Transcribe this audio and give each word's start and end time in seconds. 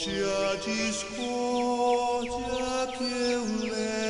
Onde 0.00 0.24
há 0.24 0.54
discórdia, 0.56 2.32
que 2.96 3.04
eu 3.04 3.44
leve 3.68 4.09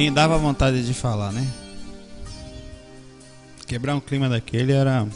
Nem 0.00 0.10
dava 0.10 0.38
vontade 0.38 0.82
de 0.86 0.94
falar, 0.94 1.30
né? 1.30 1.46
Quebrar 3.66 3.94
um 3.94 4.00
clima 4.00 4.30
daquele 4.30 4.72
era. 4.72 5.06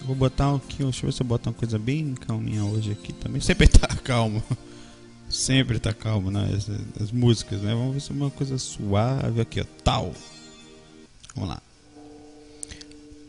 Vou 0.00 0.16
botar 0.16 0.54
aqui, 0.54 0.82
deixa 0.82 1.04
eu 1.04 1.10
ver 1.10 1.12
se 1.12 1.22
eu 1.22 1.26
boto 1.26 1.50
uma 1.50 1.54
coisa 1.54 1.78
bem 1.78 2.14
calminha 2.14 2.64
hoje 2.64 2.92
aqui 2.92 3.12
também. 3.12 3.38
Sempre 3.44 3.68
tá 3.68 3.86
calmo. 3.96 4.42
Sempre 5.28 5.78
tá 5.78 5.92
calmo, 5.92 6.30
né? 6.30 6.48
As, 6.56 6.70
as 7.02 7.12
músicas, 7.12 7.60
né? 7.60 7.74
Vamos 7.74 7.92
ver 7.92 8.00
se 8.00 8.12
é 8.12 8.14
uma 8.14 8.30
coisa 8.30 8.56
suave 8.56 9.42
aqui, 9.42 9.60
ó. 9.60 9.64
Tal. 9.84 10.14
Vamos 11.34 11.50
lá. 11.50 11.60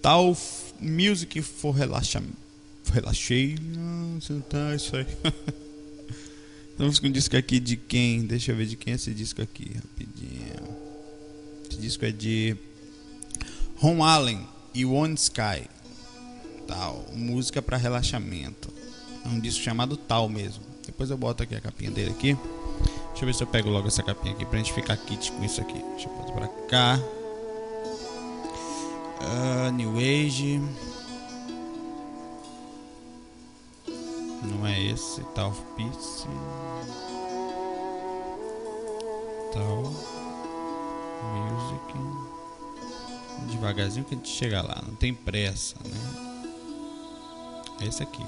Tal 0.01 0.38
Music 0.80 1.42
for 1.42 1.72
Relaxamento. 1.72 2.38
Relaxei. 2.94 3.57
Não, 3.62 4.18
tá 4.50 4.74
isso 4.78 4.95
aí. 4.95 5.06
Estamos 6.71 7.00
com 7.00 7.07
um 7.07 7.12
disco 7.12 7.38
aqui 7.38 7.59
de 7.59 7.77
quem? 7.77 8.25
Deixa 8.25 8.51
eu 8.51 8.56
ver 8.56 8.65
de 8.65 8.75
quem 8.75 8.94
é 8.94 8.95
esse 8.95 9.13
disco 9.13 9.41
aqui, 9.41 9.71
rapidinho. 9.75 10.77
Esse 11.69 11.79
disco 11.79 12.06
é 12.06 12.12
de 12.12 12.57
Ron 13.75 14.03
Allen 14.03 14.47
e 14.73 14.83
One 14.85 15.13
Sky. 15.15 15.69
Tal, 16.68 17.06
música 17.13 17.62
para 17.62 17.77
relaxamento. 17.77 18.73
É 19.23 19.27
um 19.27 19.39
disco 19.39 19.63
chamado 19.63 19.95
Tal 19.95 20.27
mesmo. 20.27 20.63
Depois 20.85 21.09
eu 21.09 21.18
boto 21.18 21.44
aqui 21.44 21.56
a 21.56 21.62
capinha 21.62 21.91
dele 21.91 22.12
aqui. 22.12 22.35
Deixa 23.09 23.23
eu 23.23 23.25
ver 23.27 23.35
se 23.35 23.44
eu 23.44 23.47
pego 23.47 23.69
logo 23.69 23.88
essa 23.88 24.01
capinha 24.01 24.33
aqui 24.33 24.45
pra 24.45 24.57
gente 24.57 24.73
ficar 24.73 24.97
kit 24.97 25.31
com 25.31 25.44
isso 25.44 25.62
aqui. 25.62 25.79
Deixa 25.94 26.09
eu 26.09 26.15
botar 26.15 26.31
pra 26.31 26.47
cá. 26.68 27.00
Ah, 29.19 29.71
New 29.71 29.97
Age. 29.97 30.59
Não 34.41 34.65
é 34.65 34.81
esse. 34.81 35.21
Tal 35.35 35.53
Peace. 35.75 36.27
Tal. 39.53 39.83
Music. 41.23 41.93
Devagarzinho 43.51 44.05
que 44.05 44.15
a 44.15 44.17
gente 44.17 44.29
chega 44.29 44.61
lá. 44.61 44.81
Não 44.88 44.95
tem 44.95 45.13
pressa, 45.13 45.75
né? 45.83 46.47
É 47.81 47.85
esse 47.85 48.01
aqui. 48.01 48.25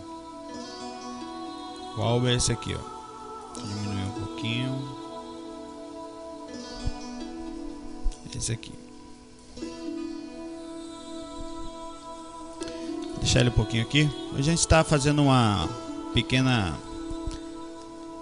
O 1.97 2.01
álbum 2.01 2.27
é 2.27 2.35
esse 2.35 2.51
aqui, 2.51 2.75
ó. 2.75 3.59
Diminuir 3.59 4.05
um 4.05 4.25
pouquinho. 4.25 5.03
Esse 8.35 8.51
aqui. 8.51 8.73
Deixar 13.19 13.41
ele 13.41 13.49
um 13.49 13.53
pouquinho 13.53 13.83
aqui. 13.83 14.09
A 14.35 14.41
gente 14.41 14.59
está 14.59 14.83
fazendo 14.83 15.21
uma 15.21 15.69
pequena 16.13 16.77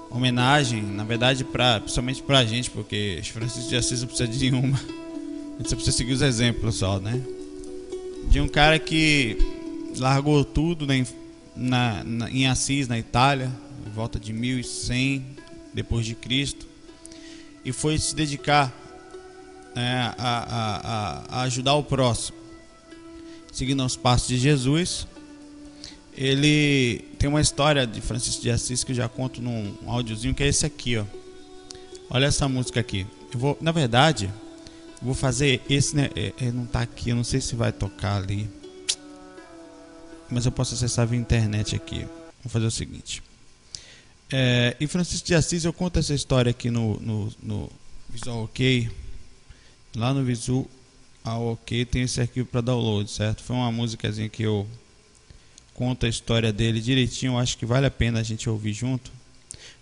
homenagem, 0.10 0.82
na 0.84 1.04
verdade, 1.04 1.44
pra, 1.44 1.80
principalmente 1.80 2.22
pra 2.24 2.46
gente, 2.46 2.70
porque 2.70 3.22
Francisco 3.32 3.70
de 3.70 3.76
Assis 3.76 4.02
não 4.02 4.08
precisa 4.08 4.28
de 4.30 4.52
nenhuma. 4.52 4.78
A 4.78 5.58
gente 5.58 5.70
só 5.70 5.76
precisa 5.76 5.96
seguir 5.98 6.14
os 6.14 6.22
exemplos 6.22 6.76
só, 6.76 7.00
né? 7.00 7.22
De 8.30 8.40
um 8.40 8.48
cara 8.48 8.78
que 8.80 9.38
largou 9.98 10.44
tudo 10.44 10.86
na, 10.86 10.98
inf- 10.98 11.14
na, 11.56 12.04
na- 12.04 12.30
em 12.32 12.48
Assis, 12.48 12.88
na 12.88 12.98
Itália, 12.98 13.52
em 13.86 13.90
volta 13.92 14.20
de 14.20 14.34
1100 14.34 15.26
depois 15.74 16.06
de 16.06 16.16
Cristo, 16.16 16.66
e 17.64 17.72
foi 17.72 17.98
se 17.98 18.16
dedicar 18.16 18.74
né, 19.76 20.14
a, 20.18 20.24
a, 20.28 20.76
a- 20.76 21.24
a 21.30 21.42
ajudar 21.44 21.76
o 21.76 21.84
próximo, 21.84 22.38
seguindo 23.52 23.86
os 23.86 23.96
passos 23.96 24.28
de 24.28 24.38
Jesus. 24.38 25.08
Ele 26.16 27.00
tem 27.18 27.30
uma 27.30 27.42
história 27.42 27.88
de 27.88 28.02
Francisco 28.02 28.42
de 28.42 28.52
Assis 28.52 28.84
que 28.84 28.92
eu 28.92 28.96
já 28.96 29.08
conto 29.08 29.42
num 29.42 29.76
áudiozinho 29.88 30.34
que 30.34 30.44
é 30.44 30.48
esse 30.48 30.66
aqui, 30.66 30.98
ó. 30.98 31.06
Olha 32.10 32.26
essa 32.26 32.48
música 32.50 32.80
aqui. 32.80 33.08
Eu 33.34 33.40
vou, 33.40 33.58
na 33.62 33.72
verdade, 33.72 34.30
vou 35.02 35.14
fazer 35.14 35.62
esse, 35.70 35.96
né? 35.96 36.10
é- 36.16 36.34
é, 36.40 36.52
não 36.52 36.66
tá 36.66 36.82
aqui, 36.82 37.12
eu 37.12 37.16
não 37.16 37.24
sei 37.24 37.40
se 37.40 37.56
vai 37.56 37.72
tocar 37.72 38.18
ali 38.18 38.50
mas 40.32 40.46
eu 40.46 40.52
posso 40.52 40.74
acessar 40.74 41.06
via 41.06 41.20
internet 41.20 41.76
aqui. 41.76 42.08
Vou 42.42 42.50
fazer 42.50 42.66
o 42.66 42.72
seguinte. 42.72 43.22
É, 44.32 44.78
em 44.80 44.88
Francisco 44.88 45.28
de 45.28 45.36
Assis, 45.36 45.66
eu 45.66 45.74
conto 45.74 46.00
essa 46.00 46.14
história 46.14 46.50
aqui 46.50 46.72
no, 46.72 46.98
no, 47.02 47.34
no 47.44 47.70
Visual 48.10 48.46
OK. 48.46 48.90
Lá 49.94 50.14
no 50.14 50.24
Visual 50.24 50.66
OK 51.26 51.86
tem 51.86 52.04
esse 52.04 52.22
arquivo 52.22 52.48
para 52.48 52.62
download, 52.62 53.12
certo? 53.12 53.44
Foi 53.44 53.56
uma 53.58 53.72
musicazinha 53.72 54.30
que 54.30 54.42
eu 54.42 54.66
conto 55.82 56.06
a 56.06 56.10
história 56.10 56.54
dele 56.54 56.80
direitinho. 56.80 57.40
Acho 57.40 57.58
que 57.58 57.66
vale 57.66 57.88
a 57.88 57.92
pena 57.92 58.20
a 58.20 58.24
gente 58.24 58.48
ouvir 58.48 58.72
junto. 58.72 59.12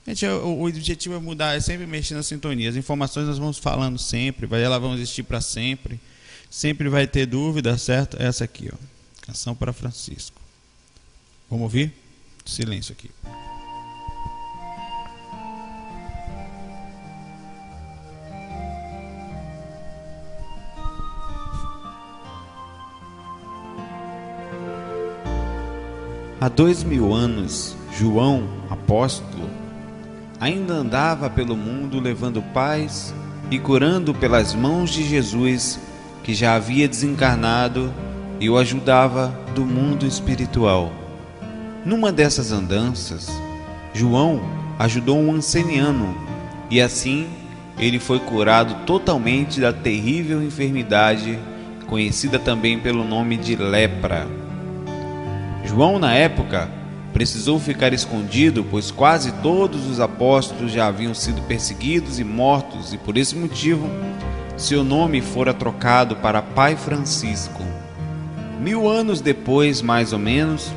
Gente, 0.07 0.25
o, 0.25 0.47
o 0.47 0.65
objetivo 0.65 1.13
é 1.15 1.19
mudar, 1.19 1.57
é 1.57 1.59
sempre 1.59 1.85
mexer 1.85 2.13
na 2.13 2.23
sintonia. 2.23 2.69
As 2.69 2.77
informações 2.77 3.27
nós 3.27 3.37
vamos 3.37 3.57
falando 3.57 3.99
sempre, 3.99 4.47
vai, 4.47 4.63
elas 4.63 4.79
vão 4.79 4.93
existir 4.93 5.23
para 5.23 5.41
sempre. 5.41 5.99
Sempre 6.49 6.87
vai 6.87 7.05
ter 7.05 7.25
dúvida, 7.25 7.77
certo? 7.77 8.15
Essa 8.17 8.45
aqui, 8.45 8.69
ó. 8.71 8.77
Canção 9.25 9.53
para 9.53 9.73
Francisco. 9.73 10.39
Vamos 11.49 11.63
ouvir? 11.63 11.91
Silêncio 12.45 12.93
aqui. 12.93 13.11
Há 26.41 26.47
dois 26.47 26.85
mil 26.85 27.13
anos, 27.13 27.75
João, 27.91 28.43
apóstolo, 28.69 29.49
ainda 30.39 30.73
andava 30.73 31.29
pelo 31.29 31.53
mundo 31.53 31.99
levando 31.99 32.41
paz 32.53 33.13
e 33.51 33.59
curando 33.59 34.13
pelas 34.13 34.53
mãos 34.53 34.89
de 34.89 35.03
Jesus, 35.03 35.77
que 36.23 36.33
já 36.33 36.55
havia 36.55 36.87
desencarnado 36.87 37.93
e 38.39 38.49
o 38.49 38.57
ajudava 38.57 39.37
do 39.53 39.65
mundo 39.65 40.05
espiritual. 40.05 40.93
Numa 41.83 42.09
dessas 42.09 42.53
andanças, 42.53 43.27
João 43.93 44.41
ajudou 44.79 45.17
um 45.19 45.33
anceniano 45.33 46.15
e 46.71 46.79
assim 46.79 47.27
ele 47.77 47.99
foi 47.99 48.19
curado 48.19 48.85
totalmente 48.85 49.59
da 49.59 49.73
terrível 49.73 50.41
enfermidade 50.41 51.37
conhecida 51.85 52.39
também 52.39 52.79
pelo 52.79 53.03
nome 53.03 53.35
de 53.35 53.57
lepra. 53.57 54.25
João, 55.63 55.99
na 55.99 56.13
época, 56.13 56.69
precisou 57.13 57.59
ficar 57.59 57.93
escondido, 57.93 58.65
pois 58.69 58.91
quase 58.91 59.31
todos 59.41 59.87
os 59.87 59.99
apóstolos 59.99 60.71
já 60.71 60.87
haviam 60.87 61.13
sido 61.13 61.41
perseguidos 61.43 62.19
e 62.19 62.23
mortos, 62.23 62.93
e 62.93 62.97
por 62.97 63.17
esse 63.17 63.35
motivo 63.35 63.89
seu 64.57 64.83
nome 64.83 65.21
fora 65.21 65.53
trocado 65.53 66.15
para 66.17 66.41
Pai 66.41 66.75
Francisco. 66.75 67.63
Mil 68.59 68.89
anos 68.89 69.21
depois, 69.21 69.81
mais 69.81 70.11
ou 70.11 70.19
menos, 70.19 70.71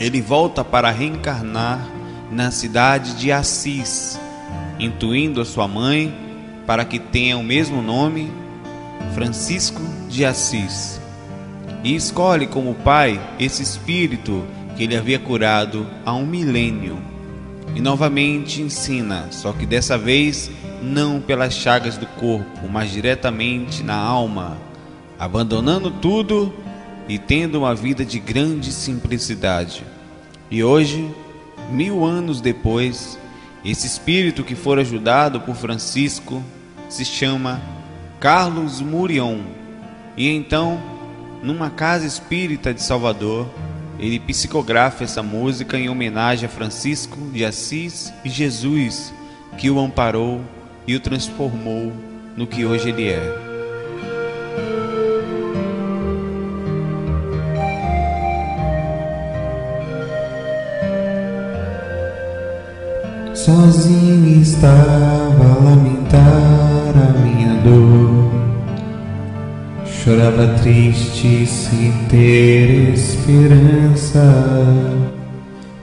ele 0.00 0.22
volta 0.22 0.64
para 0.64 0.90
reencarnar 0.90 1.86
na 2.30 2.50
cidade 2.50 3.14
de 3.14 3.30
Assis, 3.30 4.18
intuindo 4.78 5.40
a 5.40 5.44
sua 5.44 5.68
mãe 5.68 6.14
para 6.66 6.84
que 6.84 6.98
tenha 6.98 7.36
o 7.36 7.42
mesmo 7.42 7.82
nome, 7.82 8.32
Francisco 9.14 9.80
de 10.08 10.24
Assis 10.24 10.97
e 11.82 11.94
escolhe 11.94 12.46
como 12.46 12.74
pai 12.74 13.20
esse 13.38 13.62
espírito 13.62 14.44
que 14.76 14.84
ele 14.84 14.96
havia 14.96 15.18
curado 15.18 15.86
há 16.04 16.14
um 16.14 16.26
milênio. 16.26 16.98
E 17.74 17.80
novamente 17.80 18.62
ensina, 18.62 19.26
só 19.30 19.52
que 19.52 19.66
dessa 19.66 19.96
vez 19.96 20.50
não 20.82 21.20
pelas 21.20 21.54
chagas 21.54 21.96
do 21.96 22.06
corpo, 22.06 22.68
mas 22.70 22.90
diretamente 22.90 23.82
na 23.82 23.96
alma, 23.96 24.56
abandonando 25.18 25.90
tudo 25.90 26.52
e 27.08 27.18
tendo 27.18 27.58
uma 27.58 27.74
vida 27.74 28.04
de 28.04 28.18
grande 28.18 28.72
simplicidade. 28.72 29.84
E 30.50 30.62
hoje, 30.62 31.08
mil 31.70 32.04
anos 32.04 32.40
depois, 32.40 33.18
esse 33.64 33.86
espírito 33.86 34.44
que 34.44 34.54
for 34.54 34.78
ajudado 34.78 35.40
por 35.40 35.54
Francisco 35.54 36.42
se 36.88 37.04
chama 37.04 37.60
Carlos 38.18 38.80
Murion. 38.80 39.40
E 40.16 40.28
então, 40.28 40.80
numa 41.42 41.70
casa 41.70 42.06
espírita 42.06 42.74
de 42.74 42.82
Salvador, 42.82 43.48
ele 43.98 44.20
psicografa 44.20 45.04
essa 45.04 45.22
música 45.22 45.76
em 45.76 45.88
homenagem 45.88 46.46
a 46.46 46.48
Francisco 46.48 47.16
de 47.32 47.44
Assis 47.44 48.12
e 48.24 48.28
Jesus, 48.28 49.12
que 49.56 49.70
o 49.70 49.78
amparou 49.78 50.40
e 50.86 50.94
o 50.94 51.00
transformou 51.00 51.92
no 52.36 52.46
que 52.46 52.64
hoje 52.64 52.90
ele 52.90 53.08
é. 53.08 53.48
Sozinho 63.34 64.42
estava 64.42 65.44
a 65.44 65.64
lamentar 65.64 66.92
a 66.94 67.18
minha 67.18 67.54
dor. 67.62 68.57
Chorava 70.08 70.46
triste 70.62 71.46
sem 71.46 71.92
ter 72.08 72.94
esperança. 72.94 74.24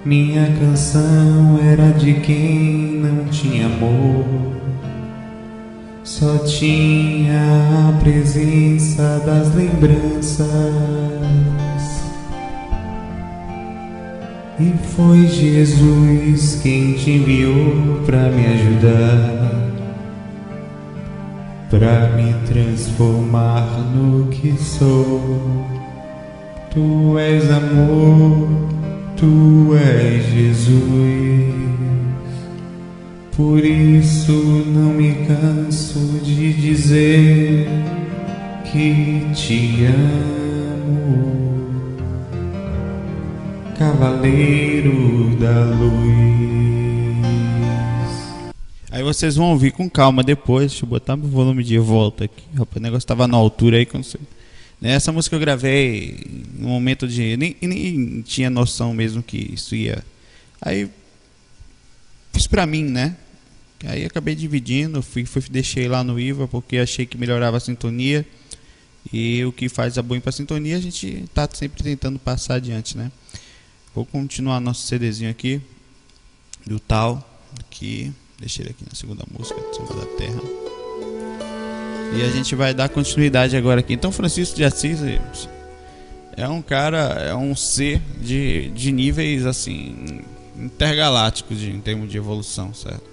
Minha 0.03 0.47
canção 0.59 1.59
era 1.63 1.91
de 1.91 2.15
quem 2.21 3.03
não 3.03 3.25
tinha 3.25 3.67
amor. 3.67 4.25
Só 6.03 6.39
tinha 6.39 7.39
a 7.87 7.99
presença 8.01 9.21
das 9.27 9.53
lembranças. 9.53 10.49
E 14.59 14.73
foi 14.95 15.27
Jesus 15.27 16.61
quem 16.63 16.93
te 16.93 17.11
enviou 17.11 18.01
para 18.07 18.31
me 18.31 18.47
ajudar, 18.47 19.44
para 21.79 22.09
me 22.15 22.33
transformar 22.47 23.67
no 23.93 24.27
que 24.27 24.57
sou. 24.57 25.65
Tu 26.71 27.19
és 27.19 27.51
amor, 27.51 28.47
tu 29.17 29.75
és 29.75 30.25
Jesus. 30.25 30.85
Por 33.35 33.59
isso 33.59 34.31
não 34.67 34.93
me 34.93 35.13
canso 35.27 35.99
de 36.23 36.53
dizer 36.53 37.67
que 38.63 39.25
te 39.33 39.85
amo. 39.85 41.35
Cavaleiro 43.77 45.35
da 45.37 45.65
Luz. 45.65 46.84
Aí 48.95 49.03
vocês 49.03 49.35
vão 49.35 49.51
ouvir 49.51 49.71
com 49.71 49.89
calma 49.89 50.23
depois. 50.23 50.71
Deixa 50.71 50.85
eu 50.85 50.89
botar 50.89 51.17
meu 51.17 51.27
volume 51.27 51.65
de 51.65 51.77
volta 51.77 52.23
aqui. 52.23 52.45
O 52.57 52.79
negócio 52.79 53.05
tava 53.05 53.27
na 53.27 53.35
altura 53.35 53.75
aí. 53.75 53.85
Né, 54.79 54.91
Essa 54.91 55.11
música 55.11 55.35
eu 55.35 55.39
gravei 55.41 56.25
no 56.57 56.69
momento 56.69 57.05
de. 57.05 57.35
Nem, 57.35 57.57
nem 57.61 58.21
tinha 58.21 58.49
noção 58.49 58.93
mesmo 58.93 59.21
que 59.21 59.51
isso 59.53 59.75
ia. 59.75 60.01
Aí 60.61 60.89
fiz 62.31 62.47
pra 62.47 62.65
mim, 62.65 62.85
né? 62.85 63.17
Aí 63.83 64.05
acabei 64.05 64.33
dividindo, 64.33 65.01
fui, 65.01 65.25
fui, 65.25 65.43
deixei 65.49 65.89
lá 65.89 66.01
no 66.01 66.17
IVA 66.17 66.47
porque 66.47 66.77
achei 66.77 67.05
que 67.05 67.17
melhorava 67.17 67.57
a 67.57 67.59
sintonia. 67.59 68.25
E 69.11 69.43
o 69.43 69.51
que 69.51 69.67
faz 69.67 69.97
a 69.97 70.01
boa 70.01 70.21
para 70.21 70.31
sintonia 70.31 70.77
a 70.77 70.81
gente 70.81 71.25
tá 71.33 71.49
sempre 71.51 71.83
tentando 71.83 72.17
passar 72.17 72.55
adiante, 72.55 72.97
né? 72.97 73.11
Vou 73.93 74.05
continuar 74.05 74.61
nosso 74.61 74.87
CDzinho 74.87 75.29
aqui 75.29 75.59
do 76.65 76.79
tal 76.79 77.29
aqui, 77.59 78.13
deixei 78.39 78.63
ele 78.65 78.71
aqui 78.71 78.83
na 78.89 78.95
segunda 78.95 79.23
música, 79.31 79.59
Samba 79.73 79.93
da 79.93 80.05
Terra. 80.17 80.41
E 82.15 82.21
a 82.21 82.29
gente 82.29 82.55
vai 82.55 82.73
dar 82.73 82.89
continuidade 82.89 83.57
agora 83.57 83.79
aqui. 83.79 83.93
Então 83.93 84.11
Francisco 84.11 84.55
de 84.55 84.63
Assis 84.63 84.99
é 86.37 86.47
um 86.47 86.61
cara, 86.61 86.97
é 87.27 87.35
um 87.35 87.55
ser 87.55 88.01
de, 88.21 88.69
de 88.71 88.91
níveis 88.91 89.45
assim 89.45 90.21
intergalácticos 90.57 91.61
em 91.61 91.79
termos 91.79 92.09
de 92.09 92.17
evolução, 92.17 92.73
certo? 92.73 93.03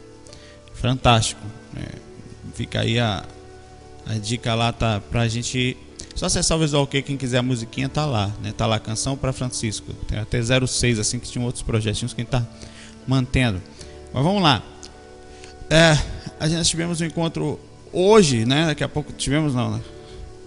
Fantástico. 0.75 1.43
É, 1.77 1.99
fica 2.55 2.81
aí 2.81 2.99
a, 2.99 3.25
a 4.07 4.15
dica 4.15 4.55
lá 4.55 4.73
tá 4.73 5.01
pra 5.01 5.27
gente. 5.29 5.77
Só 6.15 6.27
acessar 6.27 6.59
o 6.59 6.61
Visual 6.61 6.83
OK, 6.83 7.01
quem 7.03 7.17
quiser 7.17 7.39
a 7.39 7.43
musiquinha 7.43 7.89
tá 7.89 8.05
lá, 8.05 8.31
né? 8.43 8.53
Tá 8.53 8.67
lá, 8.67 8.79
canção 8.79 9.17
para 9.17 9.33
Francisco. 9.33 9.93
Tem 10.07 10.19
até 10.19 10.41
06, 10.43 10.99
assim, 10.99 11.19
que 11.19 11.29
tinha 11.29 11.45
outros 11.45 11.63
projetinhos 11.63 12.13
que 12.13 12.21
a 12.21 12.25
gente 12.25 12.31
tá 12.31 12.47
mantendo. 13.07 13.63
Mas 14.13 14.23
vamos 14.23 14.43
lá. 14.43 14.63
É, 15.73 15.99
a 16.39 16.47
gente 16.47 16.69
tivemos 16.69 17.01
um 17.01 17.07
encontro 17.07 17.59
hoje, 17.91 18.45
né? 18.45 18.67
Daqui 18.67 18.85
a 18.85 18.89
pouco 18.91 19.11
tivemos, 19.11 19.55
não, 19.55 19.71
né? 19.71 19.81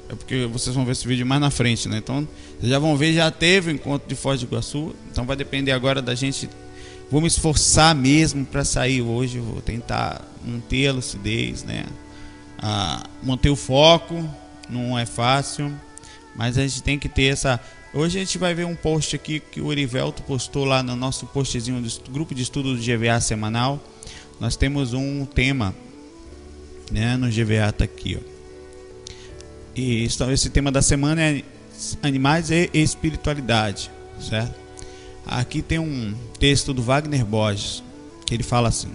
É 0.08 0.14
porque 0.14 0.46
vocês 0.46 0.76
vão 0.76 0.86
ver 0.86 0.92
esse 0.92 1.08
vídeo 1.08 1.26
mais 1.26 1.42
na 1.42 1.50
frente, 1.50 1.90
né? 1.90 1.98
Então, 1.98 2.28
vocês 2.60 2.72
já 2.72 2.78
vão 2.78 2.96
ver, 2.96 3.12
já 3.12 3.32
teve 3.32 3.72
o 3.72 3.74
encontro 3.74 4.08
de 4.08 4.14
Foz 4.14 4.40
do 4.40 4.46
Iguaçu. 4.46 4.96
Então 5.12 5.26
vai 5.26 5.36
depender 5.36 5.72
agora 5.72 6.00
da 6.00 6.14
gente. 6.14 6.48
Vou 7.10 7.22
me 7.22 7.28
esforçar 7.28 7.96
mesmo 7.96 8.46
para 8.46 8.64
sair 8.64 9.02
hoje. 9.02 9.40
Vou 9.40 9.62
tentar 9.62 10.22
manter 10.46 10.90
a 10.90 10.94
lucidez, 10.94 11.64
né? 11.64 11.86
Ah, 12.60 13.02
manter 13.24 13.50
o 13.50 13.56
foco. 13.56 14.30
Não 14.70 14.98
é 14.98 15.08
fácil, 15.08 15.74
mas 16.36 16.56
a 16.56 16.62
gente 16.62 16.84
tem 16.84 17.00
que 17.00 17.10
ter 17.10 17.34
essa. 17.34 17.60
Hoje 17.96 18.20
a 18.20 18.20
gente 18.20 18.38
vai 18.38 18.54
ver 18.54 18.68
um 18.68 18.76
post 18.76 19.16
aqui 19.16 19.40
que 19.40 19.60
o 19.60 19.72
Erivelto 19.72 20.22
postou 20.22 20.66
lá 20.66 20.84
no 20.84 20.96
nosso 20.96 21.26
postzinho 21.26 21.82
do 21.82 22.12
grupo 22.12 22.36
de 22.36 22.44
estudo 22.44 22.76
do 22.76 22.80
GVA 22.80 23.20
semanal. 23.20 23.82
Nós 24.40 24.56
temos 24.56 24.94
um 24.94 25.26
tema, 25.26 25.76
né? 26.92 27.16
No 27.18 27.28
GVA 27.28 27.72
tá 27.72 27.84
aqui, 27.86 28.18
ó. 28.20 28.36
E 29.76 30.04
esse 30.04 30.50
tema 30.50 30.72
da 30.72 30.82
semana 30.82 31.22
é 31.22 31.44
animais 32.02 32.50
e 32.50 32.70
espiritualidade, 32.74 33.92
certo? 34.20 34.56
Aqui 35.26 35.62
tem 35.62 35.80
um 35.80 36.14
texto 36.40 36.74
do 36.74 36.82
Wagner 36.82 37.26
Borges 37.26 37.84
que 38.26 38.34
ele 38.34 38.44
fala 38.44 38.70
assim: 38.70 38.90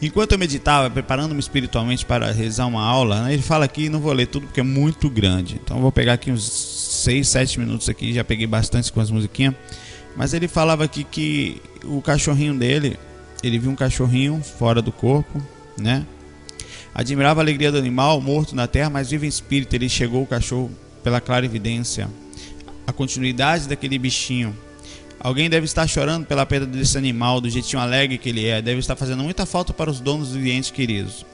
Enquanto 0.00 0.32
eu 0.32 0.38
meditava, 0.38 0.90
preparando-me 0.90 1.40
espiritualmente 1.40 2.04
para 2.04 2.30
realizar 2.30 2.66
uma 2.66 2.82
aula, 2.82 3.24
né, 3.24 3.32
ele 3.32 3.42
fala 3.42 3.64
aqui, 3.64 3.88
não 3.88 4.00
vou 4.00 4.12
ler 4.12 4.26
tudo 4.26 4.46
porque 4.46 4.60
é 4.60 4.62
muito 4.62 5.08
grande, 5.08 5.58
então 5.62 5.80
vou 5.80 5.90
pegar 5.90 6.14
aqui 6.14 6.30
uns 6.30 6.44
6, 6.44 7.26
7 7.26 7.60
minutos 7.60 7.88
aqui, 7.88 8.12
já 8.12 8.22
peguei 8.22 8.46
bastante 8.46 8.92
com 8.92 9.00
as 9.00 9.10
musiquinhas. 9.10 9.54
Mas 10.14 10.34
ele 10.34 10.48
falava 10.48 10.84
aqui 10.84 11.04
que 11.04 11.60
o 11.84 12.00
cachorrinho 12.02 12.54
dele, 12.54 12.98
ele 13.42 13.58
viu 13.58 13.70
um 13.70 13.76
cachorrinho 13.76 14.42
fora 14.42 14.80
do 14.80 14.92
corpo, 14.92 15.42
né? 15.78 16.04
Admirava 16.94 17.40
a 17.40 17.42
alegria 17.42 17.70
do 17.70 17.78
animal 17.78 18.20
morto 18.20 18.56
na 18.56 18.66
terra, 18.66 18.88
mas 18.88 19.10
vivo 19.10 19.26
em 19.26 19.28
espírito. 19.28 19.74
Ele 19.74 19.88
chegou 19.88 20.22
o 20.22 20.26
cachorro 20.26 20.70
pela 21.04 21.20
clara 21.20 21.44
evidência. 21.44 22.08
A 22.86 22.92
continuidade 22.92 23.68
daquele 23.68 23.98
bichinho. 23.98 24.56
Alguém 25.20 25.50
deve 25.50 25.66
estar 25.66 25.86
chorando 25.86 26.26
pela 26.26 26.46
perda 26.46 26.66
desse 26.66 26.96
animal, 26.96 27.40
do 27.40 27.50
jeitinho 27.50 27.82
alegre 27.82 28.16
que 28.16 28.28
ele 28.28 28.46
é. 28.46 28.62
Deve 28.62 28.80
estar 28.80 28.96
fazendo 28.96 29.22
muita 29.22 29.44
falta 29.44 29.72
para 29.72 29.90
os 29.90 30.00
donos 30.00 30.30
dos 30.30 30.44
entes 30.44 30.70
queridos. 30.70 31.26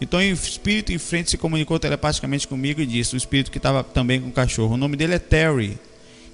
Então, 0.00 0.20
o 0.20 0.22
espírito 0.22 0.92
em 0.92 0.98
frente 0.98 1.30
se 1.30 1.36
comunicou 1.36 1.78
telepaticamente 1.78 2.46
comigo 2.46 2.80
e 2.80 2.86
disse: 2.86 3.14
o 3.14 3.16
espírito 3.16 3.50
que 3.50 3.58
estava 3.58 3.82
também 3.82 4.20
com 4.20 4.28
o 4.28 4.32
cachorro. 4.32 4.74
O 4.74 4.76
nome 4.76 4.96
dele 4.96 5.14
é 5.14 5.18
Terry. 5.18 5.78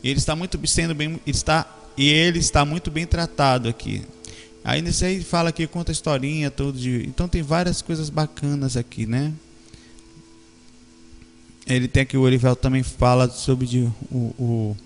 E 0.03 0.09
ele 0.11 0.19
está 0.19 0.37
muito 0.37 0.61
sendo 0.67 0.95
bem, 0.95 1.19
está 1.27 1.67
e 1.97 2.11
ele 2.11 2.39
está 2.39 2.65
muito 2.65 2.91
bem 2.91 3.07
tratado 3.07 3.69
aqui. 3.69 4.03
Aí 4.67 4.83
nesse 4.83 5.05
aí 5.05 5.23
fala 5.23 5.51
aqui, 5.51 5.65
conta 5.65 5.93
historinha 5.93 6.51
tudo 6.51 6.77
de, 6.77 7.07
então 7.07 7.29
tem 7.29 7.41
várias 7.41 7.81
coisas 7.81 8.11
bacanas 8.11 8.77
aqui, 8.77 9.07
né? 9.07 9.33
Ele 11.65 11.87
tem 11.87 12.03
aqui 12.03 12.17
o 12.17 12.23
Orivel 12.23 12.57
também 12.57 12.83
fala 12.83 13.31
sobre 13.31 13.65
de, 13.65 13.89
o, 14.11 14.35
o 14.37 14.77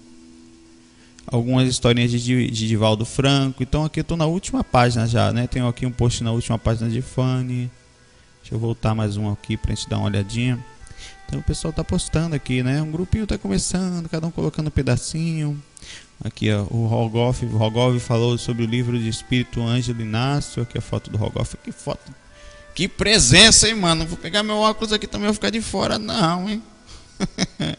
algumas 1.27 1.67
historinhas 1.67 2.11
de, 2.11 2.19
de 2.51 2.69
Divaldo 2.69 3.07
Franco. 3.07 3.63
Então 3.63 3.83
aqui 3.83 4.01
eu 4.01 4.03
estou 4.03 4.19
na 4.19 4.27
última 4.27 4.63
página 4.63 5.07
já, 5.07 5.33
né? 5.33 5.47
Tenho 5.47 5.67
aqui 5.67 5.87
um 5.87 5.91
post 5.91 6.23
na 6.23 6.31
última 6.31 6.59
página 6.59 6.91
de 6.91 7.01
Fanny. 7.01 7.71
Deixa 8.43 8.55
eu 8.55 8.59
voltar 8.59 8.95
mais 8.95 9.17
um 9.17 9.33
aqui 9.33 9.57
pra 9.57 9.75
gente 9.75 9.89
dar 9.89 9.97
uma 9.97 10.09
olhadinha. 10.09 10.63
Então 11.27 11.41
o 11.41 11.43
pessoal 11.43 11.73
tá 11.73 11.85
postando 11.85 12.35
aqui, 12.35 12.63
né? 12.63 12.83
Um 12.83 12.91
grupinho 12.91 13.27
tá 13.27 13.39
começando, 13.39 14.09
cada 14.09 14.27
um 14.27 14.31
colocando 14.31 14.69
um 14.69 14.71
pedacinho. 14.71 15.63
Aqui 16.23 16.53
ó, 16.53 16.63
o 16.71 16.87
Rogoff, 16.87 17.45
o 17.47 17.57
Rogov 17.57 17.99
falou 17.99 18.37
sobre 18.37 18.65
o 18.65 18.67
livro 18.67 18.99
de 18.99 19.09
Espírito 19.09 19.63
Ângelo 19.63 20.03
Inácio. 20.03 20.63
Aqui 20.63 20.77
a 20.77 20.81
foto 20.81 21.11
do 21.11 21.17
Rogoff. 21.17 21.57
Que 21.59 21.73
foto. 21.73 22.13
Que 22.75 22.89
presença, 22.89 23.69
hein, 23.69 23.75
mano? 23.75 24.07
Vou 24.07 24.17
pegar 24.17 24.43
meu 24.43 24.57
óculos 24.57 24.93
aqui 24.93 25.07
também, 25.07 25.27
vou 25.27 25.35
ficar 25.35 25.51
de 25.51 25.61
fora, 25.61 25.99
não, 25.99 26.49
hein? 26.49 26.63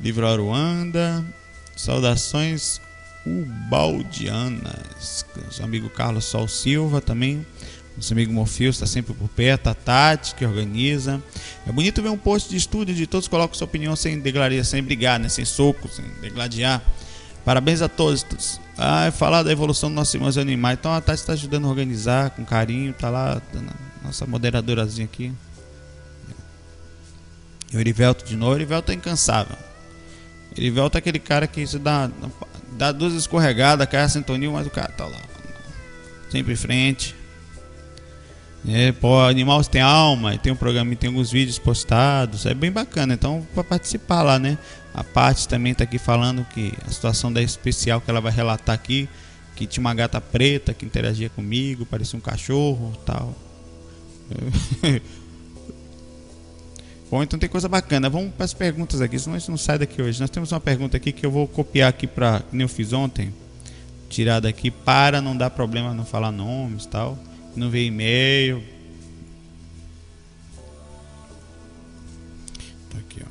livro 0.00 0.26
Aruanda. 0.26 1.24
Saudações 1.76 2.80
ubaldianas. 3.26 5.24
Nosso 5.44 5.62
amigo 5.62 5.88
Carlos 5.90 6.24
Sol 6.24 6.46
Silva 6.46 7.00
também. 7.00 7.44
Nosso 7.96 8.12
amigo 8.12 8.32
Morfius 8.32 8.76
está 8.76 8.86
sempre 8.86 9.14
por 9.14 9.28
perto, 9.28 9.68
a 9.68 9.74
Tati 9.74 10.34
que 10.34 10.44
organiza. 10.44 11.22
É 11.66 11.70
bonito 11.70 12.02
ver 12.02 12.08
um 12.08 12.18
post 12.18 12.50
de 12.50 12.56
estúdio 12.56 12.92
onde 12.92 13.06
todos 13.06 13.28
colocam 13.28 13.54
sua 13.54 13.66
opinião 13.66 13.94
sem 13.94 14.18
deglaria, 14.18 14.64
sem 14.64 14.82
brigar, 14.82 15.20
né? 15.20 15.28
sem 15.28 15.44
soco, 15.44 15.88
sem 15.88 16.04
degladiar. 16.20 16.82
Parabéns 17.44 17.82
a 17.82 17.88
todos. 17.88 18.60
Ah, 18.76 19.12
falar 19.12 19.44
da 19.44 19.52
evolução 19.52 19.88
dos 19.88 19.96
nossos 19.96 20.14
irmãos 20.14 20.36
animais. 20.36 20.78
Então 20.78 20.92
a 20.92 21.00
Tati 21.00 21.20
está 21.20 21.34
ajudando 21.34 21.66
a 21.66 21.68
organizar 21.68 22.30
com 22.30 22.44
carinho, 22.44 22.92
tá 22.92 23.10
lá, 23.10 23.40
nossa 24.02 24.26
moderadorazinha 24.26 25.04
aqui. 25.04 25.32
E 27.72 27.76
o 27.76 27.80
Erivelto 27.80 28.24
de 28.24 28.36
novo, 28.36 28.52
o 28.52 28.56
Erivelto 28.56 28.90
é 28.90 28.94
incansável. 28.94 29.56
Erivelto 30.56 30.96
é 30.96 31.00
aquele 31.00 31.18
cara 31.18 31.46
que 31.46 31.64
se 31.66 31.78
dá, 31.78 32.10
dá 32.72 32.90
duas 32.90 33.14
escorregadas, 33.14 33.88
cai 33.88 34.02
a 34.02 34.08
sintonia, 34.08 34.50
mas 34.50 34.66
o 34.66 34.70
cara 34.70 34.92
tá 34.92 35.04
lá. 35.06 35.20
Sempre 36.30 36.54
em 36.54 36.56
frente. 36.56 37.14
É, 38.66 38.92
pô, 38.92 39.20
Animais 39.20 39.68
tem 39.68 39.82
alma, 39.82 40.38
tem 40.38 40.50
um 40.50 40.56
programa, 40.56 40.96
tem 40.96 41.08
alguns 41.08 41.30
vídeos 41.30 41.58
postados, 41.58 42.46
é 42.46 42.54
bem 42.54 42.72
bacana. 42.72 43.12
Então, 43.12 43.46
para 43.54 43.62
participar 43.62 44.22
lá, 44.22 44.38
né? 44.38 44.56
A 44.94 45.04
parte 45.04 45.46
também 45.46 45.74
tá 45.74 45.84
aqui 45.84 45.98
falando 45.98 46.46
que 46.46 46.72
a 46.86 46.90
situação 46.90 47.30
da 47.30 47.42
especial 47.42 48.00
que 48.00 48.10
ela 48.10 48.22
vai 48.22 48.32
relatar 48.32 48.74
aqui, 48.74 49.06
que 49.54 49.66
tinha 49.66 49.82
uma 49.82 49.92
gata 49.92 50.18
preta 50.20 50.72
que 50.72 50.86
interagia 50.86 51.28
comigo, 51.28 51.84
parecia 51.84 52.16
um 52.16 52.22
cachorro, 52.22 52.92
tal. 53.04 53.34
Bom, 57.10 57.22
então 57.22 57.38
tem 57.38 57.50
coisa 57.50 57.68
bacana. 57.68 58.08
Vamos 58.08 58.32
para 58.34 58.46
as 58.46 58.54
perguntas 58.54 59.02
aqui, 59.02 59.18
senão 59.18 59.36
a 59.36 59.38
gente 59.38 59.50
não 59.50 59.58
sai 59.58 59.78
daqui 59.78 60.00
hoje. 60.00 60.18
Nós 60.20 60.30
temos 60.30 60.52
uma 60.52 60.60
pergunta 60.60 60.96
aqui 60.96 61.12
que 61.12 61.26
eu 61.26 61.30
vou 61.30 61.46
copiar 61.46 61.90
aqui 61.90 62.06
para, 62.06 62.40
que 62.40 62.58
eu 62.58 62.68
fiz 62.68 62.94
ontem, 62.94 63.34
tirar 64.08 64.40
daqui 64.40 64.70
para 64.70 65.20
não 65.20 65.36
dar 65.36 65.50
problema 65.50 65.92
não 65.92 66.06
falar 66.06 66.32
nomes, 66.32 66.86
tal 66.86 67.18
não 67.56 67.70
vê 67.70 67.84
e-mail. 67.84 68.62
Tá 72.90 72.98
aqui, 72.98 73.20
ó. 73.22 73.26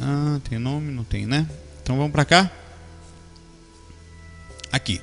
Ah, 0.00 0.40
tem 0.48 0.58
nome? 0.58 0.92
Não 0.92 1.04
tem, 1.04 1.26
né? 1.26 1.48
Então 1.82 1.96
vamos 1.96 2.12
pra 2.12 2.24
cá. 2.24 2.50
Aqui. 4.72 5.00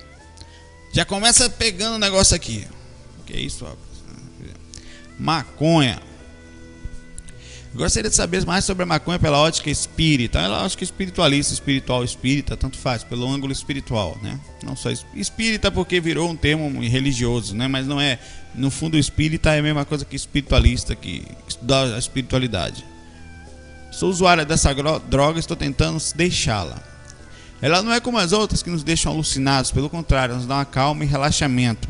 Já 0.93 1.03
começa 1.05 1.49
pegando 1.49 1.95
o 1.95 1.99
negócio 1.99 2.35
aqui. 2.35 2.67
Que 3.25 3.33
é 3.33 3.39
isso, 3.39 3.65
rapaz? 3.65 3.79
Maconha. 5.19 6.01
Gostaria 7.75 8.09
de 8.09 8.15
saber 8.15 8.45
mais 8.45 8.63
sobre 8.63 8.83
a 8.83 8.85
maconha 8.85 9.19
pela 9.19 9.37
ótica 9.37 9.69
espírita. 9.69 10.39
Ela 10.39 10.69
que 10.69 10.83
espiritualista, 10.83 11.53
espiritual, 11.53 12.05
espírita, 12.05 12.55
tanto 12.55 12.77
faz, 12.77 13.03
pelo 13.03 13.29
ângulo 13.29 13.51
espiritual, 13.51 14.17
né? 14.23 14.39
Não 14.63 14.77
só 14.77 14.89
espírita 15.13 15.69
porque 15.69 15.99
virou 15.99 16.29
um 16.29 16.37
termo 16.37 16.81
religioso, 16.81 17.53
né? 17.53 17.67
Mas 17.67 17.85
não 17.85 17.99
é, 17.99 18.17
no 18.55 18.71
fundo, 18.71 18.97
espírita 18.97 19.53
é 19.53 19.59
a 19.59 19.61
mesma 19.61 19.83
coisa 19.83 20.05
que 20.05 20.15
espiritualista, 20.15 20.95
que 20.95 21.27
estuda 21.45 21.95
a 21.95 21.99
espiritualidade. 21.99 22.85
Sou 23.91 24.09
usuária 24.09 24.45
dessa 24.45 24.73
droga, 25.09 25.37
estou 25.37 25.57
tentando 25.57 26.01
deixá-la. 26.15 26.81
Ela 27.61 27.81
não 27.81 27.91
é 27.91 27.99
como 27.99 28.17
as 28.17 28.31
outras 28.31 28.63
que 28.63 28.69
nos 28.69 28.83
deixam 28.83 29.11
alucinados, 29.11 29.71
pelo 29.71 29.89
contrário, 29.89 30.35
nos 30.35 30.45
dá 30.45 30.55
uma 30.55 30.65
calma 30.65 31.03
e 31.03 31.07
relaxamento. 31.07 31.89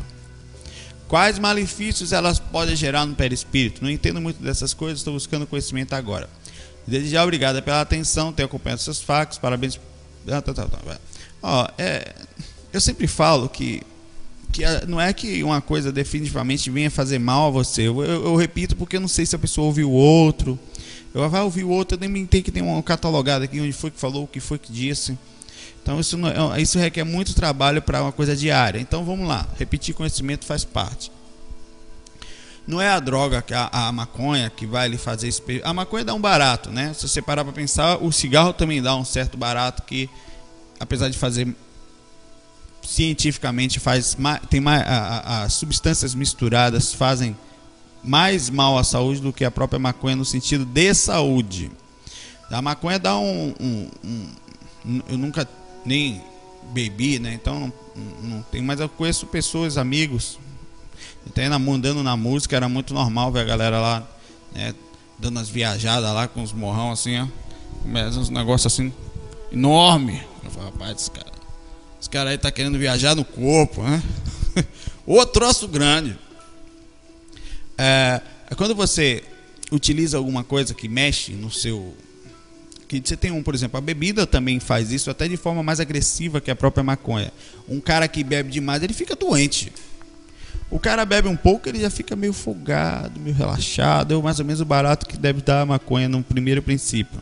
Quais 1.08 1.38
malefícios 1.38 2.12
elas 2.12 2.38
podem 2.40 2.74
gerar 2.74 3.06
no 3.06 3.14
perispírito? 3.14 3.82
Não 3.82 3.90
entendo 3.90 4.20
muito 4.20 4.42
dessas 4.42 4.74
coisas, 4.74 4.98
estou 4.98 5.14
buscando 5.14 5.46
conhecimento 5.46 5.92
agora. 5.94 6.28
Desde 6.86 7.10
já, 7.10 7.22
obrigada 7.22 7.62
pela 7.62 7.80
atenção, 7.80 8.32
tenho 8.32 8.46
acompanhado 8.46 8.80
seus 8.82 9.00
fax, 9.00 9.38
parabéns. 9.38 9.78
Ah, 10.28 10.40
tá, 10.42 10.52
tá, 10.52 10.64
tá. 10.66 10.78
Ó, 11.42 11.68
é, 11.78 12.12
eu 12.72 12.80
sempre 12.80 13.06
falo 13.06 13.48
que, 13.48 13.80
que 14.52 14.62
não 14.88 15.00
é 15.00 15.12
que 15.12 15.42
uma 15.44 15.60
coisa 15.60 15.92
definitivamente 15.92 16.70
venha 16.70 16.90
fazer 16.90 17.18
mal 17.20 17.48
a 17.48 17.50
você. 17.50 17.82
Eu, 17.82 18.02
eu- 18.02 18.24
eu 18.24 18.36
repito 18.36 18.74
porque 18.74 18.96
eu 18.96 19.00
não 19.00 19.08
sei 19.08 19.24
se 19.26 19.36
a 19.36 19.38
pessoa 19.38 19.66
ouviu 19.68 19.88
o 19.90 19.94
outro. 19.94 20.58
Eu 21.14 21.28
vai 21.30 21.40
ouvir 21.42 21.64
o 21.64 21.70
outro, 21.70 21.96
eu 22.02 22.08
nem 22.08 22.26
tem 22.26 22.42
que 22.42 22.50
ter 22.50 22.62
um 22.62 22.82
catalogado 22.82 23.44
aqui 23.44 23.60
onde 23.60 23.72
foi 23.72 23.90
que 23.90 23.98
falou, 23.98 24.24
o 24.24 24.28
que 24.28 24.38
foi 24.40 24.58
que 24.58 24.72
disse. 24.72 25.16
Então 25.86 26.00
isso, 26.00 26.16
não, 26.18 26.52
é- 26.52 26.60
isso 26.60 26.80
requer 26.80 27.04
muito 27.04 27.32
trabalho 27.32 27.80
para 27.80 28.02
uma 28.02 28.10
coisa 28.10 28.34
diária. 28.34 28.80
Então 28.80 29.04
vamos 29.04 29.28
lá, 29.28 29.46
repetir 29.56 29.94
conhecimento 29.94 30.44
faz 30.44 30.64
parte. 30.64 31.12
Não 32.66 32.82
é 32.82 32.88
a 32.88 32.98
droga, 32.98 33.44
a, 33.52 33.86
a 33.86 33.92
maconha 33.92 34.50
que 34.50 34.66
vai 34.66 34.88
lhe 34.88 34.98
fazer 34.98 35.28
espe- 35.28 35.60
A 35.64 35.72
maconha 35.72 36.04
dá 36.04 36.12
um 36.12 36.20
barato, 36.20 36.70
né? 36.72 36.92
Se 36.92 37.06
você 37.06 37.22
parar 37.22 37.44
para 37.44 37.52
pensar, 37.52 38.02
o 38.02 38.10
cigarro 38.10 38.52
também 38.52 38.82
dá 38.82 38.96
um 38.96 39.04
certo 39.04 39.38
barato 39.38 39.84
que, 39.84 40.10
apesar 40.80 41.08
de 41.08 41.16
fazer 41.16 41.54
cientificamente 42.82 43.78
faz 43.78 44.16
tem 44.50 44.60
mais 44.60 44.82
as 45.24 45.52
substâncias 45.52 46.16
misturadas 46.16 46.92
fazem 46.92 47.36
mais 48.02 48.50
mal 48.50 48.76
à 48.76 48.82
saúde 48.82 49.20
do 49.20 49.32
que 49.32 49.44
a 49.44 49.50
própria 49.52 49.78
maconha 49.78 50.16
no 50.16 50.24
sentido 50.24 50.64
de 50.64 50.92
saúde. 50.94 51.70
A 52.50 52.60
maconha 52.60 52.98
dá 52.98 53.16
um, 53.16 53.54
um- 53.60 53.90
um- 54.84 55.02
eu 55.08 55.16
nunca 55.18 55.48
nem 55.86 56.20
bebi, 56.72 57.18
né? 57.18 57.32
Então 57.32 57.72
não, 57.94 58.02
não 58.22 58.42
tem, 58.42 58.60
mas 58.60 58.80
eu 58.80 58.88
conheço 58.88 59.26
pessoas, 59.26 59.78
amigos, 59.78 60.38
até 61.26 61.48
na, 61.48 61.58
na 61.58 62.16
música 62.16 62.56
era 62.56 62.68
muito 62.68 62.92
normal 62.92 63.32
ver 63.32 63.40
a 63.40 63.44
galera 63.44 63.80
lá, 63.80 64.08
né, 64.54 64.74
dando 65.18 65.38
as 65.38 65.48
viajadas 65.48 66.12
lá 66.12 66.28
com 66.28 66.42
os 66.42 66.52
morrão 66.52 66.92
assim, 66.92 67.18
ó, 67.18 67.26
começa 67.82 68.18
uns 68.18 68.28
negócios 68.28 68.72
assim 68.72 68.92
enorme. 69.52 70.22
Eu 70.44 70.50
falo, 70.50 70.66
rapaz, 70.66 71.00
esse 71.00 71.10
cara, 71.10 71.32
esse 72.00 72.10
cara 72.10 72.30
aí 72.30 72.38
tá 72.38 72.50
querendo 72.50 72.78
viajar 72.78 73.14
no 73.14 73.24
corpo, 73.24 73.82
né? 73.82 74.02
Ô 75.06 75.24
troço 75.24 75.68
grande. 75.68 76.18
É, 77.78 78.20
é 78.50 78.54
quando 78.54 78.74
você 78.74 79.22
utiliza 79.70 80.16
alguma 80.16 80.44
coisa 80.44 80.74
que 80.74 80.88
mexe 80.88 81.32
no 81.32 81.50
seu. 81.50 81.94
Que 82.88 83.02
você 83.04 83.16
tem 83.16 83.30
um, 83.30 83.42
por 83.42 83.54
exemplo, 83.54 83.78
a 83.78 83.80
bebida 83.80 84.26
também 84.26 84.60
faz 84.60 84.92
isso 84.92 85.10
até 85.10 85.26
de 85.26 85.36
forma 85.36 85.62
mais 85.62 85.80
agressiva 85.80 86.40
que 86.40 86.50
a 86.50 86.56
própria 86.56 86.84
maconha. 86.84 87.32
Um 87.68 87.80
cara 87.80 88.06
que 88.06 88.22
bebe 88.22 88.50
demais, 88.50 88.82
ele 88.82 88.92
fica 88.92 89.16
doente. 89.16 89.72
O 90.70 90.78
cara 90.78 91.04
bebe 91.04 91.28
um 91.28 91.36
pouco, 91.36 91.68
ele 91.68 91.80
já 91.80 91.90
fica 91.90 92.16
meio 92.16 92.32
folgado, 92.32 93.20
meio 93.20 93.34
relaxado. 93.34 94.14
É 94.14 94.22
mais 94.22 94.38
ou 94.38 94.44
menos 94.44 94.60
o 94.60 94.64
barato 94.64 95.06
que 95.06 95.16
deve 95.16 95.40
dar 95.40 95.62
a 95.62 95.66
maconha 95.66 96.08
no 96.08 96.22
primeiro 96.22 96.62
princípio. 96.62 97.20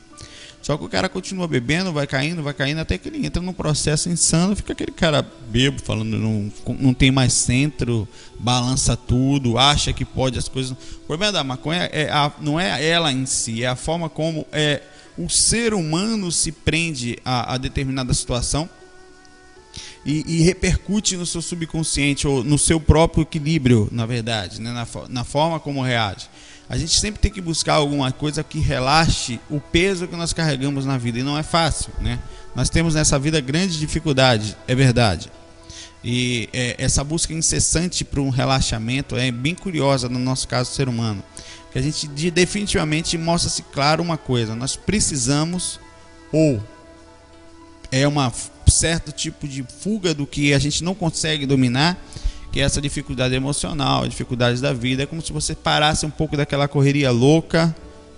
Só 0.64 0.78
que 0.78 0.84
o 0.84 0.88
cara 0.88 1.10
continua 1.10 1.46
bebendo, 1.46 1.92
vai 1.92 2.06
caindo, 2.06 2.42
vai 2.42 2.54
caindo, 2.54 2.78
até 2.78 2.96
que 2.96 3.06
ele 3.06 3.26
entra 3.26 3.42
num 3.42 3.52
processo 3.52 4.08
insano, 4.08 4.56
fica 4.56 4.72
aquele 4.72 4.92
cara 4.92 5.22
bebo, 5.50 5.78
falando 5.82 6.16
não, 6.16 6.50
não 6.80 6.94
tem 6.94 7.10
mais 7.10 7.34
centro, 7.34 8.08
balança 8.38 8.96
tudo, 8.96 9.58
acha 9.58 9.92
que 9.92 10.06
pode 10.06 10.38
as 10.38 10.48
coisas. 10.48 10.72
O 10.72 11.06
problema 11.06 11.32
da 11.32 11.44
maconha 11.44 11.82
é 11.92 12.08
a, 12.10 12.32
não 12.40 12.58
é 12.58 12.82
ela 12.82 13.12
em 13.12 13.26
si, 13.26 13.62
é 13.62 13.66
a 13.66 13.76
forma 13.76 14.08
como 14.08 14.46
é, 14.50 14.80
o 15.16 15.28
ser 15.28 15.74
humano 15.74 16.30
se 16.30 16.52
prende 16.52 17.18
a, 17.24 17.54
a 17.54 17.58
determinada 17.58 18.12
situação 18.12 18.68
e, 20.04 20.24
e 20.26 20.42
repercute 20.42 21.16
no 21.16 21.24
seu 21.24 21.40
subconsciente 21.40 22.26
ou 22.26 22.44
no 22.44 22.58
seu 22.58 22.80
próprio 22.80 23.22
equilíbrio, 23.22 23.88
na 23.90 24.06
verdade, 24.06 24.60
né? 24.60 24.72
na, 24.72 24.86
na 25.08 25.24
forma 25.24 25.58
como 25.58 25.82
reage. 25.82 26.28
A 26.68 26.76
gente 26.76 26.98
sempre 26.98 27.20
tem 27.20 27.30
que 27.30 27.40
buscar 27.40 27.74
alguma 27.74 28.10
coisa 28.10 28.42
que 28.42 28.58
relaxe 28.58 29.38
o 29.50 29.60
peso 29.60 30.08
que 30.08 30.16
nós 30.16 30.32
carregamos 30.32 30.86
na 30.86 30.96
vida 30.96 31.18
e 31.18 31.22
não 31.22 31.38
é 31.38 31.42
fácil, 31.42 31.92
né? 32.00 32.18
Nós 32.54 32.70
temos 32.70 32.94
nessa 32.94 33.18
vida 33.18 33.40
grande 33.40 33.78
dificuldade, 33.78 34.56
é 34.66 34.74
verdade. 34.74 35.30
E 36.02 36.48
é, 36.52 36.76
essa 36.78 37.02
busca 37.02 37.32
incessante 37.32 38.04
por 38.04 38.18
um 38.20 38.30
relaxamento 38.30 39.16
é 39.16 39.30
bem 39.30 39.54
curiosa 39.54 40.08
no 40.08 40.18
nosso 40.18 40.46
caso 40.46 40.72
ser 40.72 40.88
humano, 40.88 41.22
que 41.74 41.78
a 41.80 41.82
gente 41.82 42.06
de- 42.06 42.30
definitivamente 42.30 43.18
mostra-se 43.18 43.62
claro 43.64 44.00
uma 44.00 44.16
coisa: 44.16 44.54
nós 44.54 44.76
precisamos 44.76 45.78
ou 46.32 46.62
é 47.90 48.06
uma 48.08 48.26
f- 48.28 48.50
certo 48.68 49.12
tipo 49.12 49.46
de 49.46 49.62
fuga 49.80 50.14
do 50.14 50.26
que 50.26 50.54
a 50.54 50.58
gente 50.58 50.82
não 50.82 50.94
consegue 50.94 51.44
dominar, 51.46 51.98
que 52.52 52.60
é 52.60 52.62
essa 52.62 52.80
dificuldade 52.80 53.34
emocional, 53.34 54.06
dificuldades 54.08 54.60
da 54.60 54.72
vida. 54.72 55.02
É 55.02 55.06
como 55.06 55.20
se 55.20 55.32
você 55.32 55.54
parasse 55.54 56.06
um 56.06 56.10
pouco 56.10 56.36
daquela 56.36 56.66
correria 56.68 57.10
louca 57.10 57.74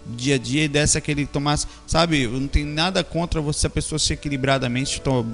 dia 0.08 0.36
a 0.36 0.38
dia 0.38 0.64
e 0.64 0.68
desse 0.68 0.96
aquele 0.96 1.26
tomasse, 1.26 1.66
sabe? 1.86 2.22
Eu 2.22 2.32
não 2.38 2.46
tenho 2.46 2.68
nada 2.68 3.02
contra 3.02 3.40
você 3.40 3.66
a 3.66 3.70
pessoa 3.70 3.98
se 3.98 4.12
equilibradamente 4.12 5.00
to- 5.00 5.26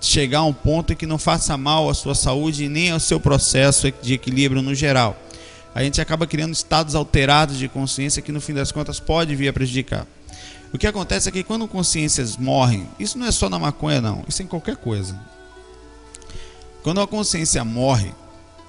chegar 0.00 0.38
a 0.38 0.44
um 0.44 0.52
ponto 0.52 0.94
que 0.96 1.06
não 1.06 1.18
faça 1.18 1.56
mal 1.58 1.90
à 1.90 1.94
sua 1.94 2.14
saúde 2.14 2.68
nem 2.68 2.90
ao 2.90 3.00
seu 3.00 3.18
processo 3.20 3.92
de 4.02 4.14
equilíbrio 4.14 4.62
no 4.62 4.74
geral. 4.74 5.18
A 5.74 5.82
gente 5.82 6.00
acaba 6.00 6.26
criando 6.26 6.52
estados 6.52 6.94
alterados 6.94 7.58
de 7.58 7.68
consciência 7.68 8.22
que 8.22 8.30
no 8.30 8.40
fim 8.40 8.54
das 8.54 8.70
contas 8.70 9.00
pode 9.00 9.34
vir 9.34 9.48
a 9.48 9.52
prejudicar. 9.52 10.06
O 10.72 10.78
que 10.78 10.86
acontece 10.86 11.28
é 11.28 11.32
que 11.32 11.42
quando 11.42 11.66
consciências 11.66 12.36
morrem, 12.36 12.88
isso 12.98 13.18
não 13.18 13.26
é 13.26 13.32
só 13.32 13.48
na 13.48 13.58
maconha 13.58 14.00
não, 14.00 14.24
isso 14.28 14.42
é 14.42 14.44
em 14.44 14.48
qualquer 14.48 14.76
coisa. 14.76 15.18
Quando 16.82 17.00
a 17.00 17.06
consciência 17.06 17.64
morre, 17.64 18.12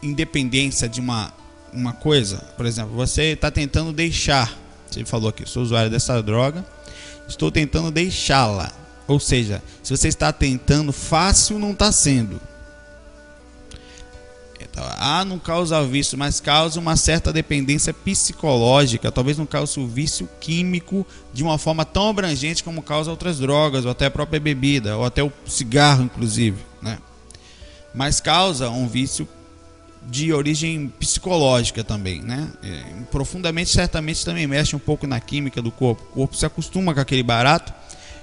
independência 0.01 0.87
de 0.87 0.99
uma, 0.99 1.33
uma 1.73 1.93
coisa, 1.93 2.37
por 2.57 2.65
exemplo, 2.65 2.95
você 2.95 3.33
está 3.33 3.51
tentando 3.51 3.91
deixar, 3.91 4.57
você 4.89 5.03
falou 5.03 5.29
aqui, 5.29 5.47
sou 5.47 5.63
usuário 5.63 5.91
dessa 5.91 6.21
droga, 6.23 6.65
estou 7.27 7.51
tentando 7.51 7.91
deixá-la. 7.91 8.71
Ou 9.07 9.19
seja, 9.19 9.61
se 9.83 9.95
você 9.95 10.07
está 10.07 10.31
tentando, 10.33 10.91
fácil 10.91 11.59
não 11.59 11.71
está 11.71 11.91
sendo. 11.91 12.39
Então, 14.75 14.85
ah, 14.97 15.23
não 15.23 15.39
causa 15.39 15.81
vício, 15.85 16.17
mas 16.17 16.41
causa 16.41 16.81
uma 16.81 16.97
certa 16.97 17.31
dependência 17.31 17.93
psicológica. 17.93 19.09
Talvez 19.09 19.37
não 19.37 19.45
cause 19.45 19.79
o 19.79 19.87
vício 19.87 20.27
químico 20.41 21.07
de 21.33 21.43
uma 21.43 21.57
forma 21.57 21.85
tão 21.85 22.09
abrangente 22.09 22.61
como 22.61 22.83
causa 22.83 23.09
outras 23.09 23.39
drogas, 23.39 23.85
ou 23.85 23.91
até 23.91 24.07
a 24.07 24.11
própria 24.11 24.37
bebida, 24.37 24.97
ou 24.97 25.05
até 25.05 25.23
o 25.23 25.31
cigarro, 25.45 26.03
inclusive. 26.03 26.57
Né? 26.81 26.97
Mas 27.93 28.19
causa 28.19 28.69
um 28.69 28.85
vício 28.85 29.25
de 30.09 30.33
origem 30.33 30.91
psicológica 30.99 31.81
também, 31.81 32.21
né? 32.21 32.51
É, 32.61 32.83
profundamente, 33.09 33.69
certamente 33.69 34.25
também 34.25 34.45
mexe 34.45 34.75
um 34.75 34.79
pouco 34.79 35.07
na 35.07 35.21
química 35.21 35.61
do 35.61 35.71
corpo. 35.71 36.03
O 36.11 36.15
corpo 36.15 36.35
se 36.35 36.45
acostuma 36.45 36.93
com 36.93 36.99
aquele 36.99 37.23
barato 37.23 37.73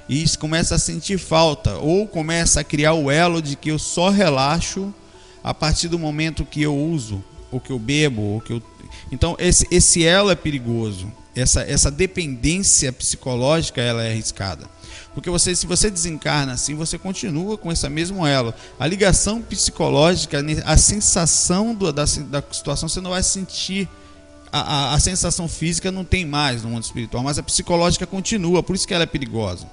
e 0.07 0.23
começa 0.37 0.75
a 0.75 0.79
sentir 0.79 1.17
falta, 1.17 1.77
ou 1.77 2.07
começa 2.07 2.61
a 2.61 2.65
criar 2.65 2.93
o 2.93 3.11
elo 3.11 3.41
de 3.41 3.57
que 3.57 3.71
eu 3.71 3.79
só 3.79 4.11
relaxo 4.11 4.93
a 5.43 5.53
partir 5.53 5.89
do 5.89 5.99
momento 5.99 6.45
que 6.45 6.63
eu 6.63 6.77
uso, 6.77 7.23
ou 7.51 7.61
que 7.61 7.71
eu 7.71 7.79
bebo, 7.79 8.23
ou 8.23 8.41
que 8.41 8.53
eu. 8.53 8.63
Então 9.11 9.37
esse, 9.39 9.67
esse 9.71 10.05
elo 10.05 10.31
é 10.31 10.35
perigoso. 10.35 11.11
Essa, 11.35 11.63
essa 11.63 11.91
dependência 11.91 12.93
psicológica 12.93 13.81
ela 13.81 14.05
é 14.05 14.11
arriscada. 14.11 14.69
Porque 15.15 15.29
você, 15.29 15.55
se 15.55 15.67
você 15.67 15.91
desencarna 15.91 16.53
assim, 16.53 16.75
você 16.75 16.99
continua 16.99 17.59
com 17.59 17.71
esse 17.71 17.87
mesmo 17.89 18.27
elo. 18.27 18.55
A 18.79 18.87
ligação 18.87 19.43
psicológica, 19.43 20.43
a 20.65 20.77
sensação 20.77 21.75
do, 21.75 21.93
da, 21.93 22.05
da 22.05 22.43
situação, 22.51 22.89
você 22.89 23.01
não 23.01 23.11
vai 23.11 23.23
sentir. 23.23 23.89
A, 24.51 24.61
a, 24.61 24.95
a 24.95 25.01
sensação 25.01 25.49
física 25.49 25.91
não 25.91 26.05
tem 26.05 26.27
mais 26.27 26.63
no 26.63 26.71
mundo 26.71 26.83
espiritual, 26.83 27.23
mas 27.23 27.39
a 27.39 27.43
psicológica 27.43 28.07
continua, 28.07 28.63
por 28.63 28.77
isso 28.77 28.87
que 28.87 28.93
ela 28.93 29.05
é 29.05 29.07
perigosa. 29.07 29.67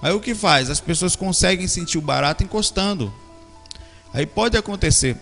Aí 0.00 0.12
o 0.12 0.20
que 0.20 0.34
faz? 0.34 0.70
As 0.70 0.80
pessoas 0.80 1.14
conseguem 1.14 1.68
sentir 1.68 1.98
o 1.98 2.02
barato 2.02 2.42
encostando. 2.42 3.12
Aí 4.12 4.26
pode 4.26 4.56
acontecer. 4.56 5.16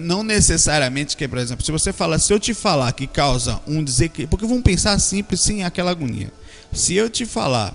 Não 0.00 0.22
necessariamente 0.22 1.16
que, 1.16 1.28
por 1.28 1.38
exemplo, 1.38 1.64
se 1.64 1.70
você 1.70 1.92
fala, 1.92 2.18
se 2.18 2.32
eu 2.32 2.40
te 2.40 2.54
falar 2.54 2.92
que 2.92 3.06
causa 3.06 3.60
um 3.66 3.84
desequilíbrio, 3.84 4.28
porque 4.28 4.46
vamos 4.46 4.62
pensar 4.62 4.98
simples 4.98 5.40
sem 5.40 5.62
aquela 5.62 5.90
agonia. 5.90 6.32
Se 6.72 6.94
eu 6.94 7.10
te 7.10 7.26
falar 7.26 7.74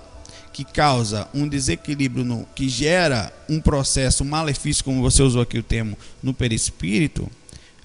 que 0.51 0.63
causa 0.65 1.27
um 1.33 1.47
desequilíbrio 1.47 2.25
no, 2.25 2.47
que 2.55 2.67
gera 2.67 3.31
um 3.47 3.61
processo 3.61 4.25
malefício, 4.25 4.83
como 4.83 5.01
você 5.01 5.21
usou 5.21 5.41
aqui 5.41 5.59
o 5.59 5.63
termo, 5.63 5.97
no 6.21 6.33
perispírito, 6.33 7.29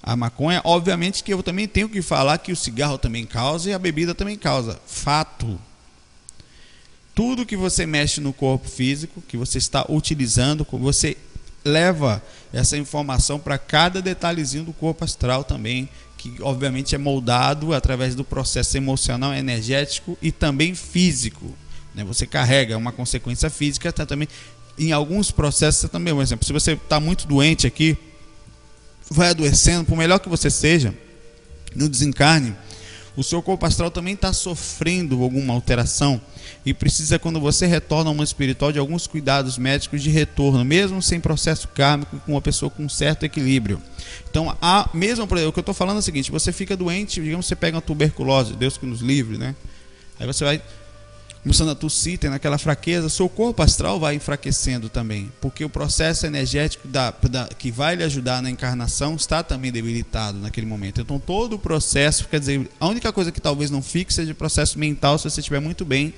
a 0.01 0.15
maconha, 0.15 0.61
obviamente 0.63 1.23
que 1.23 1.33
eu 1.33 1.41
também 1.41 1.67
tenho 1.67 1.87
que 1.87 2.01
falar 2.01 2.37
que 2.37 2.51
o 2.51 2.55
cigarro 2.55 2.97
também 2.97 3.25
causa 3.25 3.69
e 3.69 3.73
a 3.73 3.79
bebida 3.79 4.13
também 4.13 4.37
causa. 4.37 4.79
Fato. 4.85 5.59
Tudo 7.13 7.45
que 7.45 7.55
você 7.55 7.85
mexe 7.85 8.19
no 8.19 8.33
corpo 8.33 8.67
físico, 8.67 9.23
que 9.27 9.37
você 9.37 9.57
está 9.57 9.85
utilizando, 9.87 10.67
você 10.73 11.15
leva 11.65 12.21
essa 12.53 12.77
informação 12.77 13.39
para 13.39 13.57
cada 13.57 14.01
detalhezinho 14.01 14.63
do 14.63 14.71
corpo 14.71 15.03
astral 15.03 15.43
também, 15.43 15.89
que 16.15 16.35
obviamente 16.41 16.93
é 16.93 16.97
moldado 16.97 17.73
através 17.73 18.13
do 18.15 18.23
processo 18.23 18.77
emocional, 18.77 19.33
energético 19.33 20.17
e 20.21 20.31
também 20.31 20.75
físico. 20.75 21.53
Né? 21.93 22.03
Você 22.03 22.27
carrega 22.27 22.77
uma 22.77 22.91
consequência 22.91 23.49
física, 23.49 23.91
tá 23.91 24.05
também 24.05 24.27
em 24.77 24.91
alguns 24.91 25.31
processos 25.31 25.81
você 25.81 25.87
também, 25.87 26.13
por 26.13 26.21
exemplo, 26.21 26.45
se 26.45 26.53
você 26.53 26.73
está 26.73 26.99
muito 26.99 27.27
doente 27.27 27.65
aqui, 27.65 27.97
vai 29.09 29.29
adoecendo, 29.29 29.85
por 29.85 29.97
melhor 29.97 30.19
que 30.19 30.29
você 30.29 30.49
seja, 30.49 30.93
no 31.73 31.87
desencarne, 31.87 32.55
o 33.15 33.23
seu 33.23 33.41
corpo 33.41 33.65
astral 33.65 33.89
também 33.89 34.13
está 34.13 34.33
sofrendo 34.33 35.23
alguma 35.23 35.53
alteração 35.53 36.19
e 36.65 36.73
precisa, 36.73 37.19
quando 37.19 37.39
você 37.39 37.65
retorna 37.65 38.09
ao 38.09 38.15
mundo 38.15 38.25
espiritual, 38.25 38.71
de 38.71 38.79
alguns 38.79 39.07
cuidados 39.07 39.57
médicos 39.57 40.01
de 40.01 40.09
retorno, 40.09 40.65
mesmo 40.65 41.01
sem 41.01 41.19
processo 41.19 41.67
kármico, 41.69 42.19
com 42.25 42.33
uma 42.33 42.41
pessoa 42.41 42.69
com 42.69 42.83
um 42.83 42.89
certo 42.89 43.23
equilíbrio. 43.23 43.81
Então, 44.29 44.55
a 44.61 44.89
mesmo, 44.93 45.25
o 45.25 45.27
que 45.27 45.35
eu 45.35 45.59
estou 45.59 45.73
falando 45.73 45.97
é 45.97 45.99
o 45.99 46.03
seguinte: 46.03 46.31
você 46.31 46.51
fica 46.51 46.75
doente, 46.75 47.21
digamos, 47.21 47.45
você 47.45 47.55
pega 47.55 47.75
uma 47.75 47.81
tuberculose, 47.81 48.53
Deus 48.53 48.77
que 48.77 48.85
nos 48.85 49.01
livre, 49.01 49.37
né? 49.37 49.55
Aí 50.19 50.25
você 50.25 50.43
vai 50.43 50.61
começando 51.45 51.69
a 51.69 51.75
tossir, 51.75 52.17
tendo 52.17 52.33
aquela 52.33 52.57
fraqueza, 52.57 53.07
seu 53.07 53.29
corpo 53.29 53.61
astral 53.61 53.99
vai 53.99 54.15
enfraquecendo 54.15 54.89
também, 54.89 55.31
porque 55.39 55.63
o 55.63 55.69
processo 55.69 56.25
energético 56.25 56.87
da, 56.87 57.13
da, 57.29 57.47
que 57.47 57.69
vai 57.69 57.95
lhe 57.95 58.03
ajudar 58.03 58.41
na 58.41 58.49
encarnação 58.49 59.13
está 59.13 59.43
também 59.43 59.71
debilitado 59.71 60.39
naquele 60.39 60.65
momento. 60.65 61.01
Então 61.01 61.19
todo 61.19 61.53
o 61.53 61.59
processo, 61.59 62.27
quer 62.27 62.39
dizer, 62.39 62.67
a 62.79 62.87
única 62.87 63.13
coisa 63.13 63.31
que 63.31 63.39
talvez 63.39 63.69
não 63.69 63.83
fique 63.83 64.11
seja 64.11 64.31
o 64.31 64.35
processo 64.35 64.79
mental, 64.79 65.19
se 65.19 65.29
você 65.29 65.39
estiver 65.39 65.59
muito 65.59 65.85
bem 65.85 66.15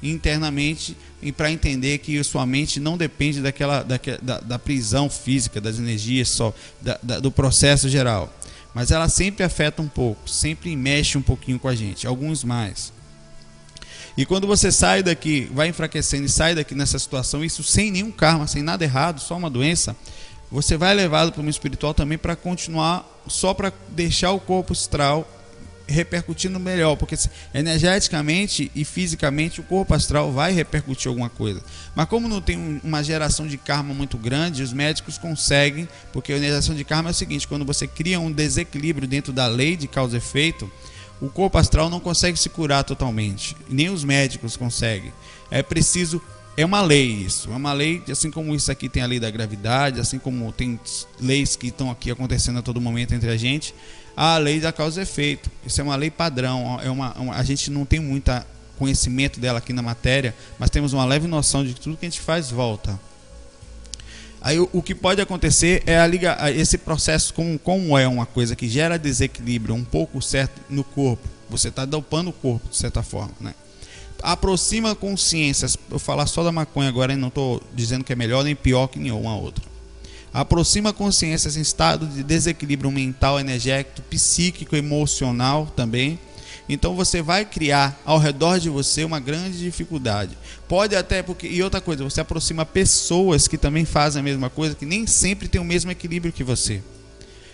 internamente 0.00 0.96
e 1.20 1.32
para 1.32 1.50
entender 1.50 1.98
que 1.98 2.22
sua 2.22 2.46
mente 2.46 2.78
não 2.78 2.96
depende 2.96 3.40
daquela, 3.40 3.82
da, 3.82 4.38
da 4.38 4.58
prisão 4.60 5.10
física, 5.10 5.60
das 5.60 5.80
energias 5.80 6.28
só, 6.28 6.54
da, 6.80 7.00
da, 7.02 7.18
do 7.18 7.32
processo 7.32 7.88
geral. 7.88 8.32
Mas 8.72 8.92
ela 8.92 9.08
sempre 9.08 9.42
afeta 9.42 9.82
um 9.82 9.88
pouco, 9.88 10.30
sempre 10.30 10.76
mexe 10.76 11.18
um 11.18 11.22
pouquinho 11.22 11.58
com 11.58 11.66
a 11.66 11.74
gente, 11.74 12.06
alguns 12.06 12.44
mais. 12.44 12.92
E 14.16 14.26
quando 14.26 14.46
você 14.46 14.70
sai 14.70 15.02
daqui, 15.02 15.48
vai 15.52 15.68
enfraquecendo 15.68 16.26
e 16.26 16.28
sai 16.28 16.54
daqui 16.54 16.74
nessa 16.74 16.98
situação, 16.98 17.44
isso 17.44 17.62
sem 17.62 17.90
nenhum 17.90 18.10
karma, 18.10 18.46
sem 18.46 18.62
nada 18.62 18.84
errado, 18.84 19.20
só 19.20 19.36
uma 19.36 19.48
doença, 19.48 19.96
você 20.50 20.76
vai 20.76 20.94
levado 20.94 21.32
para 21.32 21.42
o 21.42 21.48
espiritual 21.48 21.94
também 21.94 22.18
para 22.18 22.36
continuar, 22.36 23.08
só 23.26 23.54
para 23.54 23.72
deixar 23.88 24.32
o 24.32 24.40
corpo 24.40 24.74
astral 24.74 25.26
repercutindo 25.86 26.58
melhor, 26.60 26.96
porque 26.96 27.16
energeticamente 27.52 28.70
e 28.74 28.84
fisicamente 28.84 29.60
o 29.60 29.64
corpo 29.64 29.94
astral 29.94 30.32
vai 30.32 30.52
repercutir 30.52 31.08
alguma 31.08 31.28
coisa. 31.28 31.62
Mas 31.94 32.06
como 32.06 32.28
não 32.28 32.40
tem 32.40 32.80
uma 32.82 33.02
geração 33.02 33.46
de 33.46 33.56
karma 33.56 33.92
muito 33.92 34.16
grande, 34.16 34.62
os 34.62 34.72
médicos 34.72 35.18
conseguem, 35.18 35.88
porque 36.12 36.32
a 36.32 36.38
geração 36.38 36.74
de 36.74 36.84
karma 36.84 37.10
é 37.10 37.12
o 37.12 37.14
seguinte, 37.14 37.48
quando 37.48 37.64
você 37.64 37.86
cria 37.86 38.20
um 38.20 38.32
desequilíbrio 38.32 39.06
dentro 39.06 39.32
da 39.32 39.46
lei 39.46 39.76
de 39.76 39.86
causa 39.86 40.16
e 40.16 40.18
efeito, 40.18 40.70
o 41.22 41.28
corpo 41.28 41.56
astral 41.56 41.88
não 41.88 42.00
consegue 42.00 42.36
se 42.36 42.48
curar 42.48 42.82
totalmente, 42.82 43.56
nem 43.68 43.88
os 43.88 44.02
médicos 44.02 44.56
conseguem. 44.56 45.12
É 45.52 45.62
preciso 45.62 46.20
é 46.56 46.66
uma 46.66 46.82
lei 46.82 47.06
isso, 47.06 47.50
é 47.50 47.56
uma 47.56 47.72
lei, 47.72 48.02
assim 48.10 48.28
como 48.28 48.54
isso 48.54 48.70
aqui 48.72 48.88
tem 48.88 49.02
a 49.02 49.06
lei 49.06 49.20
da 49.20 49.30
gravidade, 49.30 50.00
assim 50.00 50.18
como 50.18 50.52
tem 50.52 50.78
leis 51.20 51.54
que 51.54 51.68
estão 51.68 51.92
aqui 51.92 52.10
acontecendo 52.10 52.58
a 52.58 52.62
todo 52.62 52.80
momento 52.80 53.14
entre 53.14 53.30
a 53.30 53.36
gente, 53.36 53.72
a 54.16 54.36
lei 54.36 54.58
da 54.60 54.72
causa 54.72 55.00
e 55.00 55.04
efeito. 55.04 55.48
Isso 55.64 55.80
é 55.80 55.84
uma 55.84 55.94
lei 55.94 56.10
padrão, 56.10 56.78
é 56.82 56.90
uma, 56.90 57.14
uma 57.14 57.34
a 57.36 57.42
gente 57.44 57.70
não 57.70 57.86
tem 57.86 58.00
muito 58.00 58.30
conhecimento 58.76 59.38
dela 59.38 59.58
aqui 59.58 59.72
na 59.72 59.80
matéria, 59.80 60.34
mas 60.58 60.70
temos 60.70 60.92
uma 60.92 61.04
leve 61.04 61.28
noção 61.28 61.64
de 61.64 61.72
que 61.72 61.80
tudo 61.80 61.96
que 61.96 62.04
a 62.04 62.08
gente 62.10 62.20
faz 62.20 62.50
volta. 62.50 62.98
Aí 64.42 64.58
o, 64.58 64.68
o 64.72 64.82
que 64.82 64.94
pode 64.94 65.20
acontecer 65.20 65.84
é 65.86 65.98
a 65.98 66.06
liga, 66.06 66.36
esse 66.50 66.76
processo, 66.76 67.32
como, 67.32 67.56
como 67.58 67.96
é 67.96 68.08
uma 68.08 68.26
coisa 68.26 68.56
que 68.56 68.68
gera 68.68 68.98
desequilíbrio 68.98 69.74
um 69.74 69.84
pouco 69.84 70.20
certo 70.20 70.60
no 70.68 70.82
corpo, 70.82 71.28
você 71.48 71.68
está 71.68 71.84
dopando 71.84 72.28
o 72.28 72.32
corpo 72.32 72.68
de 72.68 72.76
certa 72.76 73.02
forma, 73.02 73.34
né? 73.40 73.54
Aproxima 74.20 74.94
consciências. 74.94 75.76
Eu 75.90 75.98
falar 75.98 76.26
só 76.26 76.44
da 76.44 76.52
maconha 76.52 76.88
agora 76.88 77.12
e 77.12 77.16
não 77.16 77.28
estou 77.28 77.62
dizendo 77.74 78.04
que 78.04 78.12
é 78.12 78.16
melhor 78.16 78.44
nem 78.44 78.54
pior 78.54 78.86
que 78.86 78.98
nenhuma 78.98 79.36
outra. 79.36 79.64
Aproxima 80.32 80.92
consciências 80.92 81.56
em 81.56 81.60
estado 81.60 82.06
de 82.06 82.22
desequilíbrio 82.22 82.90
mental, 82.90 83.38
energético, 83.38 84.00
psíquico, 84.02 84.74
emocional 84.74 85.66
também 85.76 86.18
então 86.72 86.94
você 86.94 87.22
vai 87.22 87.44
criar 87.44 88.00
ao 88.04 88.18
redor 88.18 88.58
de 88.58 88.68
você 88.68 89.04
uma 89.04 89.20
grande 89.20 89.58
dificuldade. 89.58 90.36
Pode 90.68 90.96
até 90.96 91.22
porque 91.22 91.46
e 91.46 91.62
outra 91.62 91.80
coisa, 91.80 92.04
você 92.04 92.20
aproxima 92.20 92.64
pessoas 92.64 93.46
que 93.48 93.58
também 93.58 93.84
fazem 93.84 94.20
a 94.20 94.22
mesma 94.22 94.48
coisa, 94.48 94.74
que 94.74 94.86
nem 94.86 95.06
sempre 95.06 95.48
tem 95.48 95.60
o 95.60 95.64
mesmo 95.64 95.90
equilíbrio 95.90 96.32
que 96.32 96.44
você. 96.44 96.82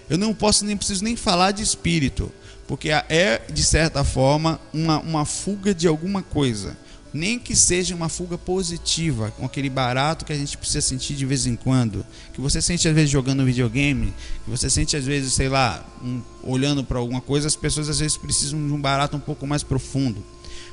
Eu 0.09 0.17
não 0.17 0.33
posso 0.33 0.65
nem 0.65 0.77
preciso 0.77 1.05
nem 1.05 1.17
falar 1.17 1.53
de 1.53 1.63
espírito, 1.63 2.33
porque 2.67 2.91
é 2.91 3.43
de 3.53 3.63
certa 3.63 4.05
forma 4.05 4.61
uma, 4.73 4.99
uma 5.01 5.25
fuga 5.25 5.75
de 5.75 5.87
alguma 5.87 6.23
coisa 6.23 6.77
nem 7.13 7.39
que 7.39 7.57
seja 7.57 7.95
uma 7.95 8.09
fuga 8.09 8.37
positiva, 8.37 9.31
com 9.33 9.45
aquele 9.45 9.71
barato 9.71 10.25
que 10.25 10.33
a 10.33 10.37
gente 10.37 10.57
precisa 10.57 10.81
sentir 10.81 11.15
de 11.15 11.25
vez 11.25 11.47
em 11.47 11.57
quando, 11.57 12.05
que 12.33 12.41
você 12.41 12.61
sente 12.61 12.87
às 12.89 12.95
vezes 12.95 13.11
jogando 13.11 13.43
um 13.43 13.47
videogame, 13.47 14.13
que 14.45 14.51
você 14.51 14.69
sente 14.69 14.97
às 14.97 15.05
vezes, 15.05 15.33
sei 15.33 15.49
lá, 15.49 15.85
um, 16.03 16.23
olhando 16.43 16.85
para 16.85 16.99
alguma 16.99 17.21
coisa, 17.21 17.47
as 17.47 17.57
pessoas 17.57 17.89
às 17.89 17.99
vezes 17.99 18.17
precisam 18.17 18.65
de 18.67 18.73
um 18.73 18.81
barato 18.81 19.17
um 19.17 19.21
pouco 19.21 19.47
mais 19.47 19.63
profundo. 19.63 20.23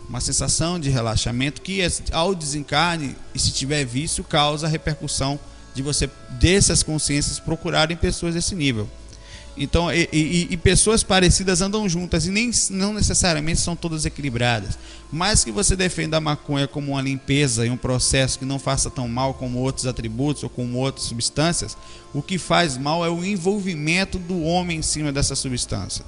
Uma 0.08 0.22
sensação 0.22 0.80
de 0.80 0.90
relaxamento 0.90 1.62
que 1.62 1.80
ao 2.12 2.36
desencarne, 2.36 3.16
e 3.34 3.40
se 3.40 3.52
tiver 3.52 3.86
vício, 3.86 4.24
causa 4.24 4.68
repercussão 4.68 5.40
de 5.74 5.82
você 5.82 6.10
dessas 6.40 6.84
consciências 6.84 7.40
procurarem 7.40 7.98
pessoas 7.98 8.34
desse 8.36 8.56
nível. 8.56 8.90
Então, 9.58 9.92
e, 9.92 10.10
e, 10.12 10.48
e, 10.52 10.58
pessoas 10.58 11.02
parecidas 11.02 11.62
andam 11.62 11.88
juntas 11.88 12.26
e 12.26 12.32
nem 12.32 12.52
não 12.72 12.94
necessariamente 12.94 13.62
são 13.62 13.76
todas 13.76 14.06
equilibradas. 14.06 14.78
Mas 15.12 15.46
que 15.46 15.52
você 15.52 15.76
defenda 15.76 16.18
a 16.18 16.22
maconha 16.22 16.68
como 16.68 16.92
uma 16.92 17.02
limpeza 17.02 17.66
e 17.66 17.70
um 17.70 17.78
processo 17.78 18.38
que 18.38 18.44
não 18.44 18.60
faça 18.60 18.90
tão 18.90 19.08
mal 19.08 19.34
como 19.34 19.60
outros 19.60 19.86
atributos 19.86 20.44
ou 20.44 20.50
como 20.50 20.78
outras 20.80 21.06
substâncias, 21.06 21.78
o 22.14 22.22
que 22.22 22.38
faz 22.38 22.78
mal 22.78 23.06
é 23.06 23.10
o 23.10 23.24
envolvimento 23.24 24.20
do 24.20 24.42
homem 24.42 24.80
em 24.80 24.82
cima 24.82 25.12
dessa 25.12 25.36
substância. 25.36 26.04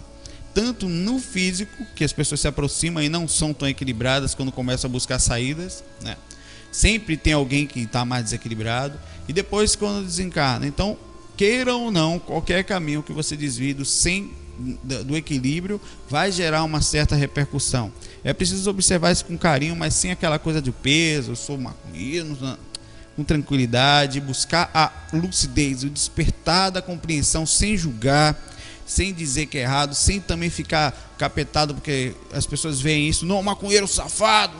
Tanto 0.53 0.89
no 0.89 1.19
físico, 1.19 1.85
que 1.95 2.03
as 2.03 2.11
pessoas 2.11 2.41
se 2.41 2.47
aproximam 2.47 3.01
e 3.01 3.07
não 3.07 3.27
são 3.27 3.53
tão 3.53 3.67
equilibradas 3.67 4.35
quando 4.35 4.51
começam 4.51 4.89
a 4.89 4.91
buscar 4.91 5.19
saídas, 5.19 5.83
né? 6.01 6.17
Sempre 6.71 7.15
tem 7.15 7.33
alguém 7.33 7.65
que 7.65 7.79
está 7.79 8.03
mais 8.03 8.25
desequilibrado. 8.25 8.99
E 9.27 9.33
depois 9.33 9.75
quando 9.75 10.05
desencarna. 10.05 10.67
Então, 10.67 10.97
queira 11.37 11.75
ou 11.75 11.91
não, 11.91 12.17
qualquer 12.17 12.63
caminho 12.63 13.03
que 13.03 13.13
você 13.13 13.37
desvie 13.37 13.73
do, 13.73 13.85
sem, 13.85 14.33
do 15.05 15.15
equilíbrio 15.15 15.79
vai 16.09 16.31
gerar 16.31 16.63
uma 16.63 16.81
certa 16.81 17.15
repercussão. 17.15 17.93
É 18.23 18.33
preciso 18.33 18.69
observar 18.69 19.11
isso 19.11 19.23
com 19.23 19.37
carinho, 19.37 19.75
mas 19.75 19.93
sem 19.93 20.11
aquela 20.11 20.39
coisa 20.39 20.59
de 20.59 20.71
peso, 20.71 21.31
eu 21.31 21.35
sou 21.35 21.57
maconheiro, 21.57 22.35
com 23.15 23.23
tranquilidade, 23.23 24.19
buscar 24.19 24.69
a 24.73 24.91
lucidez, 25.13 25.83
o 25.83 25.89
despertar 25.89 26.71
da 26.71 26.81
compreensão 26.81 27.45
sem 27.45 27.77
julgar, 27.77 28.35
sem 28.85 29.13
dizer 29.13 29.45
que 29.45 29.57
é 29.57 29.61
errado, 29.61 29.93
sem 29.93 30.19
também 30.19 30.49
ficar 30.49 31.15
capetado 31.17 31.73
porque 31.73 32.15
as 32.31 32.45
pessoas 32.45 32.79
veem 32.79 33.07
isso, 33.07 33.25
não, 33.25 33.41
maconheiro 33.43 33.87
safado, 33.87 34.55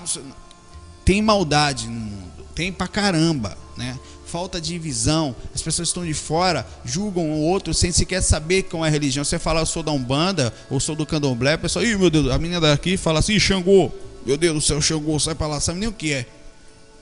tem 1.03 1.21
maldade 1.21 1.87
no 1.87 1.93
mundo, 1.93 2.45
tem 2.53 2.71
pra 2.71 2.87
caramba, 2.87 3.57
né? 3.77 3.97
Falta 4.27 4.59
de 4.59 4.77
visão. 4.77 5.35
As 5.55 5.61
pessoas 5.61 5.87
estão 5.87 6.05
de 6.05 6.13
fora, 6.13 6.67
julgam 6.83 7.31
o 7.31 7.41
outro 7.41 7.73
sem 7.73 7.91
sequer 7.91 8.21
saber 8.21 8.63
qual 8.63 8.85
é 8.85 8.89
a 8.89 8.91
religião. 8.91 9.23
Você 9.23 9.39
fala, 9.39 9.61
eu 9.61 9.65
sou 9.65 9.81
da 9.81 9.91
Umbanda, 9.91 10.53
ou 10.69 10.79
sou 10.79 10.95
do 10.95 11.05
Candomblé, 11.05 11.53
a 11.53 11.57
pessoa, 11.57 11.85
ih, 11.85 11.97
meu 11.97 12.09
Deus, 12.09 12.29
a 12.29 12.37
menina 12.37 12.59
daqui 12.59 12.97
fala 12.97 13.19
assim, 13.19 13.39
Xangô, 13.39 13.91
meu 14.25 14.37
Deus 14.37 14.53
do 14.55 14.61
céu, 14.61 14.81
Xangô, 14.81 15.19
sai 15.19 15.35
para 15.35 15.47
lá, 15.47 15.59
sabe 15.59 15.79
nem 15.79 15.89
o 15.89 15.93
que 15.93 16.13
é. 16.13 16.25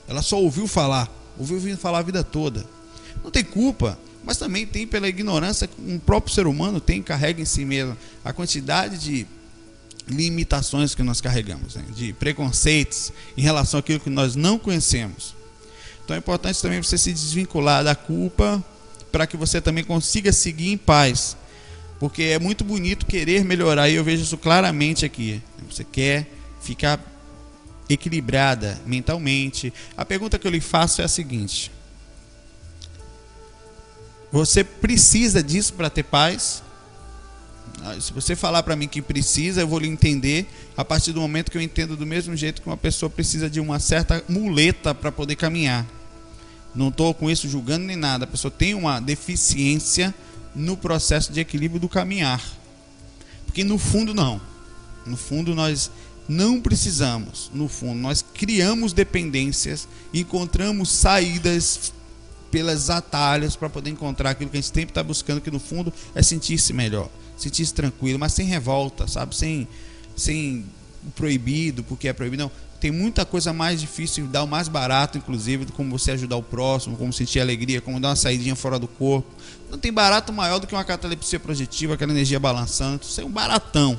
Ela 0.08 0.22
só 0.22 0.40
ouviu 0.40 0.66
falar, 0.66 1.10
ouviu 1.38 1.76
falar 1.76 1.98
a 1.98 2.02
vida 2.02 2.22
toda. 2.22 2.64
Não 3.24 3.30
tem 3.30 3.42
culpa, 3.42 3.98
mas 4.24 4.36
também 4.36 4.64
tem 4.64 4.86
pela 4.86 5.08
ignorância 5.08 5.66
que 5.66 5.80
um 5.80 5.98
próprio 5.98 6.34
ser 6.34 6.46
humano 6.46 6.80
tem, 6.80 7.02
carrega 7.02 7.40
em 7.40 7.44
si 7.44 7.64
mesmo 7.64 7.96
a 8.24 8.32
quantidade 8.32 8.98
de 8.98 9.26
limitações 10.08 10.94
que 10.94 11.02
nós 11.02 11.20
carregamos, 11.20 11.74
né? 11.74 11.84
de 11.94 12.12
preconceitos 12.12 13.12
em 13.36 13.42
relação 13.42 13.80
àquilo 13.80 13.98
que 13.98 14.10
nós 14.10 14.36
não 14.36 14.58
conhecemos. 14.58 15.34
Então 16.06 16.14
é 16.14 16.20
importante 16.20 16.62
também 16.62 16.80
você 16.80 16.96
se 16.96 17.12
desvincular 17.12 17.82
da 17.82 17.96
culpa 17.96 18.64
para 19.10 19.26
que 19.26 19.36
você 19.36 19.60
também 19.60 19.82
consiga 19.82 20.32
seguir 20.32 20.70
em 20.70 20.78
paz. 20.78 21.36
Porque 21.98 22.22
é 22.22 22.38
muito 22.38 22.62
bonito 22.62 23.06
querer 23.06 23.44
melhorar, 23.44 23.88
e 23.88 23.96
eu 23.96 24.04
vejo 24.04 24.22
isso 24.22 24.38
claramente 24.38 25.04
aqui. 25.04 25.42
Você 25.68 25.82
quer 25.82 26.30
ficar 26.60 27.00
equilibrada 27.88 28.80
mentalmente. 28.86 29.74
A 29.96 30.04
pergunta 30.04 30.38
que 30.38 30.46
eu 30.46 30.50
lhe 30.52 30.60
faço 30.60 31.02
é 31.02 31.04
a 31.04 31.08
seguinte: 31.08 31.72
Você 34.30 34.62
precisa 34.62 35.42
disso 35.42 35.74
para 35.74 35.90
ter 35.90 36.04
paz? 36.04 36.62
Ah, 37.82 38.00
se 38.00 38.12
você 38.12 38.36
falar 38.36 38.62
para 38.62 38.76
mim 38.76 38.86
que 38.86 39.02
precisa, 39.02 39.60
eu 39.60 39.66
vou 39.66 39.80
lhe 39.80 39.88
entender 39.88 40.46
a 40.76 40.84
partir 40.84 41.12
do 41.12 41.20
momento 41.20 41.50
que 41.50 41.58
eu 41.58 41.62
entendo 41.62 41.96
do 41.96 42.06
mesmo 42.06 42.36
jeito 42.36 42.62
que 42.62 42.68
uma 42.68 42.76
pessoa 42.76 43.10
precisa 43.10 43.50
de 43.50 43.58
uma 43.58 43.80
certa 43.80 44.22
muleta 44.28 44.94
para 44.94 45.10
poder 45.10 45.34
caminhar. 45.34 45.95
Não 46.76 46.88
estou 46.88 47.12
com 47.14 47.30
isso 47.30 47.48
julgando 47.48 47.86
nem 47.86 47.96
nada. 47.96 48.24
A 48.24 48.28
pessoa 48.28 48.50
tem 48.50 48.74
uma 48.74 49.00
deficiência 49.00 50.14
no 50.54 50.76
processo 50.76 51.32
de 51.32 51.40
equilíbrio 51.40 51.80
do 51.80 51.88
caminhar. 51.88 52.42
Porque 53.46 53.64
no 53.64 53.78
fundo 53.78 54.14
não. 54.14 54.40
No 55.06 55.16
fundo 55.16 55.54
nós 55.54 55.90
Não 56.28 56.60
precisamos, 56.60 57.50
no 57.54 57.68
fundo, 57.68 58.00
nós 58.00 58.24
criamos 58.34 58.92
dependências, 58.92 59.86
encontramos 60.12 60.90
saídas 60.90 61.92
pelas 62.50 62.90
atalhos 62.90 63.54
para 63.54 63.68
poder 63.68 63.90
encontrar 63.90 64.30
aquilo 64.30 64.50
que 64.50 64.56
a 64.56 64.60
gente 64.60 64.72
sempre 64.74 64.90
está 64.90 65.04
buscando, 65.04 65.40
que 65.40 65.50
no 65.50 65.60
fundo 65.60 65.92
é 66.14 66.22
sentir-se 66.22 66.72
melhor, 66.72 67.08
sentir-se 67.36 67.72
tranquilo, 67.72 68.18
mas 68.18 68.32
sem 68.32 68.46
revolta, 68.46 69.06
sabe? 69.06 69.36
Sem, 69.36 69.68
sem 70.16 70.64
proibido, 71.14 71.84
porque 71.84 72.08
é 72.08 72.12
proibido. 72.12 72.42
Não, 72.44 72.52
tem 72.76 72.90
muita 72.90 73.24
coisa 73.24 73.52
mais 73.52 73.80
difícil, 73.80 74.26
dar 74.26 74.42
o 74.42 74.46
mais 74.46 74.68
barato, 74.68 75.18
inclusive, 75.18 75.64
do 75.64 75.72
como 75.72 75.96
você 75.96 76.12
ajudar 76.12 76.36
o 76.36 76.42
próximo, 76.42 76.96
como 76.96 77.12
sentir 77.12 77.40
alegria, 77.40 77.80
como 77.80 78.00
dar 78.00 78.08
uma 78.08 78.16
saidinha 78.16 78.54
fora 78.54 78.78
do 78.78 78.86
corpo. 78.86 79.28
Não 79.70 79.78
tem 79.78 79.92
barato 79.92 80.32
maior 80.32 80.58
do 80.58 80.66
que 80.66 80.74
uma 80.74 80.84
catalepsia 80.84 81.40
projetiva, 81.40 81.94
aquela 81.94 82.12
energia 82.12 82.38
balançando. 82.38 83.02
Isso 83.02 83.20
é 83.20 83.24
um 83.24 83.30
baratão. 83.30 83.98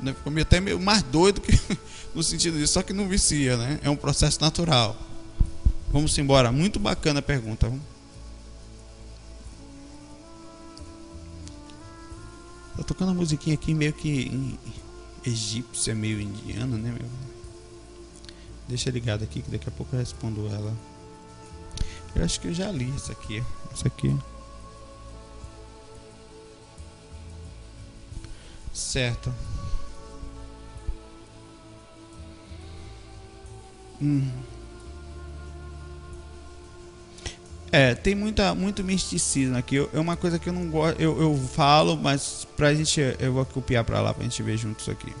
Né? 0.00 0.14
Ficou 0.14 0.32
até 0.40 0.60
meio 0.60 0.78
mais 0.78 1.02
doido 1.02 1.40
que 1.40 1.58
no 2.14 2.22
sentido 2.22 2.58
disso, 2.58 2.74
só 2.74 2.82
que 2.82 2.92
não 2.92 3.08
vicia, 3.08 3.56
né? 3.56 3.80
É 3.82 3.90
um 3.90 3.96
processo 3.96 4.40
natural. 4.40 4.96
Vamos 5.90 6.16
embora. 6.18 6.52
Muito 6.52 6.78
bacana 6.78 7.20
a 7.20 7.22
pergunta. 7.22 7.72
Tá 12.76 12.84
tocando 12.84 13.08
uma 13.08 13.14
musiquinha 13.14 13.54
aqui 13.54 13.74
meio 13.74 13.92
que 13.92 14.56
egípcia, 15.24 15.94
meio 15.94 16.20
indiana, 16.20 16.76
né? 16.76 16.94
Meu? 16.96 17.37
Deixa 18.68 18.90
ligado 18.90 19.22
aqui 19.22 19.40
que 19.40 19.50
daqui 19.50 19.68
a 19.68 19.72
pouco 19.72 19.94
eu 19.94 19.98
respondo 19.98 20.46
ela. 20.48 20.76
Eu 22.14 22.24
acho 22.24 22.40
que 22.40 22.48
eu 22.48 22.54
já 22.54 22.70
li 22.70 22.94
isso 22.94 23.10
aqui. 23.10 23.42
Isso 23.74 23.86
aqui. 23.86 24.16
Certo. 28.72 29.32
Hum. 34.00 34.30
É, 37.70 37.94
tem 37.94 38.14
muita, 38.14 38.54
muito 38.54 38.82
misticismo 38.82 39.56
aqui. 39.56 39.76
É 39.92 39.98
uma 39.98 40.16
coisa 40.16 40.38
que 40.38 40.48
eu 40.48 40.52
não 40.52 40.70
gosto. 40.70 41.00
Eu, 41.00 41.20
eu 41.20 41.36
falo, 41.36 41.96
mas 41.96 42.46
pra 42.56 42.74
gente. 42.74 43.00
Eu 43.18 43.32
vou 43.32 43.44
copiar 43.44 43.84
pra 43.84 44.00
lá 44.00 44.14
pra 44.14 44.24
gente 44.24 44.42
ver 44.42 44.56
junto 44.56 44.80
isso 44.80 44.90
aqui. 44.90 45.12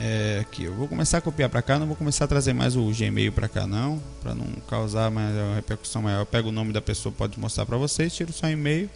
É, 0.00 0.38
aqui, 0.40 0.62
eu 0.62 0.74
vou 0.74 0.86
começar 0.86 1.18
a 1.18 1.20
copiar 1.20 1.50
pra 1.50 1.60
cá, 1.60 1.76
não 1.76 1.86
vou 1.86 1.96
começar 1.96 2.24
a 2.24 2.28
trazer 2.28 2.52
mais 2.52 2.76
o 2.76 2.88
Gmail 2.92 3.32
pra 3.32 3.48
cá 3.48 3.66
não, 3.66 4.00
Pra 4.22 4.32
não 4.32 4.46
causar 4.68 5.10
mais 5.10 5.34
repercussão 5.56 6.02
maior. 6.02 6.20
Eu 6.20 6.26
pego 6.26 6.50
o 6.50 6.52
nome 6.52 6.72
da 6.72 6.80
pessoa, 6.80 7.12
pode 7.16 7.38
mostrar 7.38 7.66
pra 7.66 7.76
vocês, 7.76 8.14
tiro 8.14 8.32
só 8.32 8.48
e-mail. 8.48 8.88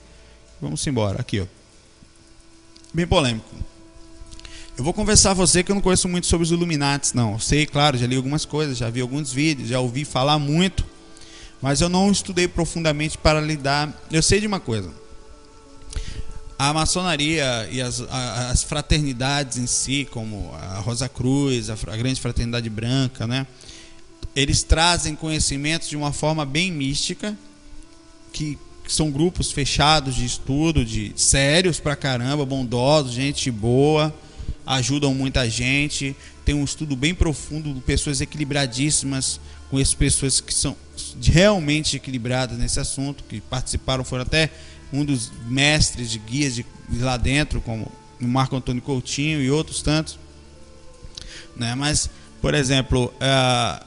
Vamos 0.60 0.86
embora. 0.86 1.20
Aqui, 1.20 1.40
ó. 1.40 1.46
Bem 2.94 3.06
polêmico. 3.06 3.52
Eu 4.78 4.84
vou 4.84 4.94
conversar 4.94 5.32
a 5.32 5.34
você 5.34 5.62
que 5.62 5.72
eu 5.72 5.74
não 5.74 5.82
conheço 5.82 6.08
muito 6.08 6.26
sobre 6.26 6.44
os 6.44 6.52
Illuminates, 6.52 7.12
não. 7.12 7.32
Eu 7.32 7.38
sei, 7.40 7.66
claro, 7.66 7.98
já 7.98 8.06
li 8.06 8.16
algumas 8.16 8.44
coisas, 8.44 8.78
já 8.78 8.88
vi 8.88 9.00
alguns 9.00 9.32
vídeos, 9.32 9.68
já 9.68 9.80
ouvi 9.80 10.04
falar 10.04 10.38
muito, 10.38 10.84
mas 11.60 11.80
eu 11.80 11.88
não 11.88 12.10
estudei 12.10 12.46
profundamente 12.46 13.18
para 13.18 13.40
lidar. 13.40 13.92
Eu 14.10 14.22
sei 14.22 14.40
de 14.40 14.46
uma 14.46 14.60
coisa. 14.60 14.90
A 16.58 16.72
maçonaria 16.72 17.68
e 17.70 17.80
as, 17.80 18.00
as 18.00 18.62
fraternidades 18.62 19.58
em 19.58 19.66
si, 19.66 20.06
como 20.10 20.52
a 20.54 20.78
Rosa 20.78 21.08
Cruz, 21.08 21.70
a, 21.70 21.74
a 21.74 21.96
Grande 21.96 22.20
Fraternidade 22.20 22.70
Branca, 22.70 23.26
né? 23.26 23.46
Eles 24.34 24.62
trazem 24.62 25.14
conhecimentos 25.14 25.88
de 25.88 25.96
uma 25.96 26.12
forma 26.12 26.44
bem 26.44 26.70
mística, 26.70 27.36
que 28.32 28.58
que 28.84 28.92
são 28.92 29.10
grupos 29.10 29.52
fechados 29.52 30.14
de 30.14 30.24
estudo, 30.24 30.84
de 30.84 31.12
sérios 31.16 31.78
pra 31.78 31.94
caramba, 31.94 32.44
bondosos, 32.44 33.12
gente 33.12 33.50
boa, 33.50 34.12
ajudam 34.66 35.14
muita 35.14 35.48
gente, 35.48 36.16
tem 36.44 36.54
um 36.54 36.64
estudo 36.64 36.96
bem 36.96 37.14
profundo, 37.14 37.80
pessoas 37.82 38.20
equilibradíssimas, 38.20 39.40
com 39.70 39.78
essas 39.78 39.94
pessoas 39.94 40.40
que 40.40 40.52
são 40.52 40.76
realmente 41.22 41.96
equilibradas 41.96 42.58
nesse 42.58 42.78
assunto, 42.78 43.24
que 43.24 43.40
participaram, 43.40 44.04
foram 44.04 44.22
até 44.22 44.50
um 44.92 45.05
dos 45.05 45.33
mestres 45.46 46.11
de 46.11 46.18
guias 46.18 46.55
de, 46.55 46.66
lá 46.98 47.16
dentro, 47.16 47.61
como 47.61 47.90
o 48.20 48.26
Marco 48.26 48.55
Antônio 48.57 48.83
Coutinho 48.83 49.40
e 49.42 49.50
outros 49.50 49.83
tantos. 49.83 50.18
Né? 51.57 51.74
Mas, 51.74 52.11
por 52.40 52.55
exemplo, 52.55 53.12
ah, 53.20 53.85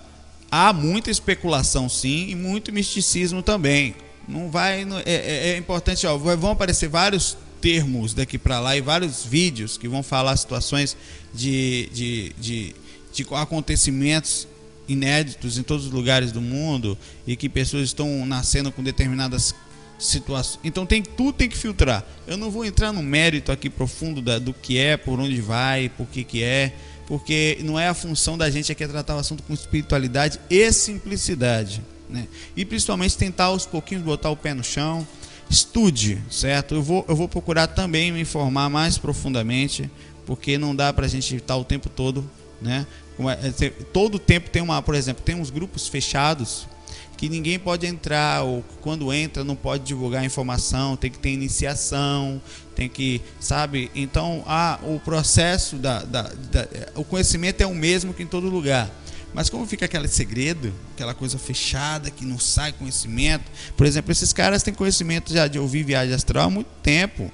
há 0.51 0.73
muita 0.73 1.11
especulação 1.11 1.87
sim 1.89 2.29
e 2.29 2.35
muito 2.35 2.71
misticismo 2.71 3.41
também. 3.41 3.95
Não 4.27 4.49
vai, 4.49 4.83
é, 4.83 4.87
é- 5.05 5.47
é 5.49 5.57
importante, 5.57 6.05
ó, 6.07 6.17
vão 6.17 6.51
aparecer 6.51 6.89
vários 6.89 7.37
termos 7.61 8.13
daqui 8.13 8.37
para 8.37 8.59
lá 8.59 8.75
e 8.75 8.81
vários 8.81 9.23
vídeos 9.25 9.77
que 9.77 9.87
vão 9.87 10.03
falar 10.03 10.35
situações 10.37 10.95
de, 11.33 11.89
de, 11.93 12.35
de, 12.39 12.75
de 13.13 13.27
acontecimentos 13.31 14.47
inéditos 14.87 15.57
em 15.57 15.63
todos 15.63 15.85
os 15.85 15.91
lugares 15.91 16.31
do 16.31 16.41
mundo 16.41 16.97
e 17.25 17.35
que 17.35 17.49
pessoas 17.49 17.85
estão 17.85 18.25
nascendo 18.25 18.71
com 18.71 18.83
determinadas 18.83 19.55
situações. 19.97 20.59
Então 20.63 20.85
tem 20.85 21.01
tudo 21.01 21.33
tem 21.33 21.49
que 21.49 21.57
filtrar. 21.57 22.03
Eu 22.27 22.37
não 22.37 22.51
vou 22.51 22.65
entrar 22.65 22.91
no 22.91 23.01
mérito 23.03 23.51
aqui 23.51 23.69
profundo 23.69 24.21
da- 24.21 24.39
do 24.39 24.53
que 24.53 24.77
é, 24.77 24.97
por 24.97 25.19
onde 25.19 25.39
vai, 25.41 25.89
por 25.89 26.05
que 26.07 26.23
que 26.23 26.43
é, 26.43 26.73
porque 27.07 27.59
não 27.63 27.79
é 27.79 27.87
a 27.87 27.93
função 27.93 28.37
da 28.37 28.49
gente 28.49 28.71
aqui 28.71 28.83
é 28.83 28.87
tratar 28.87 29.15
o 29.15 29.19
assunto 29.19 29.43
com 29.43 29.53
espiritualidade 29.53 30.39
e 30.49 30.71
simplicidade, 30.71 31.81
né? 32.09 32.27
E 32.57 32.65
principalmente 32.65 33.17
tentar 33.17 33.45
aos 33.45 33.65
pouquinhos 33.65 34.03
botar 34.03 34.29
o 34.29 34.35
pé 34.35 34.53
no 34.53 34.63
chão. 34.63 35.07
Estude, 35.49 36.17
certo? 36.31 36.73
Eu 36.75 36.81
vou, 36.81 37.05
eu 37.07 37.15
vou 37.15 37.27
procurar 37.29 37.67
também 37.67 38.11
me 38.11 38.19
informar 38.21 38.67
mais 38.67 38.97
profundamente, 38.97 39.89
porque 40.25 40.57
não 40.57 40.75
dá 40.75 40.91
pra 40.91 41.07
gente 41.07 41.35
estar 41.35 41.55
o 41.55 41.63
tempo 41.63 41.87
todo, 41.87 42.27
né? 42.59 42.87
É- 43.19 43.65
é, 43.65 43.69
Todo 43.69 44.17
tempo 44.17 44.49
tem 44.49 44.61
uma, 44.63 44.81
por 44.81 44.95
exemplo, 44.95 45.23
tem 45.23 45.35
uns 45.35 45.51
grupos 45.51 45.87
fechados 45.87 46.67
que 47.15 47.29
ninguém 47.29 47.57
pode 47.57 47.85
entrar 47.85 48.43
ou 48.43 48.63
quando 48.81 49.11
entra 49.13 49.43
não 49.43 49.55
pode 49.55 49.83
divulgar 49.83 50.23
informação, 50.25 50.95
tem 50.95 51.09
que 51.09 51.17
ter 51.19 51.29
iniciação, 51.29 52.41
tem 52.75 52.89
que, 52.89 53.21
sabe? 53.39 53.89
Então, 53.95 54.43
a, 54.45 54.79
o 54.83 54.99
processo 54.99 55.77
da, 55.77 56.03
da, 56.03 56.23
da- 56.23 56.67
o 56.95 57.03
conhecimento 57.03 57.61
é 57.61 57.65
o 57.67 57.73
mesmo 57.73 58.13
que 58.13 58.23
em 58.23 58.27
todo 58.27 58.47
lugar. 58.49 58.89
Mas 59.33 59.49
como 59.49 59.65
fica 59.65 59.85
aquele 59.85 60.07
segredo, 60.07 60.73
aquela 60.93 61.13
coisa 61.13 61.37
fechada 61.37 62.09
que 62.09 62.25
não 62.25 62.39
sai 62.39 62.71
conhecimento. 62.71 63.43
Por 63.75 63.85
exemplo, 63.85 64.11
esses 64.11 64.31
caras 64.31 64.63
têm 64.63 64.73
conhecimento 64.73 65.33
já 65.33 65.47
de 65.47 65.59
ouvir 65.59 65.83
viagem 65.83 66.13
astral 66.13 66.47
há 66.47 66.49
muito 66.49 66.69
tempo 66.81 67.31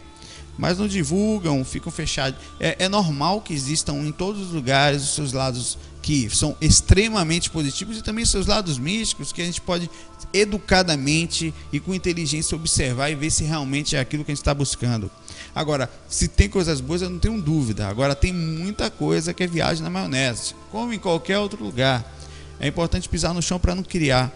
mas 0.57 0.77
não 0.77 0.87
divulgam, 0.87 1.63
ficam 1.65 1.91
fechados. 1.91 2.39
É, 2.59 2.75
é 2.85 2.89
normal 2.89 3.41
que 3.41 3.51
existam 3.51 3.93
em 3.95 4.11
todos 4.11 4.41
os 4.41 4.51
lugares 4.51 5.01
os 5.01 5.15
seus 5.15 5.33
lados 5.33 5.75
que 6.01 6.29
são 6.29 6.55
extremamente 6.59 7.49
positivos 7.49 7.97
e 7.97 8.01
também 8.01 8.25
seus 8.25 8.47
lados 8.47 8.79
místicos 8.79 9.31
que 9.31 9.41
a 9.41 9.45
gente 9.45 9.61
pode 9.61 9.89
educadamente 10.33 11.53
e 11.71 11.79
com 11.79 11.93
inteligência 11.93 12.55
observar 12.55 13.09
e 13.11 13.15
ver 13.15 13.29
se 13.29 13.43
realmente 13.43 13.95
é 13.95 13.99
aquilo 13.99 14.23
que 14.23 14.31
a 14.31 14.33
gente 14.33 14.41
está 14.41 14.53
buscando. 14.53 15.11
Agora, 15.53 15.89
se 16.07 16.27
tem 16.27 16.49
coisas 16.49 16.81
boas, 16.81 17.01
eu 17.01 17.09
não 17.09 17.19
tenho 17.19 17.41
dúvida. 17.41 17.87
Agora, 17.87 18.15
tem 18.15 18.33
muita 18.33 18.89
coisa 18.89 19.33
que 19.33 19.43
é 19.43 19.47
viagem 19.47 19.83
na 19.83 19.89
maionese, 19.89 20.55
como 20.71 20.93
em 20.93 20.99
qualquer 20.99 21.37
outro 21.37 21.63
lugar. 21.63 22.05
É 22.59 22.67
importante 22.67 23.09
pisar 23.09 23.33
no 23.33 23.41
chão 23.41 23.59
para 23.59 23.75
não 23.75 23.83
criar 23.83 24.31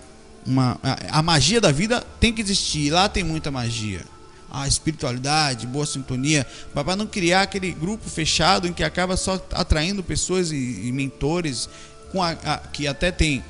uma. 0.46 0.78
A, 0.84 1.20
a 1.20 1.24
magia 1.24 1.62
da 1.62 1.72
vida 1.72 2.06
tem 2.20 2.34
que 2.34 2.42
existir. 2.42 2.92
Lá 2.92 3.08
tem 3.08 3.24
muita 3.24 3.50
magia 3.50 4.15
a 4.62 4.68
espiritualidade, 4.68 5.68
boa 5.68 5.86
sintonia, 5.86 6.46
para 6.74 6.96
não 6.96 7.06
criar 7.08 7.42
aquele 7.44 7.72
grupo 7.72 8.10
fechado 8.10 8.68
em 8.68 8.74
que 8.74 8.84
acaba 8.84 9.18
só 9.18 9.34
atraindo 9.52 10.04
pessoas 10.04 10.52
e, 10.52 10.56
e 10.88 10.92
mentores 10.92 11.70
com 12.12 12.22
a, 12.24 12.32
a- 12.32 12.58
que 12.72 12.88
até 12.88 13.12
tem 13.12 13.44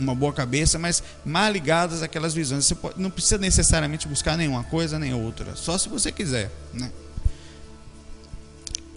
uma 0.00 0.14
boa 0.14 0.32
cabeça, 0.32 0.78
mas 0.78 1.02
mal 1.24 1.50
ligadas 1.50 2.02
àquelas 2.02 2.32
visões. 2.32 2.64
Você 2.66 2.74
pode- 2.74 3.00
não 3.00 3.10
precisa 3.10 3.36
necessariamente 3.38 4.06
buscar 4.06 4.36
nenhuma 4.36 4.62
coisa 4.64 4.98
nem 4.98 5.12
outra, 5.12 5.54
só 5.56 5.76
se 5.76 5.88
você 5.88 6.10
quiser, 6.12 6.50
né? 6.72 6.90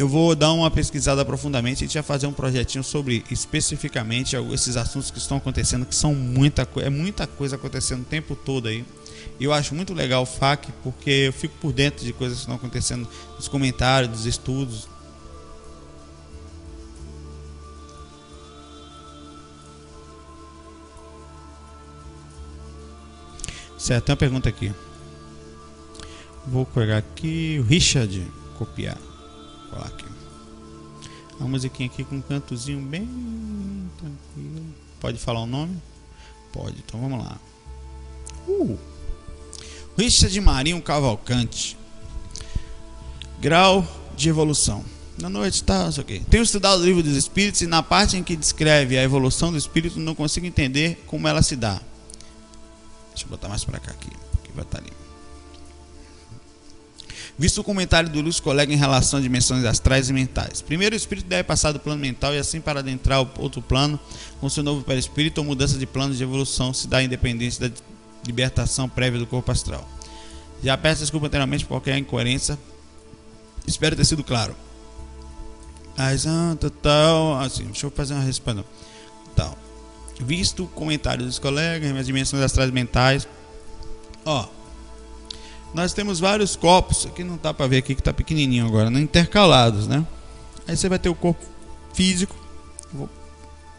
Eu 0.02 0.10
vou 0.10 0.36
dar 0.36 0.52
uma 0.52 0.72
pesquisada 0.72 1.24
profundamente 1.24 1.86
e 1.86 1.88
vai 1.88 2.02
fazer 2.02 2.26
um 2.26 2.34
projetinho 2.34 2.84
sobre 2.84 3.24
especificamente 3.30 4.36
esses 4.52 4.76
assuntos 4.76 5.12
que 5.12 5.20
estão 5.20 5.38
acontecendo, 5.38 5.86
que 5.86 5.94
são 5.94 6.16
muita 6.16 6.66
coisa, 6.66 6.88
é 6.88 6.90
muita 6.90 7.28
coisa 7.28 7.56
acontecendo 7.56 8.02
o 8.02 8.06
tempo 8.06 8.36
todo 8.36 8.68
aí. 8.68 8.84
Eu 9.40 9.54
acho 9.54 9.76
muito 9.76 9.94
legal 9.94 10.24
o 10.24 10.26
FAQ, 10.26 10.72
porque 10.82 11.12
eu 11.12 11.32
fico 11.32 11.54
por 11.62 11.72
dentro 11.72 12.04
de 12.04 12.14
coisas 12.14 12.40
que 12.40 12.42
estão 12.42 12.56
acontecendo 12.56 13.08
nos 13.36 13.48
comentários, 13.48 14.12
dos 14.12 14.26
estudos. 14.26 14.88
Certo, 23.78 24.06
tem 24.06 24.14
uma 24.14 24.18
pergunta 24.18 24.50
aqui. 24.50 24.74
Vou 26.48 26.66
pegar 26.66 26.98
aqui 26.98 27.60
o 27.60 27.64
Richard, 27.64 28.26
copiar. 28.58 28.98
Colar 29.72 29.88
aqui. 29.88 30.06
Uma 31.40 31.50
musiquinha 31.50 31.90
aqui 31.90 32.04
com 32.04 32.18
um 32.18 32.22
cantozinho 32.22 32.80
bem 32.82 33.08
tranquilo. 33.98 34.66
Pode 35.00 35.18
falar 35.18 35.40
o 35.40 35.48
nome? 35.48 35.76
Pode, 36.54 36.76
então 36.86 37.02
vamos 37.02 37.24
lá. 37.24 37.40
Uh. 38.48 38.78
Richard 39.98 40.40
Marinho 40.40 40.82
Cavalcante. 40.82 41.78
Grau 43.40 43.88
de 44.16 44.30
evolução. 44.30 44.86
Na 45.18 45.30
noite, 45.30 45.64
tá, 45.64 45.86
não 45.86 45.92
sei 45.92 46.04
o 46.04 46.06
quê. 46.06 46.22
Tenho 46.30 46.44
estudado 46.44 46.82
o 46.82 46.86
livro 46.86 47.02
dos 47.02 47.16
Espíritos 47.16 47.62
e 47.62 47.68
na 47.68 47.82
parte 47.82 48.18
em 48.18 48.24
que 48.24 48.36
descreve 48.36 48.98
a 48.98 49.04
evolução 49.04 49.52
do 49.52 49.58
Espírito 49.58 50.00
não 50.00 50.14
consigo 50.14 50.46
entender 50.46 51.04
como 51.08 51.28
ela 51.28 51.42
se 51.42 51.56
dá. 51.56 51.82
Deixa 53.10 53.26
eu 53.26 53.30
botar 53.30 53.50
mais 53.50 53.64
pra 53.64 53.80
cá 53.80 53.92
aqui, 53.92 54.10
porque 54.32 54.52
vai 54.54 54.64
estar 54.64 54.80
ali. 54.80 55.01
Visto 57.42 57.60
o 57.60 57.64
comentário 57.64 58.08
do 58.08 58.22
Lúcio 58.22 58.44
Colega 58.44 58.72
em 58.72 58.78
relação 58.78 59.18
a 59.18 59.22
dimensões 59.24 59.66
astrais 59.66 60.12
e 60.12 60.14
mentais. 60.14 60.62
Primeiro, 60.62 60.94
o 60.94 60.96
espírito 60.96 61.26
deve 61.26 61.42
passar 61.42 61.72
do 61.72 61.80
plano 61.80 62.00
mental 62.00 62.36
e 62.36 62.38
assim 62.38 62.62
para 62.62 62.82
adentrar 62.82 63.28
outro 63.40 63.64
plano 63.64 64.00
com 64.40 64.48
seu 64.48 64.62
novo 64.62 64.84
perispírito 64.84 65.42
ou 65.42 65.48
mudança 65.48 65.76
de 65.80 65.88
plano 65.88 66.14
de 66.14 66.22
evolução 66.22 66.72
se 66.72 66.88
dá 66.88 66.98
a 66.98 67.04
independência 67.04 67.68
da 67.68 67.76
libertação 68.28 68.88
prévia 68.88 69.18
do 69.18 69.26
corpo 69.26 69.52
astral. 69.52 69.90
Já 70.64 70.78
peço 70.78 71.02
desculpa 71.02 71.26
anteriormente 71.26 71.66
por 71.66 71.70
qualquer 71.70 71.98
incoerência. 71.98 72.60
Espero 73.66 73.96
ter 73.96 74.06
sido 74.06 74.24
claro. 74.24 74.56
Mas, 75.98 76.28
ah, 76.28 76.56
tal, 76.80 77.40
assim, 77.40 77.64
deixa 77.64 77.88
eu 77.88 77.90
fazer 77.90 78.14
uma 78.14 78.22
resposta. 78.22 78.64
Tal. 79.36 79.58
Visto 80.20 80.66
o 80.66 80.68
comentário 80.68 81.26
dos 81.26 81.40
colegas, 81.40 81.92
as 81.98 82.06
dimensões 82.06 82.44
astrais 82.44 82.70
mentais. 82.70 83.28
Ó, 84.24 84.48
nós 85.74 85.94
temos 85.94 86.20
vários 86.20 86.56
corpos, 86.56 87.06
aqui 87.06 87.24
não 87.24 87.38
dá 87.38 87.54
para 87.54 87.68
ver 87.68 87.78
aqui 87.78 87.96
que 87.96 88.04
tá 88.04 88.14
pequenininho 88.14 88.66
agora, 88.66 88.90
né? 88.90 89.00
intercalados, 89.00 89.88
né? 89.88 90.06
Aí 90.68 90.76
você 90.76 90.90
vai 90.90 91.00
ter 91.00 91.10
o 91.10 91.16
corpo 91.16 91.44
físico. 91.94 92.36
Vou 92.94 93.10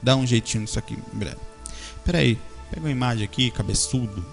dar 0.03 0.17
um 0.17 0.27
jeitinho 0.27 0.63
nisso 0.63 0.79
aqui 0.79 0.95
em 0.95 1.19
breve. 1.19 1.37
Pera 2.05 2.19
aí, 2.19 2.39
pega 2.71 2.83
uma 2.83 2.91
imagem 2.91 3.25
aqui, 3.25 3.51
cabeçudo. 3.51 4.25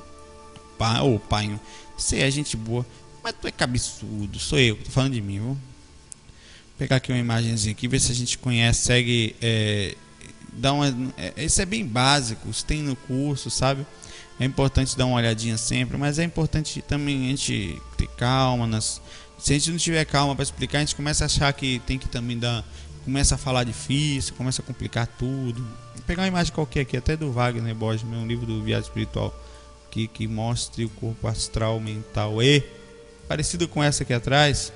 Pá, 0.77 1.01
ô 1.01 1.19
pai, 1.19 1.59
você 1.97 2.19
é 2.19 2.31
gente 2.31 2.55
boa, 2.55 2.85
mas 3.21 3.35
tu 3.39 3.47
é 3.47 3.51
cabeçudo, 3.51 4.39
sou 4.39 4.57
eu, 4.57 4.77
tô 4.77 4.89
falando 4.89 5.13
de 5.13 5.21
mim, 5.21 5.39
vou 5.39 5.57
pegar 6.77 6.95
aqui 6.95 7.11
uma 7.11 7.17
imagenzinha 7.17 7.73
aqui, 7.73 7.85
ver 7.85 7.99
se 7.99 8.13
a 8.13 8.15
gente 8.15 8.37
conhece, 8.37 8.85
segue, 8.85 9.35
é, 9.41 9.95
dá 10.53 10.71
uma, 10.71 10.87
é, 11.17 11.33
é 11.35 11.65
bem 11.65 11.85
básico, 11.85 12.49
isso 12.49 12.63
tem 12.63 12.81
no 12.81 12.95
curso, 12.95 13.49
sabe? 13.49 13.85
É 14.39 14.45
importante 14.45 14.97
dar 14.97 15.05
uma 15.05 15.17
olhadinha 15.17 15.57
sempre, 15.57 15.97
mas 15.97 16.17
é 16.17 16.23
importante 16.23 16.81
também 16.81 17.25
a 17.25 17.29
gente 17.29 17.81
ter 17.97 18.07
calma. 18.07 18.65
Nas... 18.65 19.01
Se 19.37 19.53
a 19.53 19.57
gente 19.57 19.71
não 19.71 19.77
tiver 19.77 20.05
calma 20.05 20.33
para 20.33 20.43
explicar, 20.43 20.77
a 20.77 20.81
gente 20.81 20.95
começa 20.95 21.25
a 21.25 21.27
achar 21.27 21.51
que 21.51 21.79
tem 21.85 21.99
que 21.99 22.07
também 22.07 22.39
dar. 22.39 22.63
Começa 23.03 23.35
a 23.35 23.37
falar 23.37 23.63
difícil, 23.63 24.33
começa 24.35 24.61
a 24.61 24.65
complicar 24.65 25.07
tudo. 25.07 25.61
Vou 25.95 26.03
pegar 26.07 26.21
uma 26.21 26.27
imagem 26.27 26.53
qualquer 26.53 26.81
aqui, 26.81 26.95
até 26.95 27.17
do 27.17 27.31
Wagner 27.31 27.75
Borges, 27.75 28.05
um 28.05 28.25
livro 28.25 28.45
do 28.45 28.63
Viagem 28.63 28.87
Espiritual, 28.87 29.33
que, 29.91 30.07
que 30.07 30.27
mostre 30.27 30.85
o 30.85 30.89
corpo 30.89 31.27
astral, 31.27 31.79
mental 31.79 32.41
e 32.41 32.63
parecido 33.27 33.67
com 33.67 33.83
essa 33.83 34.03
aqui 34.03 34.13
atrás, 34.13 34.71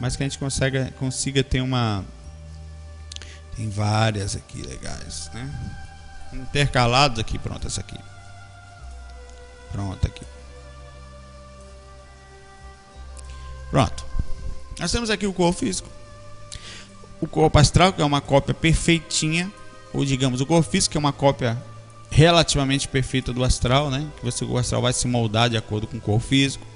mas 0.00 0.16
que 0.16 0.22
a 0.22 0.26
gente 0.26 0.38
consiga, 0.38 0.92
consiga 0.98 1.44
ter 1.44 1.60
uma. 1.60 2.04
Tem 3.56 3.68
várias 3.70 4.36
aqui 4.36 4.62
legais, 4.62 5.30
né? 5.32 5.85
Intercalados 6.32 7.18
aqui, 7.18 7.38
pronto, 7.38 7.66
essa 7.66 7.80
aqui. 7.80 7.98
Pronto 9.72 10.06
aqui. 10.06 10.24
Pronto. 13.70 14.04
Nós 14.78 14.92
temos 14.92 15.10
aqui 15.10 15.26
o 15.26 15.32
corpo 15.32 15.58
físico. 15.58 15.88
O 17.20 17.26
corpo 17.26 17.58
astral, 17.58 17.92
que 17.92 18.02
é 18.02 18.04
uma 18.04 18.20
cópia 18.20 18.54
perfeitinha, 18.54 19.50
ou 19.92 20.04
digamos, 20.04 20.40
o 20.40 20.46
corpo 20.46 20.68
físico 20.68 20.92
que 20.92 20.98
é 20.98 21.00
uma 21.00 21.12
cópia 21.12 21.60
relativamente 22.10 22.86
perfeita 22.88 23.32
do 23.32 23.42
astral, 23.42 23.90
né? 23.90 24.06
Que 24.18 24.24
você, 24.24 24.44
o 24.44 24.56
astral 24.56 24.82
vai 24.82 24.92
se 24.92 25.06
moldar 25.08 25.50
de 25.50 25.56
acordo 25.56 25.86
com 25.86 25.96
o 25.96 26.00
corpo 26.00 26.26
físico. 26.26 26.66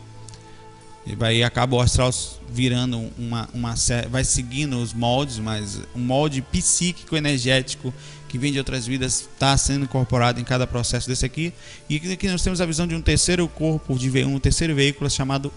E 1.06 1.14
vai 1.14 1.42
acaba 1.42 1.76
o 1.76 1.80
astral 1.80 2.10
virando 2.48 3.10
uma, 3.18 3.48
uma 3.54 3.74
vai 4.10 4.24
seguindo 4.24 4.80
os 4.80 4.92
moldes, 4.92 5.38
mas 5.38 5.80
um 5.94 6.00
molde 6.00 6.42
psíquico 6.42 7.16
energético 7.16 7.92
que 8.30 8.38
vem 8.38 8.52
de 8.52 8.58
outras 8.58 8.86
vidas 8.86 9.28
está 9.32 9.58
sendo 9.58 9.84
incorporado 9.84 10.38
em 10.40 10.44
cada 10.44 10.64
processo 10.64 11.08
desse 11.08 11.26
aqui. 11.26 11.52
E 11.88 11.96
aqui 11.96 12.28
nós 12.28 12.40
temos 12.40 12.60
a 12.60 12.66
visão 12.66 12.86
de 12.86 12.94
um 12.94 13.02
terceiro 13.02 13.48
corpo, 13.48 13.98
de 13.98 14.24
um 14.24 14.38
terceiro 14.38 14.72
veículo 14.72 15.10
chamado 15.10 15.52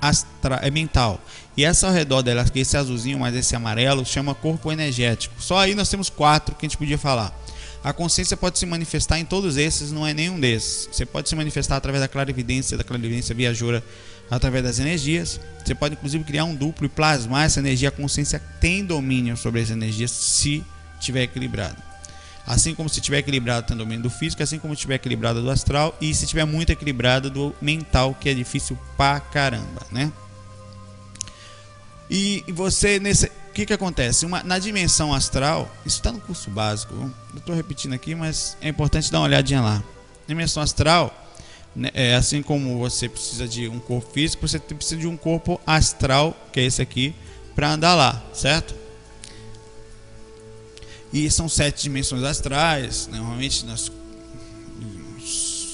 astra, 0.00 0.60
é 0.62 0.70
mental. 0.70 1.20
E 1.56 1.64
essa 1.64 1.88
ao 1.88 1.92
redor 1.92 2.22
dela, 2.22 2.46
esse 2.54 2.76
azulzinho, 2.76 3.18
mas 3.18 3.34
esse 3.34 3.56
amarelo, 3.56 4.06
chama 4.06 4.36
corpo 4.36 4.70
energético. 4.70 5.34
Só 5.42 5.58
aí 5.58 5.74
nós 5.74 5.88
temos 5.88 6.08
quatro 6.08 6.54
que 6.54 6.64
a 6.64 6.68
gente 6.68 6.78
podia 6.78 6.96
falar. 6.96 7.36
A 7.82 7.92
consciência 7.92 8.36
pode 8.36 8.56
se 8.56 8.66
manifestar 8.66 9.18
em 9.18 9.24
todos 9.24 9.56
esses, 9.56 9.90
não 9.90 10.06
é 10.06 10.14
nenhum 10.14 10.38
desses. 10.38 10.88
Você 10.92 11.04
pode 11.04 11.28
se 11.28 11.34
manifestar 11.34 11.76
através 11.76 12.00
da 12.00 12.08
clarividência, 12.08 12.76
da 12.76 12.84
clarividência 12.84 13.34
viajoura, 13.34 13.82
através 14.30 14.62
das 14.62 14.78
energias. 14.78 15.40
Você 15.64 15.74
pode 15.74 15.94
inclusive 15.94 16.22
criar 16.22 16.44
um 16.44 16.54
duplo 16.54 16.86
e 16.86 16.88
plasmar 16.88 17.46
essa 17.46 17.58
energia. 17.58 17.88
A 17.88 17.92
consciência 17.92 18.40
tem 18.60 18.84
domínio 18.84 19.36
sobre 19.36 19.60
essa 19.60 19.72
energia 19.72 20.06
se 20.06 20.64
estiver 20.98 21.22
equilibrada. 21.22 21.76
Assim 22.46 22.74
como 22.74 22.88
se 22.88 23.00
estiver 23.00 23.18
equilibrado 23.18 23.66
tem 23.66 23.76
domínio 23.76 24.04
do 24.04 24.10
físico, 24.10 24.42
assim 24.42 24.58
como 24.58 24.72
se 24.72 24.78
estiver 24.78 24.94
equilibrado 24.94 25.42
do 25.42 25.50
astral 25.50 25.96
e 26.00 26.14
se 26.14 26.24
estiver 26.24 26.44
muito 26.44 26.70
equilibrado 26.70 27.28
do 27.28 27.54
mental, 27.60 28.14
que 28.14 28.28
é 28.28 28.34
difícil 28.34 28.78
pra 28.96 29.18
caramba, 29.18 29.82
né? 29.90 30.12
E 32.08 32.44
você 32.48 33.00
nesse 33.00 33.26
o 33.26 33.52
que 33.56 33.66
que 33.66 33.72
acontece? 33.72 34.26
Uma, 34.26 34.42
na 34.42 34.58
dimensão 34.58 35.14
astral, 35.14 35.68
isso 35.84 35.96
está 35.96 36.12
no 36.12 36.20
curso 36.20 36.50
básico. 36.50 36.94
Eu 36.94 37.38
estou 37.38 37.54
repetindo 37.54 37.94
aqui, 37.94 38.14
mas 38.14 38.56
é 38.60 38.68
importante 38.68 39.10
dar 39.10 39.18
uma 39.20 39.24
olhadinha 39.24 39.62
lá. 39.62 39.76
Na 39.76 39.82
dimensão 40.28 40.62
astral, 40.62 41.26
né, 41.74 41.90
é 41.94 42.14
assim 42.14 42.42
como 42.42 42.78
você 42.78 43.08
precisa 43.08 43.48
de 43.48 43.66
um 43.66 43.78
corpo 43.78 44.12
físico, 44.12 44.46
você 44.46 44.58
precisa 44.58 45.00
de 45.00 45.06
um 45.06 45.16
corpo 45.16 45.58
astral, 45.66 46.36
que 46.52 46.60
é 46.60 46.64
esse 46.64 46.82
aqui, 46.82 47.14
para 47.54 47.72
andar 47.72 47.94
lá, 47.94 48.22
certo? 48.34 48.74
E 51.12 51.30
são 51.30 51.48
sete 51.48 51.82
dimensões 51.82 52.22
astrais. 52.22 53.08
Né? 53.10 53.18
Normalmente 53.18 53.64
nós 53.64 53.90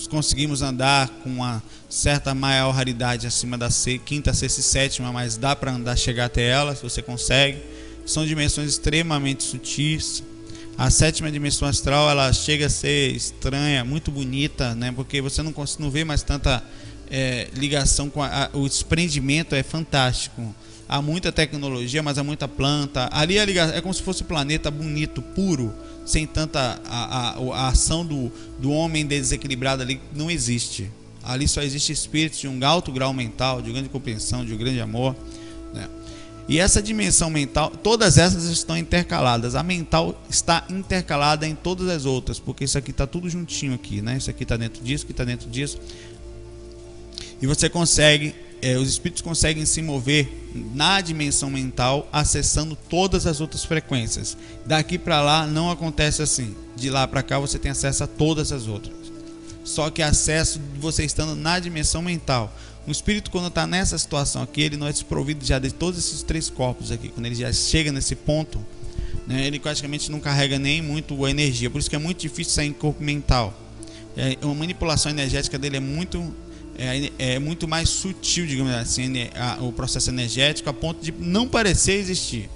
conseguimos 0.08 0.60
andar 0.60 1.08
com 1.22 1.30
uma 1.30 1.62
certa 1.88 2.34
maior 2.34 2.70
raridade 2.72 3.26
acima 3.26 3.56
da 3.56 3.68
quinta, 4.04 4.34
sexta 4.34 4.60
e 4.60 4.62
sétima, 4.62 5.10
mas 5.10 5.36
dá 5.36 5.56
para 5.56 5.72
andar 5.72 5.96
chegar 5.96 6.26
até 6.26 6.48
ela, 6.48 6.76
se 6.76 6.82
você 6.82 7.00
consegue. 7.00 7.58
São 8.04 8.26
dimensões 8.26 8.68
extremamente 8.68 9.42
sutis. 9.42 10.22
A 10.76 10.90
sétima 10.90 11.30
dimensão 11.30 11.66
astral 11.68 12.10
ela 12.10 12.32
chega 12.32 12.66
a 12.66 12.70
ser 12.70 13.14
estranha, 13.14 13.84
muito 13.84 14.10
bonita, 14.10 14.74
né? 14.74 14.92
Porque 14.92 15.20
você 15.20 15.42
não, 15.42 15.54
não 15.78 15.90
vê 15.90 16.04
mais 16.04 16.22
tanta 16.22 16.62
é, 17.10 17.48
ligação 17.54 18.08
com 18.08 18.22
a, 18.22 18.44
a, 18.44 18.50
o 18.52 18.68
desprendimento 18.68 19.54
é 19.54 19.62
fantástico 19.62 20.54
há 20.88 21.00
muita 21.00 21.32
tecnologia, 21.32 22.02
mas 22.02 22.18
há 22.18 22.24
muita 22.24 22.46
planta. 22.46 23.08
Ali 23.12 23.38
é, 23.38 23.42
é 23.42 23.80
como 23.80 23.92
se 23.94 24.02
fosse 24.02 24.22
um 24.22 24.26
planeta 24.26 24.70
bonito, 24.70 25.22
puro, 25.22 25.72
sem 26.04 26.26
tanta 26.26 26.80
a, 26.88 27.30
a, 27.30 27.54
a 27.54 27.68
ação 27.68 28.04
do, 28.04 28.30
do 28.58 28.70
homem 28.70 29.06
desequilibrado 29.06 29.82
ali 29.82 30.00
não 30.14 30.30
existe. 30.30 30.90
Ali 31.22 31.46
só 31.46 31.62
existe 31.62 31.92
espíritos 31.92 32.40
de 32.40 32.48
um 32.48 32.58
alto 32.66 32.90
grau 32.90 33.12
mental, 33.12 33.62
de 33.62 33.70
grande 33.70 33.88
compreensão, 33.88 34.44
de 34.44 34.52
um 34.52 34.56
grande 34.56 34.80
amor. 34.80 35.14
Né? 35.72 35.88
E 36.48 36.58
essa 36.58 36.82
dimensão 36.82 37.30
mental, 37.30 37.70
todas 37.70 38.18
essas 38.18 38.44
estão 38.44 38.76
intercaladas. 38.76 39.54
A 39.54 39.62
mental 39.62 40.20
está 40.28 40.64
intercalada 40.68 41.46
em 41.46 41.54
todas 41.54 41.88
as 41.88 42.04
outras, 42.04 42.40
porque 42.40 42.64
isso 42.64 42.76
aqui 42.76 42.90
está 42.90 43.06
tudo 43.06 43.30
juntinho 43.30 43.74
aqui, 43.74 44.02
né? 44.02 44.16
Isso 44.16 44.28
aqui 44.28 44.42
está 44.42 44.56
dentro 44.56 44.82
disso, 44.82 45.06
que 45.06 45.12
está 45.12 45.22
dentro 45.22 45.48
disso. 45.48 45.78
E 47.40 47.46
você 47.46 47.68
consegue 47.68 48.34
é, 48.62 48.78
os 48.78 48.88
espíritos 48.88 49.20
conseguem 49.20 49.66
se 49.66 49.82
mover 49.82 50.50
na 50.72 51.00
dimensão 51.00 51.50
mental 51.50 52.08
acessando 52.12 52.78
todas 52.88 53.26
as 53.26 53.40
outras 53.40 53.64
frequências. 53.64 54.36
Daqui 54.64 54.96
para 54.96 55.20
lá 55.20 55.46
não 55.46 55.68
acontece 55.68 56.22
assim. 56.22 56.54
De 56.76 56.88
lá 56.88 57.06
para 57.08 57.24
cá 57.24 57.40
você 57.40 57.58
tem 57.58 57.72
acesso 57.72 58.04
a 58.04 58.06
todas 58.06 58.52
as 58.52 58.68
outras. 58.68 58.94
Só 59.64 59.90
que 59.90 60.00
acesso 60.00 60.60
você 60.78 61.04
estando 61.04 61.34
na 61.34 61.58
dimensão 61.58 62.00
mental. 62.00 62.56
O 62.86 62.90
espírito 62.90 63.30
quando 63.30 63.48
está 63.48 63.66
nessa 63.66 63.98
situação 63.98 64.42
aqui, 64.42 64.62
ele 64.62 64.76
não 64.76 64.86
é 64.86 64.92
desprovido 64.92 65.44
já 65.44 65.58
de 65.58 65.72
todos 65.72 65.98
esses 65.98 66.22
três 66.22 66.48
corpos 66.48 66.92
aqui. 66.92 67.08
Quando 67.08 67.26
ele 67.26 67.34
já 67.34 67.52
chega 67.52 67.90
nesse 67.90 68.14
ponto, 68.14 68.64
né, 69.26 69.44
ele 69.46 69.58
praticamente 69.58 70.10
não 70.10 70.20
carrega 70.20 70.58
nem 70.58 70.80
muito 70.80 71.24
a 71.24 71.30
energia. 71.30 71.68
Por 71.68 71.78
isso 71.78 71.90
que 71.90 71.96
é 71.96 71.98
muito 71.98 72.20
difícil 72.20 72.52
sair 72.52 72.68
em 72.68 72.72
corpo 72.72 73.02
mental. 73.02 73.56
É, 74.16 74.36
a 74.40 74.46
manipulação 74.46 75.10
energética 75.10 75.58
dele 75.58 75.78
é 75.78 75.80
muito 75.80 76.32
é, 76.82 77.34
é 77.34 77.38
muito 77.38 77.68
mais 77.68 77.88
sutil, 77.88 78.46
digamos 78.46 78.72
assim, 78.72 79.12
a, 79.34 79.62
o 79.62 79.72
processo 79.72 80.10
energético 80.10 80.68
a 80.68 80.72
ponto 80.72 81.02
de 81.02 81.12
não 81.12 81.46
parecer 81.46 81.92
existir. 81.92 82.48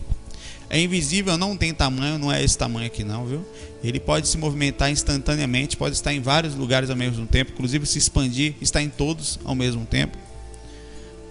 É 0.69 0.81
invisível, 0.81 1.39
não 1.39 1.57
tem 1.57 1.73
tamanho, 1.73 2.19
não 2.19 2.33
é 2.33 2.43
esse 2.43 2.59
tamanho 2.59 2.89
aqui 2.89 3.05
não, 3.05 3.25
viu? 3.25 3.47
Ele 3.85 4.01
pode 4.01 4.27
se 4.27 4.37
movimentar 4.37 4.91
instantaneamente, 4.91 5.77
pode 5.77 5.95
estar 5.95 6.13
em 6.13 6.21
vários 6.21 6.57
lugares 6.57 6.91
ao 6.91 6.97
mesmo 6.97 7.25
tempo, 7.25 7.53
inclusive 7.53 7.87
se 7.87 7.99
expandir, 7.99 8.55
está 8.61 8.83
em 8.83 8.89
todos 8.89 9.39
ao 9.45 9.55
mesmo 9.55 9.87
tempo. 9.87 10.19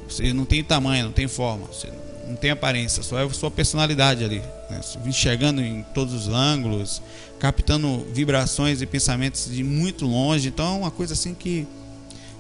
Você 0.07 0.31
não 0.31 0.45
tem 0.45 0.63
tamanho, 0.63 1.05
não 1.05 1.11
tem 1.11 1.27
forma, 1.27 1.65
você 1.67 1.89
não 2.27 2.35
tem 2.37 2.51
aparência, 2.51 3.03
só 3.03 3.19
é 3.19 3.25
a 3.25 3.29
sua 3.29 3.51
personalidade 3.51 4.23
ali, 4.23 4.39
né? 4.69 4.79
enxergando 5.05 5.61
em 5.61 5.83
todos 5.93 6.13
os 6.13 6.27
ângulos, 6.29 7.01
captando 7.37 8.07
vibrações 8.13 8.81
e 8.81 8.85
pensamentos 8.85 9.49
de 9.51 9.63
muito 9.63 10.05
longe. 10.05 10.47
Então 10.47 10.75
é 10.75 10.77
uma 10.77 10.91
coisa 10.91 11.13
assim 11.13 11.33
que 11.33 11.67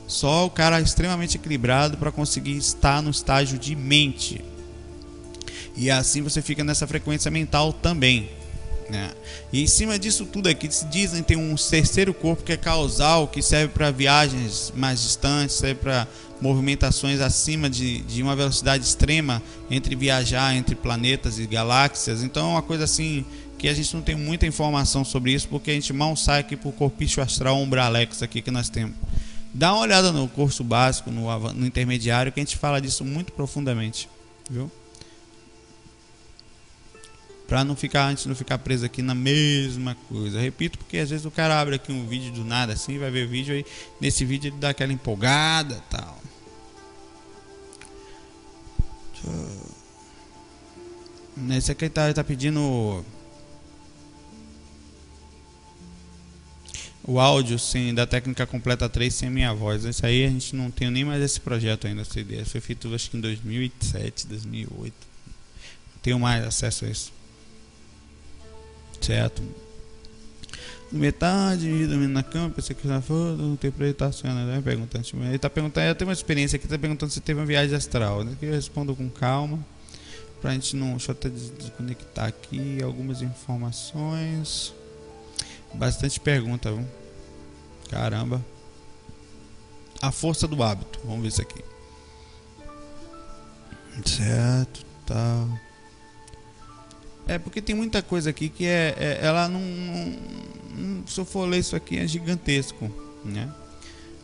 só 0.07 0.45
o 0.45 0.49
cara 0.49 0.79
extremamente 0.79 1.37
equilibrado 1.37 1.97
para 1.97 2.11
conseguir 2.11 2.57
estar 2.57 3.01
no 3.01 3.09
estágio 3.09 3.57
de 3.57 3.75
mente. 3.75 4.43
E 5.75 5.91
assim 5.91 6.21
você 6.21 6.41
fica 6.41 6.63
nessa 6.63 6.87
frequência 6.87 7.29
mental 7.29 7.73
também. 7.73 8.29
Né? 8.89 9.09
E 9.51 9.63
em 9.63 9.67
cima 9.67 9.97
disso 9.97 10.25
tudo 10.25 10.47
aqui, 10.47 10.69
dizem 10.89 11.23
tem 11.23 11.37
um 11.37 11.55
terceiro 11.55 12.13
corpo 12.13 12.43
que 12.43 12.53
é 12.53 12.57
causal, 12.57 13.27
que 13.27 13.41
serve 13.41 13.73
para 13.73 13.89
viagens 13.89 14.71
mais 14.75 15.01
distantes, 15.01 15.55
serve 15.55 15.81
para 15.81 16.07
movimentações 16.39 17.19
acima 17.19 17.69
de, 17.69 18.01
de 18.01 18.21
uma 18.21 18.35
velocidade 18.35 18.83
extrema 18.83 19.41
entre 19.71 19.95
viajar 19.95 20.55
entre 20.55 20.75
planetas 20.75 21.39
e 21.39 21.47
galáxias. 21.47 22.21
Então 22.21 22.49
é 22.49 22.51
uma 22.51 22.61
coisa 22.61 22.83
assim 22.83 23.25
que 23.57 23.67
a 23.67 23.73
gente 23.73 23.93
não 23.95 24.01
tem 24.01 24.15
muita 24.15 24.45
informação 24.45 25.03
sobre 25.03 25.31
isso, 25.31 25.47
porque 25.47 25.71
a 25.71 25.73
gente 25.73 25.91
mal 25.91 26.15
sai 26.15 26.41
aqui 26.41 26.55
por 26.55 26.73
corpício 26.73 27.23
astral 27.23 27.57
umbralex 27.57 28.21
aqui 28.21 28.41
que 28.41 28.51
nós 28.51 28.69
temos. 28.69 28.95
Dá 29.57 29.71
uma 29.71 29.83
olhada 29.83 30.11
no 30.11 30.27
curso 30.27 30.65
básico, 30.65 31.09
no, 31.09 31.53
no 31.53 31.65
intermediário, 31.65 32.29
que 32.29 32.41
a 32.41 32.43
gente 32.43 32.57
fala 32.57 32.81
disso 32.81 33.05
muito 33.05 33.31
profundamente, 33.31 34.09
viu? 34.49 34.69
Para 37.47 37.63
não 37.63 37.73
ficar 37.73 38.05
antes 38.07 38.25
não 38.25 38.35
ficar 38.35 38.57
preso 38.57 38.85
aqui 38.85 39.01
na 39.01 39.15
mesma 39.15 39.95
coisa. 40.09 40.41
Repito, 40.41 40.77
porque 40.77 40.97
às 40.97 41.09
vezes 41.09 41.25
o 41.25 41.31
cara 41.31 41.57
abre 41.57 41.75
aqui 41.75 41.89
um 41.89 42.05
vídeo 42.05 42.33
do 42.33 42.43
nada 42.43 42.73
assim, 42.73 42.99
vai 42.99 43.09
ver 43.09 43.27
o 43.27 43.29
vídeo 43.29 43.55
aí, 43.55 43.65
nesse 44.01 44.25
vídeo 44.25 44.49
ele 44.49 44.57
dá 44.57 44.71
aquela 44.71 44.91
empolgada, 44.91 45.81
tal. 45.89 46.19
Nesse 51.37 51.71
aqui 51.71 51.87
tá, 51.87 52.13
tá 52.13 52.25
pedindo 52.25 53.05
o 57.07 57.19
áudio 57.19 57.59
sem 57.59 57.93
da 57.93 58.07
técnica 58.07 58.47
completa 58.47 58.89
3 58.89 59.13
sem 59.13 59.29
minha 59.29 59.53
voz. 59.53 59.83
Isso 59.85 60.05
aí 60.05 60.25
a 60.25 60.29
gente 60.29 60.55
não 60.55 60.71
tem 60.71 60.89
nem 60.89 61.05
mais 61.05 61.21
esse 61.21 61.39
projeto 61.39 61.85
ainda, 61.85 62.01
essa 62.01 62.19
ideia. 62.19 62.45
Foi 62.45 62.59
feito 62.59 62.93
acho 62.93 63.11
que 63.11 63.17
em 63.17 63.21
2007, 63.21 64.27
2008. 64.27 64.93
Não 65.93 66.01
tenho 66.01 66.19
mais 66.19 66.43
acesso 66.43 66.85
a 66.85 66.89
isso. 66.89 67.13
Certo? 68.99 69.43
Metade, 70.91 71.67
dormindo 71.87 72.13
na 72.13 72.23
cama, 72.23 72.49
pensei 72.49 72.75
que 72.75 72.87
já 72.87 73.01
foi, 73.01 73.35
não 73.35 73.55
tem 73.55 73.69
interpretação, 73.69 74.33
né? 74.33 74.61
Perguntando, 74.63 75.03
tipo, 75.03 75.21
ele 75.21 75.37
tá 75.37 75.49
perguntando, 75.49 75.87
eu 75.87 75.95
tenho 75.95 76.07
uma 76.07 76.13
experiência 76.13 76.57
aqui, 76.57 76.67
tá 76.67 76.77
perguntando 76.77 77.11
se 77.11 77.19
teve 77.19 77.39
uma 77.39 77.45
viagem 77.45 77.75
astral. 77.75 78.23
Né? 78.23 78.35
Eu 78.41 78.53
respondo 78.53 78.95
com 78.95 79.09
calma, 79.09 79.59
pra 80.41 80.53
gente 80.53 80.75
não. 80.75 80.91
Deixa 80.91 81.11
eu 81.11 81.13
até 81.13 81.29
desconectar 81.29 82.25
aqui 82.25 82.81
algumas 82.81 83.21
informações. 83.21 84.73
Bastante 85.77 86.19
pergunta, 86.19 86.71
viu? 86.71 86.85
Caramba. 87.89 88.43
A 90.01 90.11
força 90.11 90.47
do 90.47 90.61
hábito. 90.61 90.99
Vamos 91.03 91.21
ver 91.21 91.27
isso 91.29 91.41
aqui. 91.41 91.63
Certo, 94.05 94.85
tá. 95.05 95.47
É 97.27 97.39
porque 97.39 97.61
tem 97.61 97.75
muita 97.75 98.01
coisa 98.01 98.29
aqui 98.29 98.49
que 98.49 98.65
é, 98.65 98.95
é 98.97 99.19
ela 99.21 99.47
não, 99.47 99.61
não, 100.75 101.07
se 101.07 101.19
eu 101.19 101.25
for 101.25 101.47
ler 101.47 101.59
isso 101.59 101.75
aqui 101.75 101.97
é 101.97 102.07
gigantesco, 102.07 102.91
né? 103.23 103.51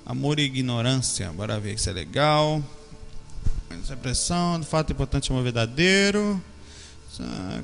Amor 0.05 0.39
e 0.39 0.43
ignorância, 0.43 1.31
bora 1.31 1.59
ver 1.59 1.79
se 1.79 1.89
é 1.89 1.93
legal. 1.93 2.61
Essa 3.81 3.95
pressão, 3.95 4.59
do 4.59 4.65
fato 4.65 4.91
importante 4.91 5.31
amor 5.31 5.43
verdadeiro. 5.43 6.41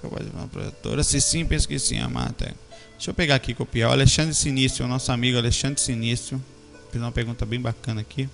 Capaz 0.01 0.25
de 0.25 0.35
uma 0.35 0.47
projetora. 0.47 1.03
Se 1.03 1.19
sim, 1.19 1.45
penso 1.45 1.67
que 1.67 1.77
sim, 1.79 1.99
amar 1.99 2.29
até. 2.29 2.53
Deixa 2.97 3.11
eu 3.11 3.13
pegar 3.13 3.35
aqui 3.35 3.51
e 3.51 3.55
copiar. 3.55 3.91
O 3.91 3.93
Alexandre 3.93 4.33
Sinício, 4.33 4.83
o 4.83 4.87
nosso 4.87 5.11
amigo 5.11 5.37
Alexandre 5.37 5.79
Sinício. 5.79 6.43
Fez 6.91 7.01
uma 7.01 7.11
pergunta 7.11 7.45
bem 7.45 7.61
bacana 7.61 8.01
aqui. 8.01 8.27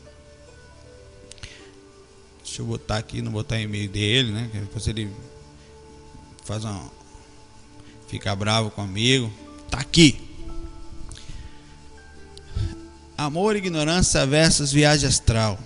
Deixa 2.41 2.61
eu 2.61 2.65
botar 2.65 2.97
aqui, 2.97 3.21
não 3.21 3.31
botar 3.31 3.59
e-mail 3.59 3.89
dele, 3.89 4.31
né? 4.31 4.49
Depois 4.53 4.87
ele 4.87 5.11
faz 6.45 6.63
uma. 6.63 6.89
Fica 8.07 8.33
bravo 8.35 8.71
comigo. 8.71 9.31
Tá 9.69 9.79
aqui. 9.79 10.17
Amor 13.17 13.55
e 13.55 13.59
ignorância 13.59 14.25
versus 14.25 14.71
viagem 14.71 15.09
astral. 15.09 15.59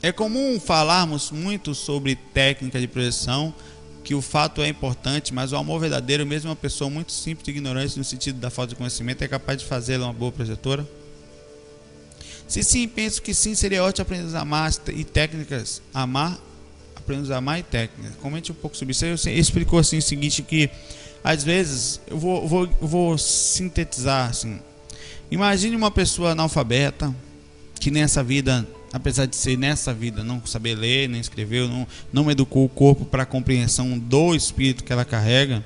É 0.00 0.12
comum 0.12 0.60
falarmos 0.60 1.32
muito 1.32 1.74
sobre 1.74 2.14
técnica 2.14 2.80
de 2.80 2.86
projeção 2.86 3.52
que 4.04 4.14
o 4.14 4.22
fato 4.22 4.62
é 4.62 4.68
importante, 4.68 5.32
mas 5.32 5.52
o 5.52 5.56
amor 5.56 5.80
verdadeiro, 5.80 6.26
mesmo 6.26 6.50
uma 6.50 6.56
pessoa 6.56 6.90
muito 6.90 7.12
simples 7.12 7.46
e 7.46 7.50
ignorante 7.50 7.96
no 7.98 8.04
sentido 8.04 8.40
da 8.40 8.50
falta 8.50 8.70
de 8.70 8.76
conhecimento, 8.76 9.22
é 9.22 9.28
capaz 9.28 9.58
de 9.58 9.64
fazê-la 9.64 10.06
uma 10.06 10.12
boa 10.12 10.32
projetora? 10.32 10.86
Se 12.48 12.62
sim, 12.62 12.86
penso 12.88 13.22
que 13.22 13.32
sim, 13.32 13.54
seria 13.54 13.82
ótimo 13.82 14.02
aprender 14.02 14.36
a 14.36 14.40
amar 14.40 14.70
e 14.88 15.04
técnicas. 15.04 15.80
Amar, 15.94 16.38
aprender 16.96 17.32
a 17.32 17.38
amar 17.38 17.60
e 17.60 17.62
técnicas. 17.62 18.14
Comente 18.16 18.52
um 18.52 18.54
pouco 18.54 18.76
sobre 18.76 18.92
isso. 18.92 19.04
Ele 19.04 19.40
explicou 19.40 19.78
assim 19.78 19.98
o 19.98 20.02
seguinte, 20.02 20.42
que 20.42 20.68
às 21.24 21.44
vezes, 21.44 22.00
eu 22.08 22.18
vou, 22.18 22.46
vou, 22.48 22.66
vou 22.80 23.16
sintetizar 23.16 24.28
assim. 24.28 24.58
Imagine 25.30 25.76
uma 25.76 25.90
pessoa 25.90 26.32
analfabeta, 26.32 27.14
que 27.80 27.90
nessa 27.90 28.22
vida 28.22 28.66
apesar 28.92 29.26
de 29.26 29.34
ser 29.34 29.56
nessa 29.56 29.94
vida 29.94 30.22
não 30.22 30.44
saber 30.44 30.74
ler 30.74 31.08
nem 31.08 31.20
escrever, 31.20 31.68
não, 31.68 31.86
não 32.12 32.30
educou 32.30 32.64
o 32.64 32.68
corpo 32.68 33.04
para 33.04 33.22
a 33.22 33.26
compreensão 33.26 33.98
do 33.98 34.34
espírito 34.34 34.84
que 34.84 34.92
ela 34.92 35.04
carrega, 35.04 35.64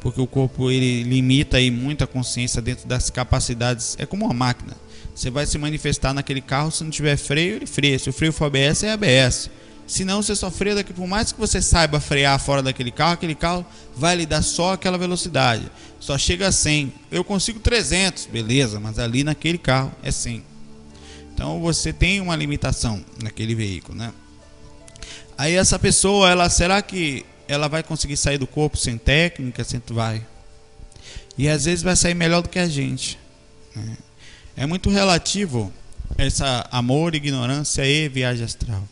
porque 0.00 0.20
o 0.20 0.26
corpo 0.26 0.70
ele 0.70 1.02
limita 1.04 1.56
aí 1.56 1.70
muito 1.70 2.02
a 2.02 2.06
consciência 2.06 2.60
dentro 2.60 2.86
das 2.86 3.10
capacidades. 3.10 3.96
É 3.98 4.06
como 4.06 4.24
uma 4.24 4.34
máquina. 4.34 4.76
Você 5.14 5.30
vai 5.30 5.46
se 5.46 5.56
manifestar 5.58 6.12
naquele 6.12 6.40
carro 6.40 6.70
se 6.70 6.82
não 6.82 6.90
tiver 6.90 7.16
freio, 7.16 7.56
ele 7.56 7.66
freia. 7.66 7.98
Se 7.98 8.10
o 8.10 8.12
freio 8.12 8.32
for 8.32 8.46
ABS, 8.46 8.82
é 8.82 8.92
ABS. 8.92 9.50
Se 9.86 10.04
não, 10.04 10.22
você 10.22 10.34
só 10.34 10.50
freia 10.50 10.76
daqui. 10.76 10.92
Por 10.92 11.06
mais 11.06 11.30
que 11.30 11.38
você 11.38 11.60
saiba 11.60 12.00
frear 12.00 12.38
fora 12.40 12.62
daquele 12.62 12.90
carro, 12.90 13.12
aquele 13.12 13.34
carro 13.34 13.64
vai 13.94 14.16
lhe 14.16 14.26
dar 14.26 14.42
só 14.42 14.72
aquela 14.72 14.98
velocidade. 14.98 15.70
Só 16.00 16.16
chega 16.18 16.48
a 16.48 16.52
100. 16.52 16.92
Eu 17.10 17.22
consigo 17.22 17.60
300, 17.60 18.26
beleza, 18.26 18.80
mas 18.80 18.98
ali 18.98 19.22
naquele 19.22 19.58
carro 19.58 19.92
é 20.02 20.10
100. 20.10 20.53
Então 21.34 21.60
você 21.60 21.92
tem 21.92 22.20
uma 22.20 22.36
limitação 22.36 23.04
naquele 23.22 23.54
veículo, 23.54 23.98
né? 23.98 24.12
Aí 25.36 25.54
essa 25.54 25.78
pessoa, 25.78 26.30
ela 26.30 26.48
será 26.48 26.80
que 26.80 27.26
ela 27.48 27.68
vai 27.68 27.82
conseguir 27.82 28.16
sair 28.16 28.38
do 28.38 28.46
corpo 28.46 28.76
sem 28.76 28.96
técnica, 28.96 29.64
sem 29.64 29.82
vai? 29.88 30.24
E 31.36 31.48
às 31.48 31.64
vezes 31.64 31.82
vai 31.82 31.96
sair 31.96 32.14
melhor 32.14 32.40
do 32.40 32.48
que 32.48 32.58
a 32.58 32.68
gente. 32.68 33.18
Né? 33.74 33.98
É 34.56 34.64
muito 34.64 34.88
relativo 34.88 35.72
essa 36.16 36.66
amor, 36.70 37.14
ignorância 37.14 37.84
e 37.84 38.08
viagem 38.08 38.44
astral. 38.44 38.88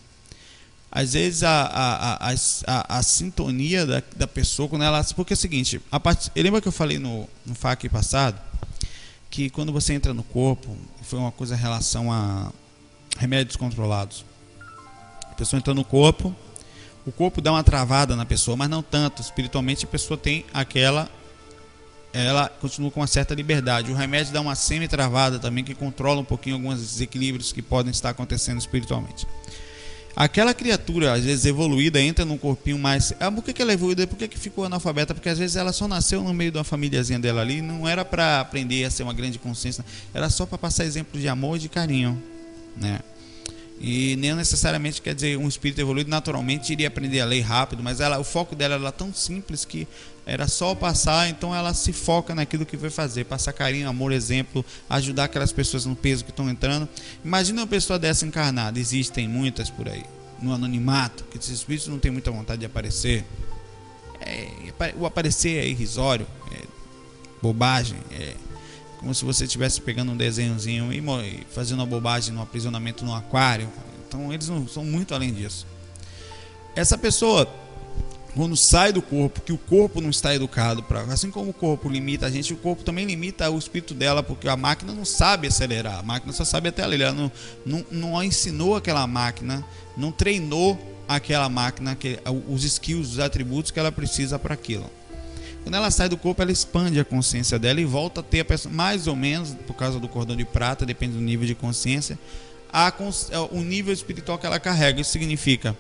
Às 0.90 1.14
vezes 1.14 1.44
a, 1.44 1.62
a, 1.62 2.30
a, 2.30 2.34
a, 2.66 2.98
a 2.98 3.02
sintonia 3.02 3.86
da, 3.86 4.02
da 4.16 4.26
pessoa, 4.26 4.68
quando 4.68 4.82
ela. 4.82 5.02
Porque 5.16 5.32
é 5.32 5.36
o 5.36 5.38
seguinte, 5.38 5.80
a 5.90 5.98
part... 5.98 6.30
lembra 6.36 6.60
que 6.60 6.68
eu 6.68 6.72
falei 6.72 6.98
no, 6.98 7.26
no 7.46 7.54
FAQ 7.54 7.88
passado? 7.88 8.38
Que 9.32 9.48
quando 9.48 9.72
você 9.72 9.94
entra 9.94 10.12
no 10.12 10.22
corpo, 10.22 10.76
foi 11.00 11.18
uma 11.18 11.32
coisa 11.32 11.54
em 11.54 11.58
relação 11.58 12.12
a 12.12 12.52
remédios 13.18 13.56
controlados. 13.56 14.26
A 15.30 15.34
pessoa 15.34 15.58
entra 15.58 15.72
no 15.72 15.82
corpo, 15.82 16.36
o 17.06 17.10
corpo 17.10 17.40
dá 17.40 17.50
uma 17.50 17.64
travada 17.64 18.14
na 18.14 18.26
pessoa, 18.26 18.58
mas 18.58 18.68
não 18.68 18.82
tanto. 18.82 19.22
Espiritualmente 19.22 19.86
a 19.86 19.88
pessoa 19.88 20.18
tem 20.18 20.44
aquela 20.52 21.08
ela 22.12 22.46
continua 22.46 22.90
com 22.90 23.00
uma 23.00 23.06
certa 23.06 23.34
liberdade. 23.34 23.90
O 23.90 23.94
remédio 23.94 24.34
dá 24.34 24.40
uma 24.42 24.54
semi-travada 24.54 25.38
também 25.38 25.64
que 25.64 25.74
controla 25.74 26.20
um 26.20 26.24
pouquinho 26.24 26.56
alguns 26.56 26.78
desequilíbrios 26.78 27.52
que 27.52 27.62
podem 27.62 27.90
estar 27.90 28.10
acontecendo 28.10 28.58
espiritualmente. 28.58 29.26
Aquela 30.14 30.52
criatura, 30.52 31.14
às 31.14 31.24
vezes 31.24 31.46
evoluída, 31.46 32.00
entra 32.00 32.24
num 32.24 32.36
corpinho 32.36 32.78
mais. 32.78 33.14
Ah, 33.18 33.32
por 33.32 33.42
que, 33.42 33.52
que 33.52 33.62
ela 33.62 33.70
é 33.70 33.74
evoluída? 33.74 34.06
Por 34.06 34.18
que, 34.18 34.28
que 34.28 34.38
ficou 34.38 34.64
analfabeta? 34.64 35.14
Porque 35.14 35.28
às 35.28 35.38
vezes 35.38 35.56
ela 35.56 35.72
só 35.72 35.88
nasceu 35.88 36.22
no 36.22 36.34
meio 36.34 36.50
de 36.50 36.58
uma 36.58 36.64
famíliazinha 36.64 37.18
dela 37.18 37.40
ali, 37.40 37.62
não 37.62 37.88
era 37.88 38.04
para 38.04 38.40
aprender 38.40 38.84
a 38.84 38.90
ser 38.90 39.04
uma 39.04 39.14
grande 39.14 39.38
consciência, 39.38 39.84
era 40.12 40.28
só 40.28 40.44
para 40.44 40.58
passar 40.58 40.84
exemplo 40.84 41.18
de 41.18 41.28
amor 41.28 41.56
e 41.56 41.60
de 41.60 41.68
carinho, 41.68 42.22
né? 42.76 43.00
E 43.80 44.14
nem 44.16 44.32
necessariamente 44.34 45.02
quer 45.02 45.14
dizer 45.14 45.36
um 45.36 45.48
espírito 45.48 45.80
evoluído 45.80 46.08
naturalmente 46.08 46.72
iria 46.72 46.86
aprender 46.86 47.20
a 47.20 47.24
ler 47.24 47.40
rápido, 47.40 47.82
mas 47.82 47.98
ela, 47.98 48.18
o 48.18 48.24
foco 48.24 48.54
dela 48.54 48.76
era 48.76 48.92
tão 48.92 49.12
simples 49.12 49.64
que 49.64 49.88
era 50.24 50.46
só 50.46 50.74
passar, 50.74 51.28
então 51.28 51.54
ela 51.54 51.74
se 51.74 51.92
foca 51.92 52.34
naquilo 52.34 52.64
que 52.64 52.76
vai 52.76 52.90
fazer, 52.90 53.24
passar 53.24 53.52
carinho, 53.52 53.88
amor, 53.88 54.12
exemplo, 54.12 54.64
ajudar 54.88 55.24
aquelas 55.24 55.52
pessoas 55.52 55.84
no 55.84 55.96
peso 55.96 56.24
que 56.24 56.30
estão 56.30 56.48
entrando. 56.48 56.88
Imagina 57.24 57.62
uma 57.62 57.66
pessoa 57.66 57.98
dessa 57.98 58.24
encarnada, 58.24 58.78
existem 58.78 59.26
muitas 59.26 59.68
por 59.68 59.88
aí, 59.88 60.04
no 60.40 60.52
anonimato, 60.52 61.24
que 61.24 61.38
esses 61.38 61.50
espíritos 61.50 61.88
não 61.88 61.98
têm 61.98 62.10
muita 62.10 62.30
vontade 62.30 62.60
de 62.60 62.66
aparecer. 62.66 63.24
É, 64.20 64.48
o 64.96 65.04
aparecer 65.06 65.64
é 65.64 65.66
irrisório, 65.66 66.26
é 66.52 66.58
bobagem, 67.42 67.98
é 68.12 68.34
como 69.02 69.12
se 69.12 69.24
você 69.24 69.44
estivesse 69.44 69.80
pegando 69.80 70.12
um 70.12 70.16
desenhozinho 70.16 70.92
e 70.92 71.44
fazendo 71.50 71.80
uma 71.80 71.86
bobagem 71.86 72.32
no 72.32 72.40
aprisionamento 72.40 73.04
no 73.04 73.12
aquário. 73.12 73.68
Então 74.06 74.32
eles 74.32 74.48
não 74.48 74.68
são 74.68 74.84
muito 74.84 75.12
além 75.12 75.34
disso. 75.34 75.66
Essa 76.76 76.96
pessoa, 76.96 77.52
quando 78.34 78.56
sai 78.56 78.92
do 78.92 79.02
corpo, 79.02 79.40
que 79.42 79.52
o 79.52 79.58
corpo 79.58 80.00
não 80.00 80.10
está 80.10 80.34
educado 80.34 80.82
para, 80.82 81.02
assim 81.02 81.30
como 81.30 81.50
o 81.50 81.54
corpo 81.54 81.88
limita 81.88 82.26
a 82.26 82.30
gente, 82.30 82.52
o 82.52 82.56
corpo 82.56 82.82
também 82.82 83.04
limita 83.04 83.50
o 83.50 83.58
espírito 83.58 83.92
dela, 83.94 84.22
porque 84.22 84.48
a 84.48 84.56
máquina 84.56 84.92
não 84.92 85.04
sabe 85.04 85.48
acelerar, 85.48 85.98
a 85.98 86.02
máquina 86.02 86.32
só 86.32 86.44
sabe 86.44 86.68
até 86.68 86.82
ela 86.82 87.12
não, 87.12 87.30
não, 87.64 87.84
não 87.90 88.22
ensinou 88.22 88.74
aquela 88.74 89.06
máquina, 89.06 89.64
não 89.96 90.10
treinou 90.10 90.78
aquela 91.06 91.48
máquina, 91.48 91.92
aquele, 91.92 92.18
os 92.48 92.64
skills, 92.64 93.12
os 93.12 93.18
atributos 93.18 93.70
que 93.70 93.78
ela 93.78 93.92
precisa 93.92 94.38
para 94.38 94.54
aquilo. 94.54 94.90
Quando 95.62 95.74
ela 95.76 95.90
sai 95.90 96.08
do 96.08 96.16
corpo, 96.16 96.42
ela 96.42 96.50
expande 96.50 96.98
a 96.98 97.04
consciência 97.04 97.58
dela 97.58 97.80
e 97.80 97.84
volta 97.84 98.20
a 98.20 98.22
ter 98.22 98.40
a 98.40 98.44
pessoa, 98.44 98.72
mais 98.74 99.06
ou 99.06 99.14
menos, 99.14 99.54
por 99.66 99.74
causa 99.74 100.00
do 100.00 100.08
cordão 100.08 100.34
de 100.34 100.44
prata, 100.44 100.84
depende 100.84 101.14
do 101.14 101.20
nível 101.20 101.46
de 101.46 101.54
consciência, 101.54 102.18
a, 102.72 102.92
o 103.50 103.60
nível 103.60 103.92
espiritual 103.92 104.38
que 104.38 104.46
ela 104.46 104.58
carrega. 104.58 105.00
Isso 105.00 105.10
significa, 105.10 105.76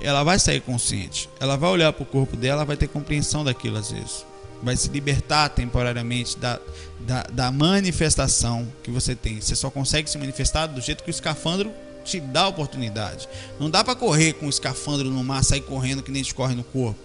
ela 0.00 0.22
vai 0.22 0.38
sair 0.38 0.60
consciente, 0.60 1.28
ela 1.40 1.56
vai 1.56 1.70
olhar 1.70 1.92
para 1.92 2.02
o 2.02 2.06
corpo 2.06 2.36
dela, 2.36 2.64
vai 2.64 2.76
ter 2.76 2.88
compreensão 2.88 3.44
daquilo 3.44 3.78
às 3.78 3.90
vezes. 3.90 4.26
Vai 4.62 4.76
se 4.76 4.88
libertar 4.88 5.48
temporariamente 5.50 6.38
da, 6.38 6.58
da, 7.00 7.22
da 7.24 7.50
manifestação 7.50 8.66
que 8.82 8.90
você 8.90 9.14
tem. 9.14 9.40
Você 9.40 9.54
só 9.54 9.70
consegue 9.70 10.08
se 10.08 10.16
manifestar 10.16 10.66
do 10.66 10.80
jeito 10.80 11.02
que 11.02 11.10
o 11.10 11.12
escafandro 11.12 11.72
te 12.04 12.20
dá 12.20 12.42
a 12.42 12.48
oportunidade. 12.48 13.28
Não 13.58 13.68
dá 13.68 13.82
para 13.82 13.94
correr 13.94 14.34
com 14.34 14.46
o 14.46 14.50
escafandro 14.50 15.10
no 15.10 15.24
mar, 15.24 15.42
sair 15.42 15.62
correndo 15.62 16.02
que 16.02 16.10
nem 16.10 16.22
gente 16.22 16.34
corre 16.34 16.54
no 16.54 16.64
corpo. 16.64 16.98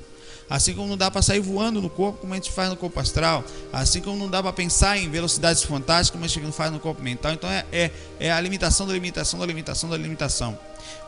Assim 0.49 0.73
como 0.73 0.87
não 0.87 0.97
dá 0.97 1.11
para 1.11 1.21
sair 1.21 1.39
voando 1.39 1.79
no 1.79 1.89
corpo, 1.89 2.21
como 2.21 2.33
a 2.33 2.35
gente 2.35 2.51
faz 2.51 2.69
no 2.69 2.75
corpo 2.75 2.99
astral. 2.99 3.43
Assim 3.71 4.01
como 4.01 4.17
não 4.17 4.29
dá 4.29 4.41
para 4.41 4.51
pensar 4.51 4.97
em 4.97 5.09
velocidades 5.09 5.63
fantásticas, 5.63 6.09
como 6.09 6.25
a 6.25 6.27
gente 6.27 6.51
faz 6.51 6.71
no 6.71 6.79
corpo 6.79 7.01
mental. 7.03 7.33
Então 7.33 7.49
é, 7.49 7.65
é, 7.71 7.91
é 8.19 8.31
a 8.31 8.41
limitação 8.41 8.87
da 8.87 8.93
limitação 8.93 9.39
da 9.39 9.45
limitação 9.45 9.89
da 9.89 9.97
limitação. 9.97 10.57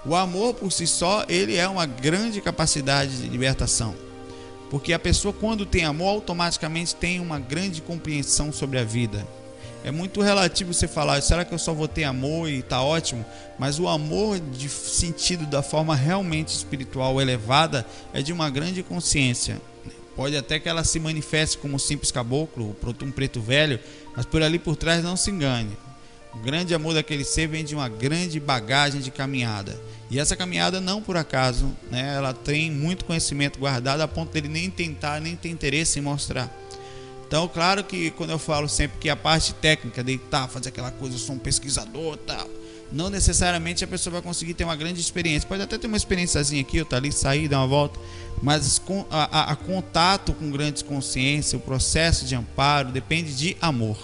O 0.05 0.15
amor 0.15 0.53
por 0.53 0.71
si 0.71 0.85
só, 0.85 1.25
ele 1.27 1.55
é 1.55 1.67
uma 1.67 1.85
grande 1.85 2.39
capacidade 2.39 3.17
de 3.17 3.27
libertação. 3.27 3.95
Porque 4.69 4.93
a 4.93 4.99
pessoa, 4.99 5.33
quando 5.33 5.65
tem 5.65 5.85
amor, 5.85 6.09
automaticamente 6.09 6.95
tem 6.95 7.19
uma 7.19 7.39
grande 7.39 7.81
compreensão 7.81 8.53
sobre 8.53 8.79
a 8.79 8.83
vida. 8.83 9.27
É 9.83 9.89
muito 9.89 10.21
relativo 10.21 10.73
você 10.73 10.87
falar, 10.87 11.21
será 11.21 11.43
que 11.43 11.53
eu 11.53 11.57
só 11.57 11.73
vou 11.73 11.87
ter 11.87 12.03
amor 12.03 12.49
e 12.49 12.61
tá 12.61 12.83
ótimo? 12.83 13.25
Mas 13.57 13.79
o 13.79 13.87
amor 13.87 14.39
de 14.39 14.69
sentido 14.69 15.45
da 15.47 15.63
forma 15.63 15.95
realmente 15.95 16.49
espiritual 16.49 17.19
elevada 17.19 17.85
é 18.13 18.21
de 18.21 18.31
uma 18.31 18.49
grande 18.49 18.83
consciência. 18.83 19.59
Pode 20.15 20.37
até 20.37 20.59
que 20.59 20.69
ela 20.69 20.83
se 20.83 20.99
manifeste 20.99 21.57
como 21.57 21.75
um 21.75 21.79
simples 21.79 22.11
caboclo, 22.11 22.75
um 23.01 23.11
preto 23.11 23.41
velho, 23.41 23.79
mas 24.15 24.25
por 24.25 24.43
ali 24.43 24.59
por 24.59 24.75
trás 24.75 25.03
não 25.03 25.17
se 25.17 25.31
engane. 25.31 25.75
O 26.33 26.37
grande 26.37 26.75
amor 26.75 26.93
daquele 26.93 27.25
ser 27.25 27.47
vem 27.47 27.63
de 27.63 27.73
uma 27.73 27.89
grande 27.89 28.39
bagagem 28.39 29.01
de 29.01 29.09
caminhada. 29.09 29.79
E 30.09 30.19
essa 30.19 30.35
caminhada 30.35 30.79
não 30.79 31.01
por 31.01 31.17
acaso, 31.17 31.71
né? 31.89 32.13
Ela 32.15 32.33
tem 32.33 32.69
muito 32.69 33.03
conhecimento 33.03 33.57
guardado 33.57 34.01
a 34.01 34.07
ponto 34.07 34.31
dele 34.31 34.47
nem 34.47 34.69
tentar, 34.69 35.19
nem 35.19 35.35
ter 35.35 35.49
interesse 35.49 35.97
em 35.97 36.01
mostrar. 36.01 36.60
Então, 37.31 37.47
claro 37.47 37.81
que 37.81 38.11
quando 38.11 38.31
eu 38.31 38.37
falo 38.37 38.67
sempre 38.67 38.97
que 38.99 39.09
a 39.09 39.15
parte 39.15 39.53
técnica, 39.53 40.03
deitar, 40.03 40.49
fazer 40.49 40.67
aquela 40.67 40.91
coisa, 40.91 41.15
eu 41.15 41.17
sou 41.17 41.33
um 41.33 41.39
pesquisador 41.39 42.17
tal, 42.17 42.45
não 42.91 43.09
necessariamente 43.09 43.85
a 43.85 43.87
pessoa 43.87 44.11
vai 44.11 44.21
conseguir 44.21 44.53
ter 44.53 44.65
uma 44.65 44.75
grande 44.75 44.99
experiência. 44.99 45.47
Pode 45.47 45.61
até 45.61 45.77
ter 45.77 45.87
uma 45.87 45.95
experiênciazinha 45.95 46.61
aqui, 46.61 46.75
eu 46.75 46.85
tá 46.85 46.97
ali, 46.97 47.09
sair, 47.09 47.47
dar 47.47 47.59
uma 47.59 47.67
volta, 47.67 47.97
mas 48.43 48.81
a, 49.09 49.39
a, 49.39 49.51
a 49.53 49.55
contato 49.55 50.33
com 50.33 50.51
grandes 50.51 50.81
consciências, 50.81 51.53
o 51.53 51.63
processo 51.63 52.25
de 52.25 52.35
amparo 52.35 52.91
depende 52.91 53.33
de 53.33 53.55
amor. 53.61 53.97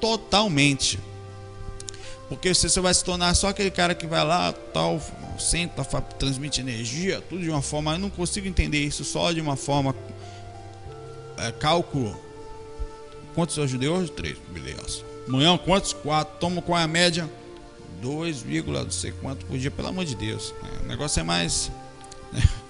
Totalmente. 0.00 0.96
Porque 2.28 2.54
você 2.54 2.68
só 2.68 2.80
vai 2.80 2.94
se 2.94 3.02
tornar 3.02 3.34
só 3.34 3.48
aquele 3.48 3.72
cara 3.72 3.96
que 3.96 4.06
vai 4.06 4.24
lá, 4.24 4.52
tal, 4.52 5.02
senta, 5.40 5.82
transmite 6.20 6.60
energia, 6.60 7.20
tudo 7.28 7.42
de 7.42 7.50
uma 7.50 7.62
forma. 7.62 7.94
Eu 7.94 7.98
não 7.98 8.10
consigo 8.10 8.46
entender 8.46 8.78
isso 8.78 9.04
só 9.04 9.32
de 9.32 9.40
uma 9.40 9.56
forma 9.56 9.92
cálculo. 11.58 12.18
Quantos 13.34 13.56
eu 13.56 13.64
ajudei 13.64 13.88
hoje? 13.88 14.10
Três, 14.10 14.36
beleza. 14.48 15.02
Amanhã 15.28 15.56
quantos? 15.56 15.92
Quatro. 15.92 16.38
Toma 16.38 16.60
qual 16.60 16.78
é 16.78 16.82
a 16.82 16.88
média? 16.88 17.28
2, 18.00 18.44
não 18.66 18.90
sei 18.90 19.12
quanto 19.12 19.44
por 19.46 19.58
dia, 19.58 19.70
pelo 19.70 19.88
amor 19.88 20.04
de 20.04 20.14
Deus. 20.14 20.54
É, 20.62 20.84
o 20.84 20.88
negócio 20.88 21.20
é 21.20 21.22
mais. 21.22 21.70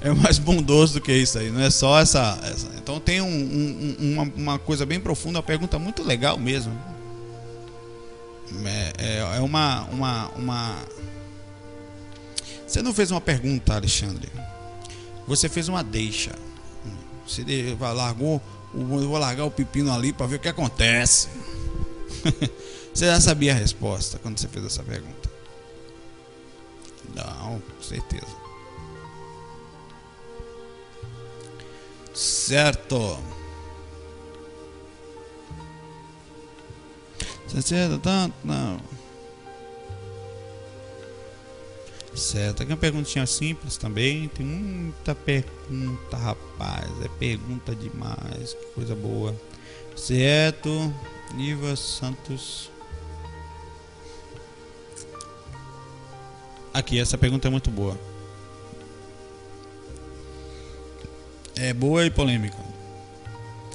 É 0.00 0.12
mais 0.12 0.38
bondoso 0.38 0.94
do 0.94 1.00
que 1.00 1.12
isso 1.12 1.36
aí, 1.40 1.50
não 1.50 1.60
é 1.60 1.70
só 1.70 1.98
essa. 1.98 2.38
essa. 2.44 2.68
Então 2.76 3.00
tem 3.00 3.20
um, 3.20 3.26
um, 3.26 3.96
uma, 4.12 4.22
uma, 4.36 4.56
coisa 4.56 4.86
bem 4.86 5.00
profunda, 5.00 5.38
uma 5.38 5.42
pergunta 5.42 5.76
muito 5.76 6.04
legal 6.04 6.38
mesmo. 6.38 6.72
É, 8.64 8.92
é, 8.96 9.18
é 9.38 9.40
uma, 9.40 9.82
uma, 9.86 10.28
uma. 10.36 10.76
Você 12.64 12.80
não 12.80 12.94
fez 12.94 13.10
uma 13.10 13.20
pergunta, 13.20 13.74
Alexandre. 13.74 14.30
Você 15.26 15.48
fez 15.48 15.68
uma 15.68 15.82
deixa. 15.82 16.30
Você 17.28 17.76
largou, 17.78 18.40
vou 18.72 19.18
largar 19.18 19.44
o 19.44 19.50
pepino 19.50 19.92
ali 19.92 20.12
para 20.12 20.26
ver 20.26 20.36
o 20.36 20.40
que 20.40 20.48
acontece. 20.48 21.28
você 22.92 23.06
já 23.06 23.20
sabia 23.20 23.52
a 23.52 23.56
resposta 23.56 24.18
quando 24.18 24.38
você 24.38 24.48
fez 24.48 24.64
essa 24.64 24.82
pergunta? 24.82 25.28
Não, 27.14 27.60
com 27.60 27.82
certeza. 27.82 28.26
Certo. 32.14 33.18
Tanto? 38.02 38.34
Não. 38.44 38.80
Certo, 42.18 42.62
aqui 42.62 42.72
é 42.72 42.74
uma 42.74 42.80
perguntinha 42.80 43.24
simples 43.26 43.76
também. 43.76 44.26
Tem 44.28 44.44
muita 44.44 45.14
pergunta, 45.14 46.16
rapaz. 46.16 46.90
É 47.04 47.08
pergunta 47.16 47.74
demais. 47.76 48.54
Que 48.54 48.66
coisa 48.74 48.94
boa. 48.94 49.34
Certo, 49.94 50.92
Niva 51.34 51.76
Santos. 51.76 52.70
Aqui, 56.74 56.98
essa 56.98 57.16
pergunta 57.16 57.46
é 57.46 57.50
muito 57.50 57.70
boa. 57.70 57.96
É 61.56 61.72
boa 61.72 62.04
e 62.04 62.10
polêmica. 62.10 62.58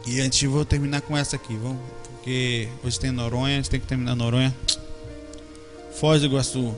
E 0.05 0.19
antes 0.19 0.49
vou 0.49 0.65
terminar 0.65 1.01
com 1.01 1.17
essa 1.17 1.37
aqui, 1.37 1.55
vamos? 1.55 1.81
Porque 2.03 2.67
hoje 2.83 2.99
tem 2.99 3.11
Noronha, 3.11 3.53
a 3.53 3.55
gente 3.57 3.69
tem 3.69 3.79
que 3.79 3.87
terminar 3.87 4.15
Noronha. 4.15 4.53
Foz 5.93 6.21
do 6.21 6.27
Iguaçu. 6.27 6.75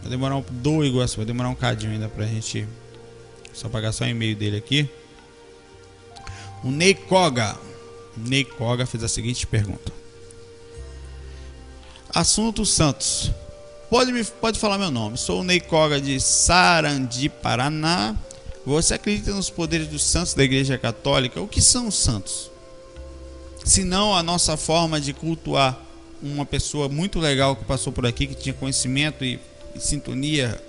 Vai 0.00 0.10
demorar 0.10 0.36
um, 0.36 0.44
do 0.50 0.84
Iguaçu, 0.84 1.16
vai 1.16 1.26
demorar 1.26 1.48
um 1.48 1.54
cadinho 1.54 1.92
ainda 1.92 2.08
pra 2.08 2.26
gente. 2.26 2.66
Só 3.52 3.68
pagar 3.68 3.92
só 3.92 4.04
o 4.04 4.08
e-mail 4.08 4.36
dele 4.36 4.56
aqui. 4.56 4.88
O 6.62 6.70
Ney 6.70 6.94
Koga. 6.94 7.56
Ney 8.16 8.44
Koga 8.44 8.86
fez 8.86 9.02
a 9.02 9.08
seguinte 9.08 9.46
pergunta. 9.46 9.92
Assunto 12.14 12.64
Santos. 12.64 13.30
Pode, 13.90 14.12
me, 14.12 14.22
pode 14.24 14.58
falar 14.58 14.78
meu 14.78 14.90
nome. 14.90 15.16
Sou 15.16 15.40
o 15.40 15.44
Ney 15.44 15.60
Koga 15.60 16.00
de 16.00 16.20
Sarandi, 16.20 17.28
Paraná. 17.28 18.14
Você 18.66 18.94
acredita 18.94 19.32
nos 19.32 19.48
poderes 19.48 19.88
dos 19.88 20.04
santos 20.04 20.34
da 20.34 20.44
Igreja 20.44 20.76
Católica? 20.76 21.40
O 21.40 21.48
que 21.48 21.62
são 21.62 21.88
os 21.88 21.94
santos? 21.94 22.50
Se 23.64 23.84
não 23.84 24.14
a 24.14 24.22
nossa 24.22 24.56
forma 24.56 25.00
de 25.00 25.12
cultuar 25.12 25.78
uma 26.22 26.44
pessoa 26.44 26.88
muito 26.88 27.18
legal 27.18 27.56
que 27.56 27.64
passou 27.64 27.92
por 27.92 28.04
aqui, 28.04 28.26
que 28.26 28.34
tinha 28.34 28.54
conhecimento 28.54 29.24
e 29.24 29.40
sintonia, 29.76 30.60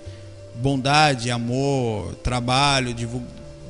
bondade, 0.54 1.30
amor, 1.30 2.14
trabalho, 2.16 2.94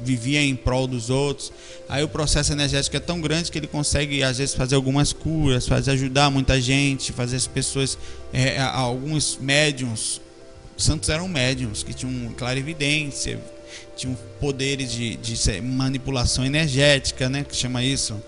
vivia 0.03 0.43
em 0.43 0.57
prol 0.57 0.87
dos 0.87 1.11
outros. 1.11 1.53
Aí 1.89 2.03
o 2.03 2.09
processo 2.09 2.53
energético 2.53 2.97
é 2.97 3.01
tão 3.01 3.21
grande 3.21 3.51
que 3.51 3.59
ele 3.59 3.67
consegue 3.67 4.23
às 4.23 4.39
vezes 4.39 4.55
fazer 4.55 4.75
algumas 4.75 5.13
curas, 5.13 5.67
fazer 5.67 5.93
ajudar 5.93 6.31
muita 6.31 6.61
gente, 6.61 7.13
fazer 7.13 7.37
as 7.37 7.47
pessoas, 7.47 7.99
é, 8.33 8.61
alguns 8.61 9.39
médiums, 9.41 10.21
santos 10.77 11.09
eram 11.09 11.29
médiums 11.29 11.83
que 11.83 11.93
tinham 11.93 12.33
clarividência, 12.35 13.41
tinham 13.97 14.17
poderes 14.41 14.91
de, 14.91 15.17
de 15.17 15.61
manipulação 15.61 16.45
energética, 16.45 17.29
né, 17.29 17.45
que 17.45 17.55
chama 17.55 17.85
isso. 17.85 18.21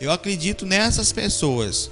Eu 0.00 0.12
acredito 0.12 0.64
nessas 0.64 1.12
pessoas. 1.12 1.90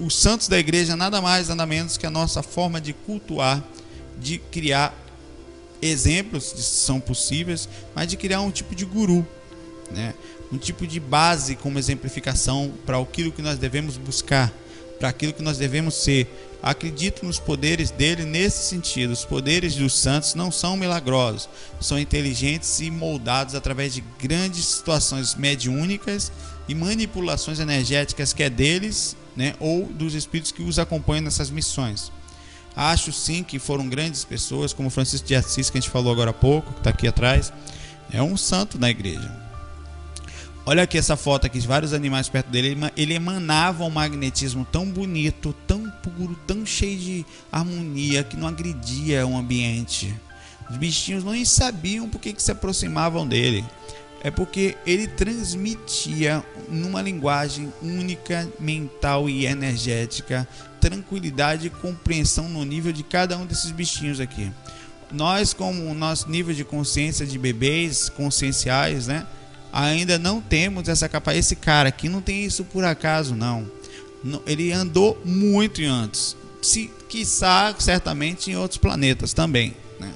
Os 0.00 0.16
santos 0.16 0.48
da 0.48 0.58
igreja 0.58 0.96
nada 0.96 1.20
mais 1.20 1.48
nada 1.48 1.64
menos 1.64 1.96
que 1.96 2.04
a 2.04 2.10
nossa 2.10 2.42
forma 2.42 2.80
de 2.80 2.92
cultuar 2.92 3.62
de 4.18 4.38
criar 4.38 4.94
exemplos 5.80 6.52
que 6.52 6.62
são 6.62 7.00
possíveis, 7.00 7.68
mas 7.94 8.08
de 8.08 8.16
criar 8.16 8.40
um 8.40 8.50
tipo 8.50 8.74
de 8.74 8.84
guru, 8.84 9.26
né? 9.90 10.14
um 10.52 10.58
tipo 10.58 10.86
de 10.86 11.00
base 11.00 11.56
como 11.56 11.78
exemplificação 11.78 12.72
para 12.86 12.98
aquilo 12.98 13.32
que 13.32 13.42
nós 13.42 13.58
devemos 13.58 13.96
buscar, 13.96 14.52
para 14.98 15.08
aquilo 15.08 15.32
que 15.32 15.42
nós 15.42 15.58
devemos 15.58 15.94
ser. 15.94 16.28
Acredito 16.62 17.26
nos 17.26 17.38
poderes 17.38 17.90
dele 17.90 18.24
nesse 18.24 18.68
sentido. 18.68 19.12
Os 19.12 19.24
poderes 19.24 19.74
dos 19.74 19.92
santos 19.92 20.34
não 20.34 20.50
são 20.50 20.78
milagrosos, 20.78 21.48
são 21.78 21.98
inteligentes 21.98 22.80
e 22.80 22.90
moldados 22.90 23.54
através 23.54 23.92
de 23.92 24.02
grandes 24.18 24.64
situações 24.64 25.34
mediúnicas 25.34 26.32
e 26.66 26.74
manipulações 26.74 27.60
energéticas 27.60 28.32
que 28.32 28.42
é 28.42 28.48
deles, 28.48 29.14
né, 29.36 29.54
ou 29.60 29.84
dos 29.86 30.14
espíritos 30.14 30.52
que 30.52 30.62
os 30.62 30.78
acompanham 30.78 31.24
nessas 31.24 31.50
missões. 31.50 32.10
Acho 32.76 33.12
sim 33.12 33.42
que 33.42 33.58
foram 33.58 33.88
grandes 33.88 34.24
pessoas, 34.24 34.72
como 34.72 34.90
Francisco 34.90 35.26
de 35.26 35.34
Assis, 35.34 35.70
que 35.70 35.78
a 35.78 35.80
gente 35.80 35.90
falou 35.90 36.12
agora 36.12 36.30
há 36.30 36.34
pouco, 36.34 36.72
que 36.72 36.78
está 36.78 36.90
aqui 36.90 37.06
atrás. 37.06 37.52
É 38.10 38.22
um 38.22 38.36
santo 38.36 38.78
na 38.78 38.90
igreja. 38.90 39.44
Olha 40.66 40.82
aqui 40.82 40.96
essa 40.96 41.14
foto 41.14 41.46
aqui 41.46 41.58
de 41.58 41.68
vários 41.68 41.92
animais 41.92 42.28
perto 42.28 42.48
dele. 42.48 42.76
Ele 42.96 43.12
emanava 43.12 43.84
um 43.84 43.90
magnetismo 43.90 44.66
tão 44.72 44.86
bonito, 44.86 45.54
tão 45.66 45.90
puro, 46.02 46.34
tão 46.46 46.64
cheio 46.64 46.98
de 46.98 47.26
harmonia, 47.52 48.24
que 48.24 48.36
não 48.36 48.48
agredia 48.48 49.26
o 49.26 49.36
ambiente. 49.36 50.14
Os 50.70 50.78
bichinhos 50.78 51.22
nem 51.22 51.44
sabiam 51.44 52.08
por 52.08 52.18
que, 52.18 52.32
que 52.32 52.42
se 52.42 52.50
aproximavam 52.50 53.26
dele. 53.26 53.62
É 54.22 54.30
porque 54.30 54.74
ele 54.86 55.06
transmitia 55.06 56.42
numa 56.70 57.02
linguagem 57.02 57.70
única, 57.82 58.48
mental 58.58 59.28
e 59.28 59.44
energética, 59.44 60.48
tranquilidade 60.84 61.68
e 61.68 61.70
compreensão 61.70 62.46
no 62.46 62.62
nível 62.62 62.92
de 62.92 63.02
cada 63.02 63.38
um 63.38 63.46
desses 63.46 63.70
bichinhos 63.70 64.20
aqui. 64.20 64.52
Nós, 65.10 65.54
como 65.54 65.86
o 65.86 65.94
nosso 65.94 66.28
nível 66.28 66.54
de 66.54 66.62
consciência 66.62 67.24
de 67.24 67.38
bebês 67.38 68.10
conscienciais, 68.10 69.06
né? 69.06 69.26
Ainda 69.72 70.18
não 70.18 70.42
temos 70.42 70.86
essa 70.86 71.08
capacidade. 71.08 71.38
Esse 71.38 71.56
cara 71.56 71.88
aqui 71.88 72.10
não 72.10 72.20
tem 72.20 72.44
isso 72.44 72.64
por 72.64 72.84
acaso, 72.84 73.34
não. 73.34 73.66
Ele 74.46 74.72
andou 74.72 75.18
muito 75.24 75.82
antes. 75.82 76.36
Se 76.60 76.90
quiçá, 77.08 77.74
certamente 77.78 78.50
em 78.50 78.56
outros 78.56 78.76
planetas 78.76 79.32
também. 79.32 79.74
Né? 79.98 80.12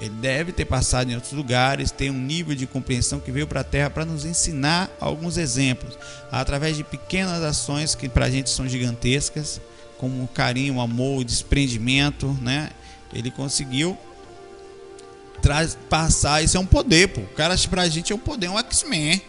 Ele 0.00 0.14
deve 0.20 0.52
ter 0.52 0.64
passado 0.64 1.10
em 1.10 1.16
outros 1.16 1.32
lugares, 1.32 1.90
tem 1.90 2.08
um 2.08 2.20
nível 2.20 2.54
de 2.54 2.66
compreensão 2.68 3.18
que 3.18 3.32
veio 3.32 3.48
para 3.48 3.60
a 3.60 3.64
Terra 3.64 3.90
para 3.90 4.04
nos 4.04 4.24
ensinar 4.24 4.90
alguns 5.00 5.36
exemplos, 5.36 5.98
através 6.30 6.76
de 6.76 6.84
pequenas 6.84 7.42
ações 7.42 7.96
que 7.96 8.08
para 8.08 8.26
a 8.26 8.30
gente 8.30 8.48
são 8.48 8.68
gigantescas, 8.68 9.60
como 9.98 10.22
o 10.22 10.28
carinho, 10.28 10.80
amor, 10.80 11.24
desprendimento, 11.24 12.26
né? 12.40 12.70
Ele 13.12 13.30
conseguiu 13.30 13.98
passar, 15.88 16.42
isso 16.42 16.56
é 16.56 16.60
um 16.60 16.66
poder, 16.66 17.08
pô. 17.08 17.20
O 17.20 17.34
cara 17.34 17.54
pra 17.68 17.88
gente 17.88 18.12
é 18.12 18.16
um 18.16 18.18
poder, 18.18 18.46
é 18.46 18.50
um 18.50 18.58
X-Men. 18.58 19.22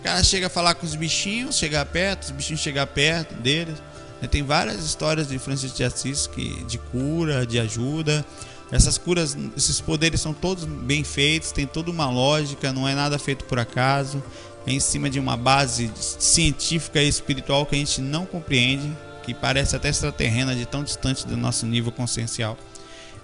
O 0.00 0.02
cara 0.02 0.22
chega 0.22 0.46
a 0.46 0.50
falar 0.50 0.74
com 0.74 0.86
os 0.86 0.94
bichinhos, 0.94 1.56
chegar 1.56 1.84
perto, 1.86 2.24
os 2.24 2.30
bichinhos 2.30 2.60
chegar 2.60 2.86
perto 2.86 3.34
deles. 3.34 3.74
Né, 4.20 4.28
Tem 4.28 4.42
várias 4.42 4.84
histórias 4.84 5.28
de 5.28 5.38
Francisco 5.38 5.76
de 5.76 5.84
Assis 5.84 6.26
que, 6.26 6.64
de 6.64 6.78
cura, 6.78 7.46
de 7.46 7.58
ajuda. 7.58 8.24
Essas 8.72 8.96
curas, 8.96 9.36
esses 9.56 9.80
poderes 9.80 10.20
são 10.20 10.32
todos 10.32 10.64
bem 10.64 11.02
feitos, 11.02 11.50
tem 11.50 11.66
toda 11.66 11.90
uma 11.90 12.08
lógica, 12.08 12.72
não 12.72 12.86
é 12.86 12.94
nada 12.94 13.18
feito 13.18 13.44
por 13.44 13.58
acaso. 13.58 14.22
É 14.66 14.72
em 14.72 14.80
cima 14.80 15.10
de 15.10 15.18
uma 15.18 15.36
base 15.36 15.90
científica 15.96 17.02
e 17.02 17.08
espiritual 17.08 17.66
que 17.66 17.74
a 17.74 17.78
gente 17.78 18.00
não 18.00 18.24
compreende, 18.24 18.90
que 19.34 19.40
parece 19.40 19.76
até 19.76 19.88
extraterrena 19.88 20.54
de 20.54 20.66
tão 20.66 20.82
distante 20.82 21.26
do 21.26 21.36
nosso 21.36 21.66
nível 21.66 21.92
consciencial. 21.92 22.56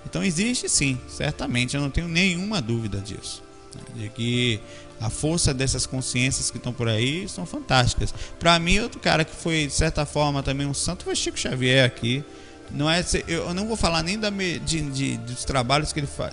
Então 0.08 0.22
existe 0.22 0.68
sim, 0.68 0.98
certamente, 1.08 1.74
eu 1.74 1.82
não 1.82 1.90
tenho 1.90 2.06
nenhuma 2.08 2.62
dúvida 2.62 3.00
disso. 3.00 3.42
né, 3.74 3.80
De 4.04 4.08
que 4.10 4.60
a 5.00 5.10
força 5.10 5.52
dessas 5.52 5.84
consciências 5.84 6.50
que 6.50 6.56
estão 6.58 6.72
por 6.72 6.88
aí 6.88 7.28
são 7.28 7.44
fantásticas. 7.44 8.14
Para 8.38 8.58
mim, 8.58 8.78
outro 8.78 9.00
cara 9.00 9.24
que 9.24 9.34
foi, 9.34 9.66
de 9.66 9.72
certa 9.72 10.06
forma, 10.06 10.42
também 10.42 10.66
um 10.66 10.72
santo 10.74 11.04
foi 11.04 11.14
Chico 11.16 11.38
Xavier 11.38 11.84
aqui. 11.84 12.24
Não 12.70 12.90
é, 12.90 13.04
eu 13.28 13.52
não 13.52 13.66
vou 13.66 13.76
falar 13.76 14.02
nem 14.02 14.18
da, 14.18 14.30
de, 14.30 14.58
de- 14.82 15.16
dos 15.18 15.44
trabalhos 15.44 15.92
que 15.92 16.00
ele 16.00 16.06
faz, 16.06 16.32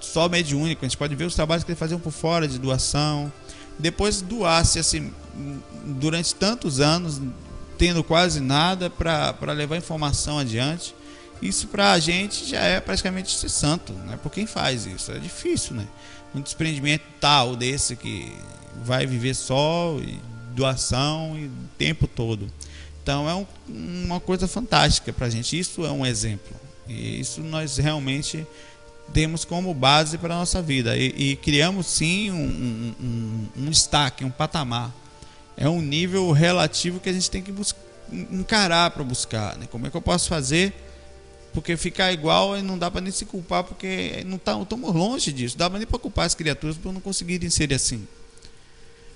só 0.00 0.28
mediúnico, 0.28 0.84
a 0.84 0.88
gente 0.88 0.96
pode 0.96 1.14
ver 1.14 1.24
os 1.24 1.34
trabalhos 1.34 1.62
que 1.64 1.70
ele 1.70 1.78
fazia 1.78 1.96
por 1.98 2.10
fora 2.12 2.46
de 2.48 2.58
doação. 2.58 3.32
Depois 3.78 4.20
doasse 4.20 4.78
assim, 4.78 5.12
durante 5.84 6.34
tantos 6.34 6.80
anos, 6.80 7.20
tendo 7.78 8.02
quase 8.04 8.40
nada 8.40 8.88
para 8.90 9.52
levar 9.52 9.76
informação 9.76 10.38
adiante. 10.38 10.94
Isso 11.40 11.66
pra 11.66 11.98
gente 11.98 12.44
já 12.48 12.60
é 12.60 12.80
praticamente 12.80 13.34
ser 13.36 13.48
santo, 13.48 13.92
né? 13.92 14.18
Por 14.22 14.30
quem 14.30 14.46
faz 14.46 14.86
isso? 14.86 15.10
É 15.10 15.18
difícil, 15.18 15.74
né? 15.74 15.86
Um 16.34 16.40
desprendimento 16.40 17.04
tal 17.20 17.56
desse 17.56 17.96
que 17.96 18.32
vai 18.84 19.06
viver 19.06 19.34
só 19.34 19.96
e 19.98 20.20
doação 20.54 21.36
e 21.36 21.46
o 21.46 21.50
tempo 21.76 22.06
todo. 22.06 22.46
Então 23.02 23.28
é 23.28 23.34
um- 23.34 23.46
uma 23.68 24.20
coisa 24.20 24.46
fantástica 24.46 25.12
pra 25.12 25.28
gente. 25.28 25.58
Isso 25.58 25.84
é 25.84 25.90
um 25.90 26.06
exemplo. 26.06 26.54
E 26.88 27.18
isso 27.20 27.40
nós 27.40 27.76
realmente 27.76 28.46
temos 29.12 29.44
como 29.44 29.74
base 29.74 30.16
para 30.18 30.34
a 30.34 30.38
nossa 30.38 30.62
vida. 30.62 30.96
E, 30.96 31.32
e 31.32 31.36
criamos 31.36 31.86
sim 31.88 32.30
um, 32.30 32.94
um- 33.00 33.46
um 33.64 33.70
destaque, 33.70 34.24
um 34.24 34.30
patamar. 34.30 34.92
É 35.62 35.68
um 35.68 35.80
nível 35.80 36.32
relativo 36.32 36.98
que 36.98 37.08
a 37.08 37.12
gente 37.12 37.30
tem 37.30 37.40
que 37.40 37.54
encarar 38.32 38.90
para 38.90 39.04
buscar. 39.04 39.56
Né? 39.56 39.68
Como 39.70 39.86
é 39.86 39.90
que 39.90 39.96
eu 39.96 40.02
posso 40.02 40.28
fazer? 40.28 40.74
Porque 41.54 41.76
ficar 41.76 42.12
igual 42.12 42.58
e 42.58 42.62
não 42.62 42.76
dá 42.76 42.90
para 42.90 43.00
nem 43.00 43.12
se 43.12 43.24
culpar, 43.24 43.62
porque 43.62 44.24
não 44.26 44.38
tá, 44.38 44.60
estamos 44.60 44.92
longe 44.92 45.32
disso. 45.32 45.56
Dá 45.56 45.70
nem 45.70 45.86
para 45.86 46.00
culpar 46.00 46.26
as 46.26 46.34
criaturas 46.34 46.76
por 46.76 46.92
não 46.92 47.00
conseguirem 47.00 47.48
ser 47.48 47.72
assim. 47.72 48.04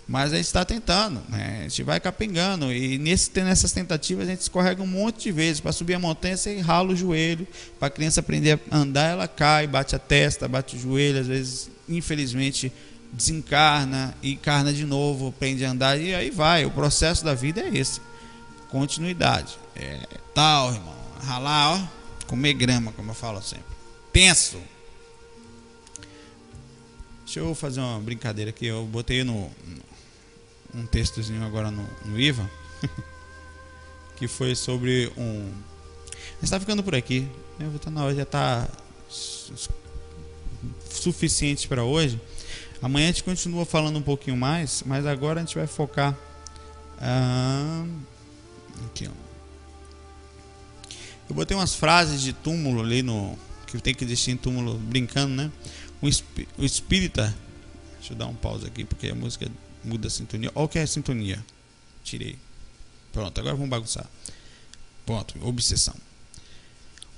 Mas 0.07 0.33
a 0.33 0.37
gente 0.37 0.47
está 0.47 0.65
tentando, 0.65 1.21
né? 1.29 1.63
a 1.63 1.69
gente 1.69 1.83
vai 1.83 1.99
capengando. 1.99 2.73
E 2.73 2.97
nesse, 2.97 3.29
nessas 3.41 3.73
tentativas 3.73 4.29
a 4.29 4.31
gente 4.31 4.43
escorrega 4.43 4.81
um 4.81 4.87
monte 4.87 5.25
de 5.25 5.33
vezes. 5.33 5.59
Para 5.59 5.73
subir 5.73 5.95
a 5.95 5.99
montanha, 5.99 6.37
você 6.37 6.61
rala 6.61 6.93
o 6.93 6.97
joelho. 6.97 7.45
Para 7.77 7.89
a 7.89 7.91
criança 7.91 8.21
aprender 8.21 8.61
a 8.71 8.79
andar, 8.79 9.11
ela 9.11 9.27
cai, 9.27 9.67
bate 9.67 9.97
a 9.97 9.99
testa, 9.99 10.47
bate 10.47 10.77
o 10.77 10.79
joelho. 10.79 11.19
Às 11.19 11.27
vezes, 11.27 11.71
infelizmente, 11.89 12.73
desencarna 13.13 14.15
e 14.23 14.33
encarna 14.33 14.73
de 14.73 14.85
novo, 14.85 15.29
aprende 15.29 15.65
a 15.65 15.71
andar. 15.71 15.99
E 16.01 16.15
aí 16.15 16.31
vai. 16.31 16.65
O 16.65 16.71
processo 16.71 17.25
da 17.25 17.35
vida 17.35 17.61
é 17.63 17.77
esse: 17.77 18.01
continuidade. 18.71 19.59
É 19.75 20.01
tal, 20.35 20.73
irmão. 20.75 20.95
Ralar, 21.23 21.73
ó. 21.75 21.97
Comer 22.27 22.55
grama, 22.55 22.93
como 22.93 23.11
eu 23.11 23.15
falo 23.15 23.41
sempre. 23.43 23.65
Tenso. 24.13 24.59
Deixa 27.25 27.41
eu 27.41 27.55
fazer 27.55 27.81
uma 27.81 27.99
brincadeira 28.01 28.51
aqui. 28.51 28.67
Eu 28.67 28.85
botei 28.85 29.25
no, 29.25 29.35
no- 29.43 30.81
um 30.83 30.87
textozinho 30.87 31.45
agora 31.45 31.71
no, 31.71 31.87
no 32.05 32.21
IVA 32.21 32.49
que 34.17 34.29
foi 34.29 34.55
sobre 34.55 35.11
um. 35.17 35.53
A 36.09 36.41
gente 36.41 36.51
tá 36.51 36.61
ficando 36.61 36.83
por 36.83 36.95
aqui. 36.95 37.29
Eu 37.59 37.69
vou 37.69 37.77
estar 37.77 37.91
na 37.91 38.05
hora, 38.05 38.15
já 38.15 38.25
tá 38.27 38.69
su- 39.09 39.53
suficiente 40.91 41.67
para 41.69 41.83
hoje. 41.85 42.21
Amanhã 42.83 43.05
a 43.09 43.13
gente 43.13 43.25
continua 43.25 43.65
falando 43.65 43.99
um 43.99 44.03
pouquinho 44.03 44.37
mais, 44.37 44.83
mas 44.87 45.07
agora 45.07 45.41
a 45.41 45.45
gente 45.45 45.55
vai 45.57 45.67
focar. 45.67 46.17
ah, 47.01 47.85
aqui, 48.87 49.09
ó. 49.09 49.27
Eu 51.29 51.35
botei 51.35 51.57
umas 51.57 51.75
frases 51.75 52.21
de 52.23 52.33
túmulo 52.33 52.81
ali 52.83 53.03
no. 53.03 53.37
Que 53.67 53.81
tem 53.81 53.95
que 53.95 54.05
existir 54.05 54.31
em 54.31 54.37
túmulo 54.37 54.79
brincando, 54.79 55.35
né? 55.35 55.51
O, 56.01 56.07
espí- 56.09 56.47
o 56.57 56.65
espírita. 56.65 57.35
Deixa 57.99 58.13
eu 58.13 58.17
dar 58.17 58.27
um 58.27 58.35
pause 58.35 58.65
aqui, 58.67 58.85
porque 58.85 59.09
a 59.09 59.15
música 59.15 59.51
muda 59.83 60.07
a 60.07 60.11
sintonia. 60.11 60.53
Olha 60.55 60.65
o 60.67 60.69
que 60.69 60.79
é 60.79 60.83
a 60.83 60.87
sintonia. 60.87 61.45
Tirei. 62.05 62.39
Pronto, 63.13 63.37
agora 63.41 63.57
vamos 63.57 63.71
bagunçar. 63.71 64.07
Pronto, 65.05 65.35
obsessão. 65.43 65.95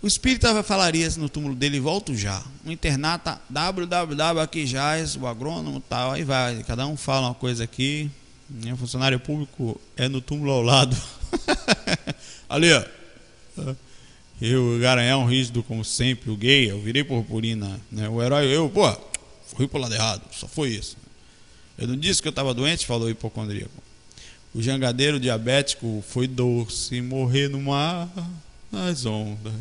O 0.01 0.07
espírita 0.07 0.63
falaria 0.63 1.09
no 1.17 1.29
túmulo 1.29 1.57
dele, 1.57 1.81
volto 1.81 2.15
já. 2.15 2.41
O 2.65 2.71
internata, 2.71 3.41
www 3.51 4.41
aqui 4.41 4.65
jaz, 4.65 5.17
o 5.17 5.27
agrônomo 5.27 5.81
tal, 5.81 6.13
aí 6.13 6.23
vai. 6.23 6.63
Cada 6.63 6.87
um 6.87 6.97
fala 6.97 7.29
uma 7.29 7.35
coisa 7.35 7.65
aqui. 7.65 8.09
né? 8.49 8.73
O 8.73 8.77
funcionário 8.77 9.19
público 9.19 9.81
é 9.97 10.09
no 10.09 10.21
túmulo 10.21 10.53
ao 10.53 10.63
lado. 10.63 10.97
Ali, 12.49 12.73
ó. 12.73 12.85
Eu, 14.41 14.77
o 14.77 14.79
garanhão 14.79 15.27
rígido 15.27 15.65
como 15.65 15.85
sempre, 15.85 16.31
o 16.31 16.37
gay, 16.37 16.71
eu 16.71 16.81
virei 16.81 17.03
purpurina, 17.03 17.81
né? 17.91 18.09
O 18.09 18.23
herói, 18.23 18.47
eu, 18.47 18.71
pô, 18.71 18.97
fui 19.57 19.67
pro 19.67 19.81
lado 19.81 19.93
errado, 19.93 20.23
só 20.31 20.47
foi 20.47 20.69
isso. 20.69 20.97
Eu 21.77 21.89
não 21.89 21.97
disse 21.97 22.23
que 22.23 22.29
eu 22.29 22.31
estava 22.31 22.55
doente, 22.55 22.87
falou 22.87 23.09
o 23.09 23.11
hipocondríaco. 23.11 23.83
O 24.55 24.63
jangadeiro 24.63 25.19
diabético 25.19 26.05
foi 26.09 26.29
doce, 26.29 27.01
morrer 27.01 27.49
no 27.49 27.61
mar, 27.61 28.09
nas 28.71 29.05
ondas. 29.07 29.53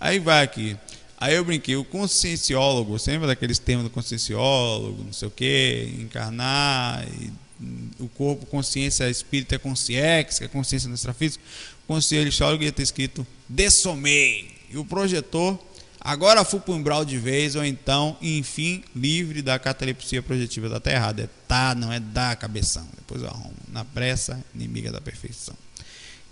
Aí 0.00 0.18
vai 0.18 0.44
aqui. 0.44 0.76
Aí 1.20 1.34
eu 1.34 1.44
brinquei, 1.44 1.74
o 1.74 1.84
conscienciólogo, 1.84 2.96
você 2.96 3.10
lembra 3.10 3.26
daqueles 3.26 3.58
termos 3.58 3.84
do 3.84 3.90
conscienciólogo, 3.90 5.02
não 5.02 5.12
sei 5.12 5.26
o 5.26 5.30
que, 5.30 5.92
encarnar, 5.98 7.04
e, 7.08 7.32
hum, 7.60 7.90
o 7.98 8.08
corpo, 8.08 8.46
consciência 8.46 9.10
espírita 9.10 9.56
é 9.56 9.58
consciex, 9.58 10.38
que 10.38 10.44
é 10.44 10.48
consciência 10.48 10.88
extrafísica. 10.88 11.42
O 11.84 11.94
conscienciólogo 11.94 12.62
ia 12.62 12.70
ter 12.70 12.84
escrito 12.84 13.26
dessomei. 13.48 14.56
E 14.70 14.76
o 14.76 14.84
projetor, 14.84 15.58
agora 16.00 16.44
fui 16.44 16.60
para 16.60 16.72
o 16.72 16.76
umbral 16.76 17.04
de 17.04 17.18
vez, 17.18 17.56
ou 17.56 17.64
então, 17.64 18.16
enfim, 18.22 18.84
livre 18.94 19.42
da 19.42 19.58
catalepsia 19.58 20.22
projetiva. 20.22 20.76
Até 20.76 20.94
errado, 20.94 21.20
é 21.20 21.28
tá, 21.48 21.74
não 21.74 21.92
é 21.92 21.98
da 21.98 22.36
cabeção. 22.36 22.86
Depois 22.96 23.22
eu 23.22 23.28
arrumo. 23.28 23.54
Na 23.72 23.84
pressa, 23.84 24.40
inimiga 24.54 24.92
da 24.92 25.00
perfeição. 25.00 25.56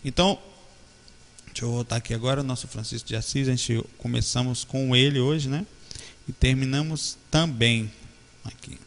Então, 0.04 0.38
Deixa 1.56 1.64
eu 1.64 1.72
voltar 1.72 1.96
aqui 1.96 2.12
agora, 2.12 2.42
o 2.42 2.44
nosso 2.44 2.68
Francisco 2.68 3.08
de 3.08 3.16
Assis, 3.16 3.48
a 3.48 3.52
gente 3.52 3.82
começamos 3.96 4.62
com 4.62 4.94
ele 4.94 5.18
hoje, 5.18 5.48
né? 5.48 5.64
E 6.28 6.32
terminamos 6.32 7.16
também 7.30 7.90
aqui. 8.44 8.78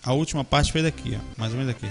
A 0.00 0.12
última 0.12 0.44
parte 0.44 0.70
foi 0.70 0.80
daqui, 0.80 1.18
ó, 1.18 1.40
mais 1.40 1.50
ou 1.50 1.58
menos 1.58 1.74
aqui. 1.74 1.88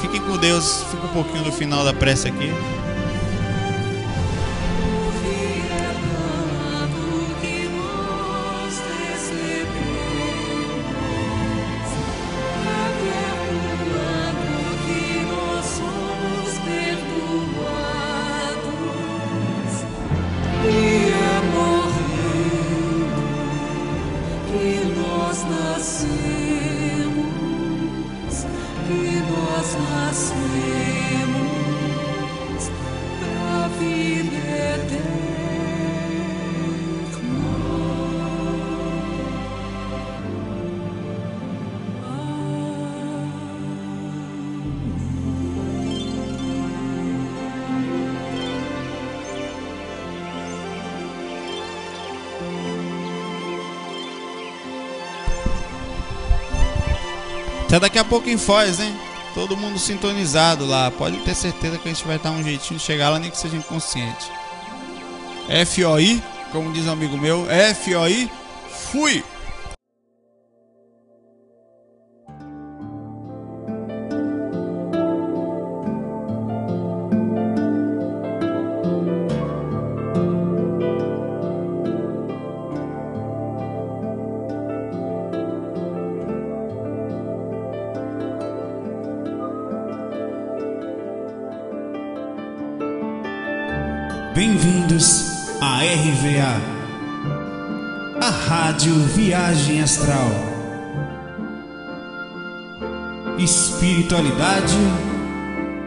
Fiquem 0.00 0.22
com 0.22 0.38
Deus, 0.38 0.84
fica 0.84 1.04
um 1.04 1.12
pouquinho 1.12 1.44
do 1.44 1.52
final 1.52 1.84
da 1.84 1.92
prece 1.92 2.28
aqui. 2.28 2.48
Até 57.72 57.80
daqui 57.80 57.98
a 57.98 58.04
pouco 58.04 58.28
em 58.28 58.36
Foz, 58.36 58.80
hein? 58.80 58.94
Todo 59.32 59.56
mundo 59.56 59.78
sintonizado 59.78 60.66
lá. 60.66 60.90
Pode 60.90 61.16
ter 61.20 61.34
certeza 61.34 61.78
que 61.78 61.88
a 61.88 61.90
gente 61.90 62.06
vai 62.06 62.18
dar 62.18 62.30
um 62.30 62.44
jeitinho 62.44 62.78
de 62.78 62.84
chegar 62.84 63.08
lá, 63.08 63.18
nem 63.18 63.30
que 63.30 63.38
seja 63.38 63.56
inconsciente. 63.56 64.30
FOI, 65.66 66.22
como 66.52 66.70
diz 66.70 66.86
um 66.86 66.92
amigo 66.92 67.16
meu, 67.16 67.46
FOI, 67.82 68.30
fui! 68.90 69.24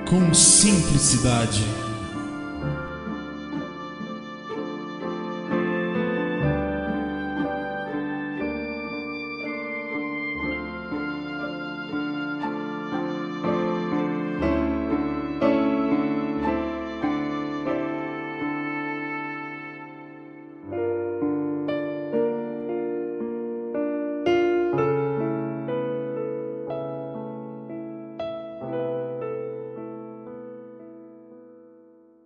Com 0.06 0.34
simplicidade. 0.34 1.85